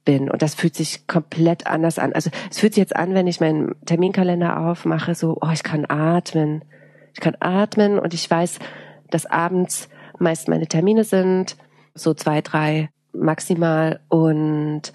bin. 0.04 0.32
Und 0.32 0.42
das 0.42 0.56
fühlt 0.56 0.76
sich 0.76 1.08
komplett 1.08 1.68
anders 1.68 2.00
an. 2.00 2.14
Also 2.14 2.32
es 2.50 2.60
fühlt 2.60 2.74
sich 2.74 2.82
jetzt 2.82 2.96
an, 2.96 3.14
wenn 3.14 3.28
ich 3.28 3.40
meinen 3.40 3.76
Terminkalender 3.86 4.60
aufmache, 4.60 5.14
so, 5.14 5.38
oh, 5.42 5.52
ich 5.54 5.64
kann 5.64 5.86
atmen. 5.88 6.66
Ich 7.14 7.20
kann 7.20 7.38
atmen 7.40 8.00
und 8.00 8.16
ich 8.16 8.30
weiß, 8.30 8.58
dass 9.12 9.28
abends 9.28 9.90
meist 10.18 10.48
meine 10.48 10.68
Termine 10.68 11.04
sind, 11.04 11.56
so 11.94 12.16
zwei, 12.16 12.42
drei 12.42 12.90
maximal 13.14 14.00
und 14.10 14.92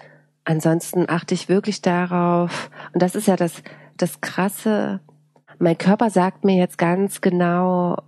ansonsten 0.49 1.07
achte 1.07 1.33
ich 1.33 1.47
wirklich 1.47 1.81
darauf, 1.81 2.69
und 2.93 3.01
das 3.01 3.15
ist 3.15 3.27
ja 3.27 3.35
das, 3.35 3.61
das 3.97 4.19
Krasse, 4.21 4.99
mein 5.59 5.77
Körper 5.77 6.09
sagt 6.09 6.43
mir 6.43 6.55
jetzt 6.55 6.77
ganz 6.77 7.21
genau, 7.21 8.01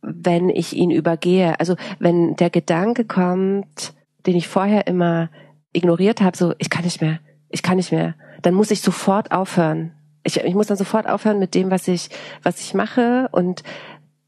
wenn 0.00 0.48
ich 0.48 0.74
ihn 0.74 0.90
übergehe. 0.90 1.58
Also 1.58 1.76
wenn 1.98 2.36
der 2.36 2.50
Gedanke 2.50 3.04
kommt, 3.04 3.94
den 4.26 4.36
ich 4.36 4.48
vorher 4.48 4.86
immer 4.86 5.28
ignoriert 5.72 6.20
habe, 6.20 6.36
so 6.36 6.54
ich 6.58 6.70
kann 6.70 6.84
nicht 6.84 7.00
mehr, 7.00 7.18
ich 7.48 7.62
kann 7.62 7.76
nicht 7.76 7.92
mehr, 7.92 8.14
dann 8.42 8.54
muss 8.54 8.70
ich 8.70 8.80
sofort 8.80 9.32
aufhören. 9.32 9.92
Ich, 10.22 10.38
ich 10.38 10.54
muss 10.54 10.68
dann 10.68 10.76
sofort 10.76 11.08
aufhören 11.08 11.38
mit 11.38 11.54
dem, 11.54 11.70
was 11.70 11.88
ich, 11.88 12.10
was 12.42 12.60
ich 12.60 12.74
mache 12.74 13.28
und 13.32 13.62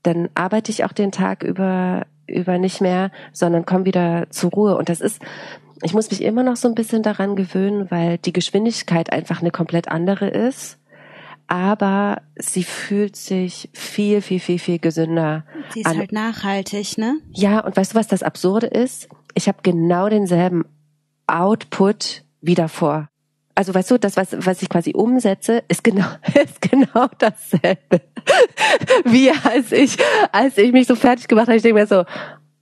dann 0.02 0.28
arbeite 0.34 0.72
ich 0.72 0.84
auch 0.84 0.92
den 0.92 1.12
Tag 1.12 1.42
über, 1.42 2.06
über 2.26 2.58
nicht 2.58 2.80
mehr, 2.80 3.10
sondern 3.32 3.66
komme 3.66 3.84
wieder 3.84 4.26
zur 4.30 4.50
Ruhe. 4.50 4.76
Und 4.76 4.88
das 4.88 5.00
ist, 5.00 5.20
ich 5.82 5.94
muss 5.94 6.10
mich 6.10 6.22
immer 6.22 6.42
noch 6.42 6.56
so 6.56 6.68
ein 6.68 6.74
bisschen 6.74 7.02
daran 7.02 7.36
gewöhnen, 7.36 7.90
weil 7.90 8.18
die 8.18 8.32
Geschwindigkeit 8.32 9.12
einfach 9.12 9.40
eine 9.40 9.50
komplett 9.50 9.88
andere 9.88 10.28
ist. 10.28 10.78
Aber 11.46 12.22
sie 12.36 12.62
fühlt 12.62 13.16
sich 13.16 13.70
viel, 13.72 14.22
viel, 14.22 14.38
viel, 14.38 14.58
viel 14.58 14.78
gesünder. 14.78 15.44
Sie 15.70 15.80
ist 15.80 15.86
an. 15.86 15.98
halt 15.98 16.12
nachhaltig, 16.12 16.96
ne? 16.96 17.18
Ja, 17.32 17.60
und 17.60 17.76
weißt 17.76 17.92
du, 17.92 17.98
was 17.98 18.06
das 18.06 18.22
Absurde 18.22 18.68
ist? 18.68 19.08
Ich 19.34 19.48
habe 19.48 19.58
genau 19.62 20.08
denselben 20.08 20.64
Output 21.26 22.24
wie 22.40 22.54
davor. 22.54 23.08
Also 23.56 23.74
weißt 23.74 23.90
du, 23.90 23.98
das, 23.98 24.16
was, 24.16 24.28
was 24.38 24.62
ich 24.62 24.68
quasi 24.68 24.92
umsetze, 24.94 25.62
ist 25.68 25.82
genau, 25.82 26.06
ist 26.42 26.60
genau 26.60 27.08
dasselbe. 27.18 28.00
wie 29.04 29.30
als 29.30 29.72
ich, 29.72 29.96
als 30.32 30.56
ich 30.56 30.72
mich 30.72 30.86
so 30.86 30.94
fertig 30.94 31.26
gemacht 31.26 31.48
habe, 31.48 31.56
ich 31.56 31.62
denke 31.62 31.80
mir 31.80 31.86
so, 31.86 32.04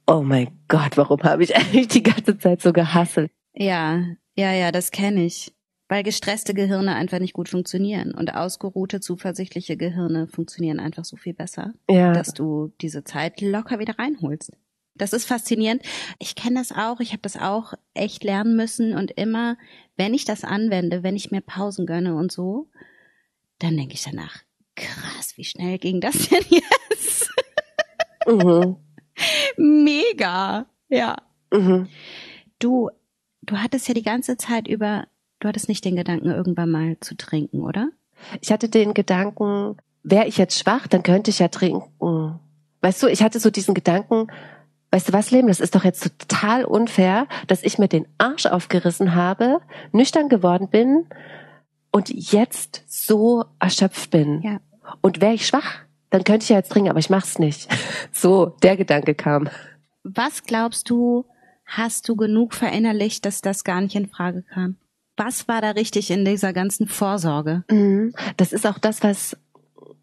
oh 0.08 0.22
mein 0.22 0.58
Gott, 0.66 0.96
warum 0.96 1.22
habe 1.22 1.44
ich 1.44 1.54
eigentlich 1.56 1.88
die 1.88 2.02
ganze 2.02 2.36
Zeit 2.38 2.62
so 2.62 2.72
gehasselt? 2.72 3.30
Ja, 3.54 4.02
ja, 4.36 4.52
ja, 4.52 4.72
das 4.72 4.90
kenne 4.90 5.24
ich. 5.24 5.54
Weil 5.90 6.02
gestresste 6.02 6.52
Gehirne 6.52 6.94
einfach 6.96 7.18
nicht 7.18 7.32
gut 7.32 7.48
funktionieren 7.48 8.12
und 8.12 8.34
ausgeruhte, 8.34 9.00
zuversichtliche 9.00 9.78
Gehirne 9.78 10.28
funktionieren 10.28 10.80
einfach 10.80 11.06
so 11.06 11.16
viel 11.16 11.32
besser, 11.32 11.72
ja. 11.88 12.12
dass 12.12 12.34
du 12.34 12.74
diese 12.82 13.04
Zeit 13.04 13.40
locker 13.40 13.78
wieder 13.78 13.98
reinholst. 13.98 14.52
Das 14.96 15.14
ist 15.14 15.24
faszinierend. 15.24 15.82
Ich 16.18 16.34
kenne 16.34 16.58
das 16.58 16.72
auch, 16.72 17.00
ich 17.00 17.12
habe 17.12 17.22
das 17.22 17.36
auch 17.38 17.72
echt 17.94 18.22
lernen 18.22 18.54
müssen 18.54 18.94
und 18.94 19.12
immer, 19.12 19.56
wenn 19.96 20.12
ich 20.12 20.26
das 20.26 20.44
anwende, 20.44 21.02
wenn 21.02 21.16
ich 21.16 21.30
mir 21.30 21.40
Pausen 21.40 21.86
gönne 21.86 22.16
und 22.16 22.32
so, 22.32 22.68
dann 23.58 23.76
denke 23.76 23.94
ich 23.94 24.02
danach, 24.02 24.42
krass, 24.76 25.36
wie 25.36 25.44
schnell 25.44 25.78
ging 25.78 26.02
das 26.02 26.16
denn 26.28 26.44
jetzt? 26.50 27.30
Mhm. 28.26 28.76
Mega, 29.58 30.66
ja. 30.88 31.16
Mhm. 31.52 31.88
Du, 32.58 32.90
du 33.42 33.56
hattest 33.58 33.88
ja 33.88 33.94
die 33.94 34.02
ganze 34.02 34.36
Zeit 34.36 34.68
über, 34.68 35.06
du 35.40 35.48
hattest 35.48 35.68
nicht 35.68 35.84
den 35.84 35.96
Gedanken, 35.96 36.30
irgendwann 36.30 36.70
mal 36.70 36.96
zu 37.00 37.16
trinken, 37.16 37.62
oder? 37.62 37.90
Ich 38.40 38.52
hatte 38.52 38.68
den 38.68 38.94
Gedanken, 38.94 39.76
wäre 40.02 40.26
ich 40.26 40.38
jetzt 40.38 40.58
schwach, 40.58 40.86
dann 40.86 41.02
könnte 41.02 41.30
ich 41.30 41.38
ja 41.38 41.48
trinken. 41.48 42.38
Weißt 42.80 43.02
du, 43.02 43.08
ich 43.08 43.22
hatte 43.22 43.40
so 43.40 43.50
diesen 43.50 43.74
Gedanken, 43.74 44.28
weißt 44.90 45.08
du 45.08 45.12
was, 45.12 45.30
Leben, 45.30 45.48
das 45.48 45.60
ist 45.60 45.74
doch 45.74 45.84
jetzt 45.84 46.18
total 46.18 46.64
unfair, 46.64 47.26
dass 47.46 47.62
ich 47.62 47.78
mir 47.78 47.88
den 47.88 48.06
Arsch 48.18 48.46
aufgerissen 48.46 49.14
habe, 49.14 49.60
nüchtern 49.92 50.28
geworden 50.28 50.68
bin 50.68 51.06
und 51.90 52.10
jetzt 52.10 52.84
so 52.86 53.44
erschöpft 53.58 54.10
bin. 54.10 54.40
Ja. 54.42 54.60
Und 55.00 55.20
wäre 55.20 55.34
ich 55.34 55.46
schwach, 55.46 55.80
dann 56.10 56.24
könnte 56.24 56.44
ich 56.44 56.48
ja 56.48 56.56
jetzt 56.56 56.70
trinken, 56.70 56.90
aber 56.90 56.98
ich 56.98 57.10
mach's 57.10 57.38
nicht. 57.38 57.68
So, 58.12 58.46
der 58.62 58.76
Gedanke 58.76 59.14
kam. 59.14 59.48
Was 60.02 60.42
glaubst 60.42 60.90
du, 60.90 61.26
hast 61.66 62.08
du 62.08 62.16
genug 62.16 62.54
verinnerlicht, 62.54 63.24
dass 63.24 63.42
das 63.42 63.62
gar 63.62 63.80
nicht 63.80 63.94
in 63.94 64.08
Frage 64.08 64.42
kam? 64.42 64.76
Was 65.16 65.46
war 65.46 65.60
da 65.60 65.70
richtig 65.70 66.10
in 66.10 66.24
dieser 66.24 66.52
ganzen 66.52 66.88
Vorsorge? 66.88 67.64
Mhm. 67.70 68.14
Das 68.36 68.52
ist 68.52 68.66
auch 68.66 68.78
das, 68.78 69.02
was, 69.02 69.36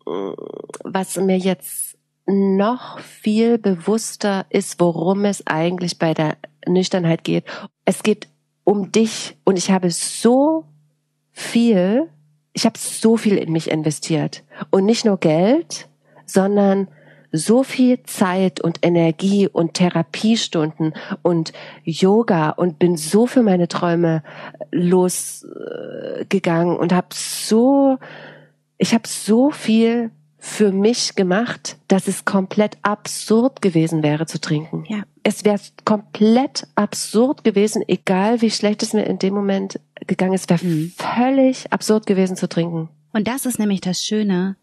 was 0.06 1.18
mir 1.18 1.38
jetzt 1.38 1.98
noch 2.28 3.00
viel 3.00 3.58
bewusster 3.58 4.46
ist, 4.50 4.80
worum 4.80 5.26
es 5.26 5.46
eigentlich 5.48 6.00
bei 6.00 6.14
der 6.14 6.38
Nüchternheit 6.68 7.24
geht. 7.24 7.46
Es 7.86 8.04
geht 8.04 8.28
um 8.64 8.92
dich 8.92 9.38
und 9.44 9.58
ich 9.58 9.72
habe 9.72 9.92
so 9.92 10.66
viel, 11.32 12.10
ich 12.54 12.66
habe 12.66 12.78
so 12.78 13.18
viel 13.18 13.38
in 13.38 13.52
mich 13.52 13.70
investiert 13.70 14.44
und 14.72 14.86
nicht 14.86 15.06
nur 15.06 15.18
Geld, 15.18 15.88
sondern 16.26 16.88
so 17.32 17.64
viel 17.64 18.02
Zeit 18.04 18.62
und 18.62 18.80
Energie 18.82 19.48
und 19.48 19.74
Therapiestunden 19.74 20.94
und 21.22 21.54
Yoga 21.84 22.52
und 22.52 22.80
bin 22.80 22.98
so 22.98 23.28
für 23.28 23.44
meine 23.44 23.68
Träume 23.68 24.24
losgegangen 24.72 26.78
und 26.78 26.94
habe 26.94 27.08
so 27.14 27.98
ich 28.78 28.94
habe 28.94 29.08
so 29.08 29.52
viel 29.52 30.12
für 30.38 30.72
mich 30.72 31.16
gemacht, 31.16 31.78
dass 31.88 32.08
es 32.08 32.24
komplett 32.24 32.78
absurd 32.84 33.64
gewesen 33.64 34.04
wäre 34.04 34.28
zu 34.28 34.40
trinken. 34.40 34.84
Ja. 34.88 35.04
Es 35.24 35.44
wäre 35.44 35.60
komplett 35.86 36.68
absurd 36.76 37.44
gewesen, 37.44 37.84
egal 37.88 38.42
wie 38.42 38.52
schlecht 38.52 38.84
es 38.84 38.94
mir 38.94 39.06
in 39.06 39.18
dem 39.18 39.34
Moment 39.34 39.80
gegangen 40.06 40.34
ist, 40.34 40.50
wäre 40.50 40.64
mhm. 40.64 40.94
völlig 40.96 41.72
absurd 41.74 42.06
gewesen 42.06 42.36
zu 42.36 42.48
trinken. 42.48 42.90
Und 43.12 43.28
das 43.28 43.48
ist 43.48 43.58
nämlich 43.58 43.82
das 43.82 44.04
Schöne, 44.04 44.56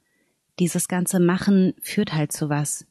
dieses 0.59 0.89
ganze 0.89 1.21
Machen 1.21 1.75
führt 1.81 2.13
halt 2.13 2.33
zu 2.33 2.49
was. 2.49 2.87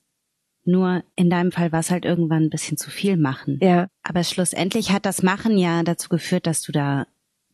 Nur 0.64 1.03
in 1.16 1.30
deinem 1.30 1.51
Fall 1.51 1.72
war 1.72 1.80
es 1.80 1.89
halt 1.89 2.05
irgendwann 2.05 2.43
ein 2.43 2.49
bisschen 2.49 2.78
zu 2.78 2.89
viel 2.89 3.18
machen. 3.18 3.59
Ja. 3.62 3.88
Aber 4.03 4.24
schlussendlich 4.24 4.91
hat 4.91 5.05
das 5.05 5.24
Machen 5.24 5.57
ja 5.57 5.84
dazu 5.84 6.09
geführt, 6.09 6.45
dass 6.45 6.62
du 6.62 6.72
da 6.72 7.07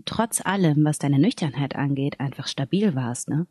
trotz 0.06 0.42
allem, 0.46 0.84
was 0.84 1.00
deine 1.00 1.20
Nüchternheit 1.20 1.76
angeht, 1.76 2.20
einfach 2.20 2.48
stabil 2.48 2.96
warst, 2.96 3.30
ne? 3.30 3.48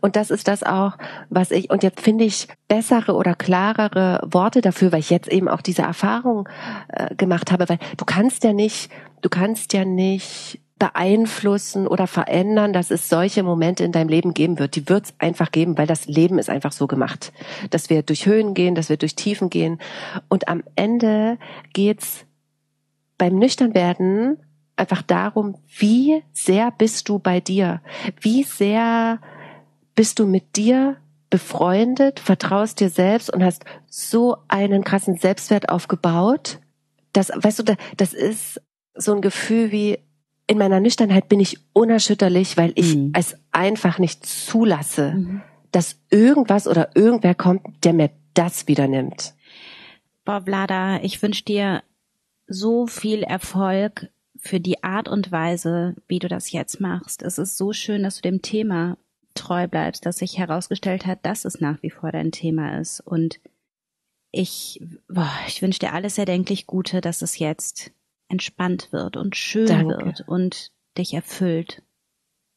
Und 0.00 0.14
das 0.14 0.30
ist 0.30 0.46
das 0.46 0.62
auch, 0.62 0.96
was 1.28 1.50
ich, 1.50 1.70
und 1.70 1.82
jetzt 1.82 2.00
finde 2.00 2.24
ich 2.24 2.46
bessere 2.68 3.14
oder 3.14 3.34
klarere 3.34 4.20
Worte 4.30 4.60
dafür, 4.60 4.92
weil 4.92 5.00
ich 5.00 5.10
jetzt 5.10 5.28
eben 5.28 5.48
auch 5.48 5.62
diese 5.62 5.82
Erfahrung 5.82 6.48
äh, 6.88 7.14
gemacht 7.16 7.50
habe, 7.50 7.68
weil 7.68 7.78
du 7.96 8.04
kannst 8.04 8.44
ja 8.44 8.52
nicht, 8.52 8.90
du 9.20 9.28
kannst 9.28 9.72
ja 9.72 9.84
nicht 9.84 10.60
beeinflussen 10.82 11.86
oder 11.86 12.08
verändern, 12.08 12.72
dass 12.72 12.90
es 12.90 13.08
solche 13.08 13.44
Momente 13.44 13.84
in 13.84 13.92
deinem 13.92 14.08
Leben 14.08 14.34
geben 14.34 14.58
wird. 14.58 14.74
Die 14.74 14.88
wird 14.88 15.04
es 15.04 15.14
einfach 15.20 15.52
geben, 15.52 15.78
weil 15.78 15.86
das 15.86 16.06
Leben 16.06 16.40
ist 16.40 16.50
einfach 16.50 16.72
so 16.72 16.88
gemacht, 16.88 17.32
dass 17.70 17.88
wir 17.88 18.02
durch 18.02 18.26
Höhen 18.26 18.52
gehen, 18.52 18.74
dass 18.74 18.88
wir 18.88 18.96
durch 18.96 19.14
Tiefen 19.14 19.48
gehen. 19.48 19.78
Und 20.28 20.48
am 20.48 20.64
Ende 20.74 21.38
geht's 21.72 22.26
beim 23.16 23.36
Nüchternwerden 23.38 24.38
einfach 24.74 25.02
darum, 25.02 25.54
wie 25.78 26.24
sehr 26.32 26.72
bist 26.72 27.08
du 27.08 27.20
bei 27.20 27.38
dir? 27.38 27.80
Wie 28.20 28.42
sehr 28.42 29.20
bist 29.94 30.18
du 30.18 30.26
mit 30.26 30.56
dir 30.56 30.96
befreundet, 31.30 32.18
vertraust 32.18 32.80
dir 32.80 32.90
selbst 32.90 33.32
und 33.32 33.44
hast 33.44 33.64
so 33.86 34.38
einen 34.48 34.82
krassen 34.82 35.16
Selbstwert 35.16 35.68
aufgebaut? 35.68 36.58
Das, 37.12 37.30
weißt 37.32 37.60
du, 37.60 37.76
das 37.96 38.14
ist 38.14 38.60
so 38.96 39.14
ein 39.14 39.20
Gefühl 39.20 39.70
wie, 39.70 40.00
in 40.46 40.58
meiner 40.58 40.80
Nüchternheit 40.80 41.28
bin 41.28 41.40
ich 41.40 41.58
unerschütterlich, 41.72 42.56
weil 42.56 42.72
ich 42.74 42.96
mhm. 42.96 43.12
es 43.16 43.36
einfach 43.52 43.98
nicht 43.98 44.26
zulasse, 44.26 45.14
mhm. 45.14 45.42
dass 45.70 45.96
irgendwas 46.10 46.66
oder 46.66 46.94
irgendwer 46.96 47.34
kommt, 47.34 47.62
der 47.84 47.92
mir 47.92 48.10
das 48.34 48.66
wieder 48.68 48.88
nimmt. 48.88 49.34
Boah, 50.24 50.42
Vlada, 50.42 51.02
ich 51.02 51.22
wünsche 51.22 51.44
dir 51.44 51.82
so 52.46 52.86
viel 52.86 53.22
Erfolg 53.22 54.08
für 54.36 54.60
die 54.60 54.82
Art 54.82 55.08
und 55.08 55.30
Weise, 55.30 55.94
wie 56.08 56.18
du 56.18 56.28
das 56.28 56.52
jetzt 56.52 56.80
machst. 56.80 57.22
Es 57.22 57.38
ist 57.38 57.56
so 57.56 57.72
schön, 57.72 58.02
dass 58.02 58.16
du 58.16 58.22
dem 58.22 58.42
Thema 58.42 58.98
treu 59.34 59.68
bleibst, 59.68 60.04
dass 60.04 60.18
sich 60.18 60.38
herausgestellt 60.38 61.06
hat, 61.06 61.24
dass 61.24 61.44
es 61.44 61.60
nach 61.60 61.82
wie 61.82 61.90
vor 61.90 62.12
dein 62.12 62.32
Thema 62.32 62.78
ist. 62.78 63.00
Und 63.00 63.40
ich, 64.30 64.82
boah, 65.08 65.30
ich 65.46 65.62
wünsche 65.62 65.78
dir 65.78 65.92
alles 65.92 66.18
erdenklich 66.18 66.66
Gute, 66.66 67.00
dass 67.00 67.22
es 67.22 67.38
jetzt 67.38 67.92
entspannt 68.32 68.92
wird 68.92 69.16
und 69.16 69.36
schön 69.36 69.66
Danke. 69.66 70.04
wird 70.04 70.24
und 70.26 70.72
dich 70.98 71.14
erfüllt. 71.14 71.82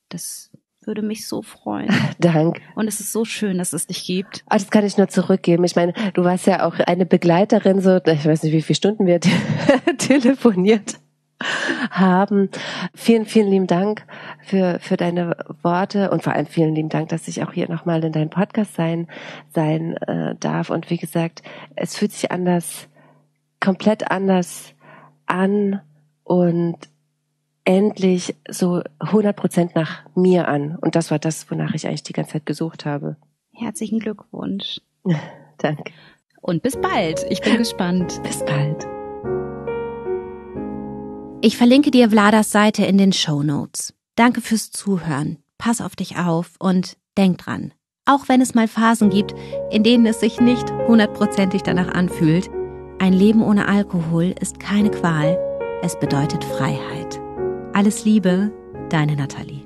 Das 0.10 0.50
würde 0.82 1.02
mich 1.02 1.28
so 1.28 1.42
freuen. 1.42 1.90
Dank. 2.20 2.62
Und 2.76 2.88
es 2.88 3.00
ist 3.00 3.12
so 3.12 3.26
schön, 3.26 3.58
dass 3.58 3.74
es 3.74 3.88
dich 3.88 4.06
gibt. 4.06 4.44
Ah, 4.48 4.58
das 4.58 4.72
kann 4.72 4.86
ich 4.86 4.98
nur 4.98 5.08
zurückgeben. 5.08 5.64
Ich 5.64 5.76
meine, 5.76 5.94
du 6.14 6.24
warst 6.24 6.48
ja 6.48 6.66
auch 6.66 6.80
eine 6.80 7.06
Begleiterin, 7.06 7.82
so, 7.82 7.98
ich 7.98 8.26
weiß 8.26 8.44
nicht, 8.44 8.54
wie 8.54 8.62
viele 8.62 8.76
Stunden 8.76 9.06
wir 9.06 9.20
telefoniert 9.98 10.96
haben. 11.92 12.50
Vielen, 12.94 13.26
vielen 13.26 13.50
lieben 13.50 13.68
Dank 13.68 14.06
für, 14.42 14.80
für 14.80 14.96
deine 14.96 15.36
Worte 15.62 16.10
und 16.12 16.24
vor 16.24 16.34
allem 16.34 16.46
vielen 16.46 16.74
lieben 16.74 16.90
Dank, 16.90 17.10
dass 17.10 17.28
ich 17.28 17.44
auch 17.44 17.52
hier 17.52 17.70
nochmal 17.70 18.04
in 18.04 18.14
deinem 18.14 18.30
Podcast 18.30 18.76
sein, 18.76 19.08
sein 19.54 19.98
äh, 19.98 20.36
darf. 20.36 20.70
Und 20.70 20.90
wie 20.90 20.98
gesagt, 20.98 21.42
es 21.76 21.98
fühlt 21.98 22.14
sich 22.14 22.32
anders, 22.32 22.88
komplett 23.60 24.12
anders 24.12 24.75
an 25.26 25.82
und 26.24 26.78
endlich 27.66 28.36
so 28.50 28.82
100 29.00 29.36
Prozent 29.36 29.76
nach 29.76 30.06
mir 30.16 30.48
an. 30.48 30.78
Und 30.80 30.96
das 30.96 31.12
war 31.12 31.20
das, 31.20 31.50
wonach 31.50 31.74
ich 31.74 31.88
eigentlich 31.88 32.04
die 32.04 32.14
ganze 32.14 32.34
Zeit 32.34 32.46
gesucht 32.46 32.86
habe. 32.86 33.18
Herzlichen 33.52 34.00
Glückwunsch. 34.00 34.82
Danke. 35.58 35.92
Und 36.42 36.62
bis 36.62 36.80
bald. 36.80 37.26
Ich 37.30 37.42
bin 37.42 37.58
gespannt. 37.58 38.22
Bis 38.24 38.46
bald. 38.46 38.86
Ich 41.42 41.58
verlinke 41.58 41.92
dir 41.92 42.10
Vladas 42.10 42.52
Seite 42.52 42.86
in 42.86 42.98
den 42.98 43.14
Show 43.14 43.44
Notes. 43.44 43.94
Danke 44.16 44.42
fürs 44.42 44.72
Zuhören. 44.72 45.40
Pass 45.58 45.82
auf 45.82 45.96
dich 45.96 46.18
auf 46.18 46.56
und 46.60 46.98
denk 47.18 47.40
dran. 47.40 47.74
Auch 48.06 48.28
wenn 48.28 48.42
es 48.42 48.54
mal 48.54 48.68
Phasen 48.68 49.10
gibt, 49.10 49.34
in 49.72 49.84
denen 49.84 50.06
es 50.06 50.20
sich 50.20 50.40
nicht 50.40 50.72
hundertprozentig 50.88 51.64
danach 51.64 51.88
anfühlt, 51.88 52.50
ein 52.98 53.14
Leben 53.14 53.43
ohne 53.43 53.68
Alkohol 53.68 54.34
ist 54.39 54.60
keine 54.60 54.89
Qual, 54.89 55.38
es 55.82 56.00
bedeutet 56.00 56.43
Freiheit. 56.43 57.20
Alles 57.74 58.06
Liebe, 58.06 58.52
deine 58.89 59.16
Nathalie. 59.16 59.64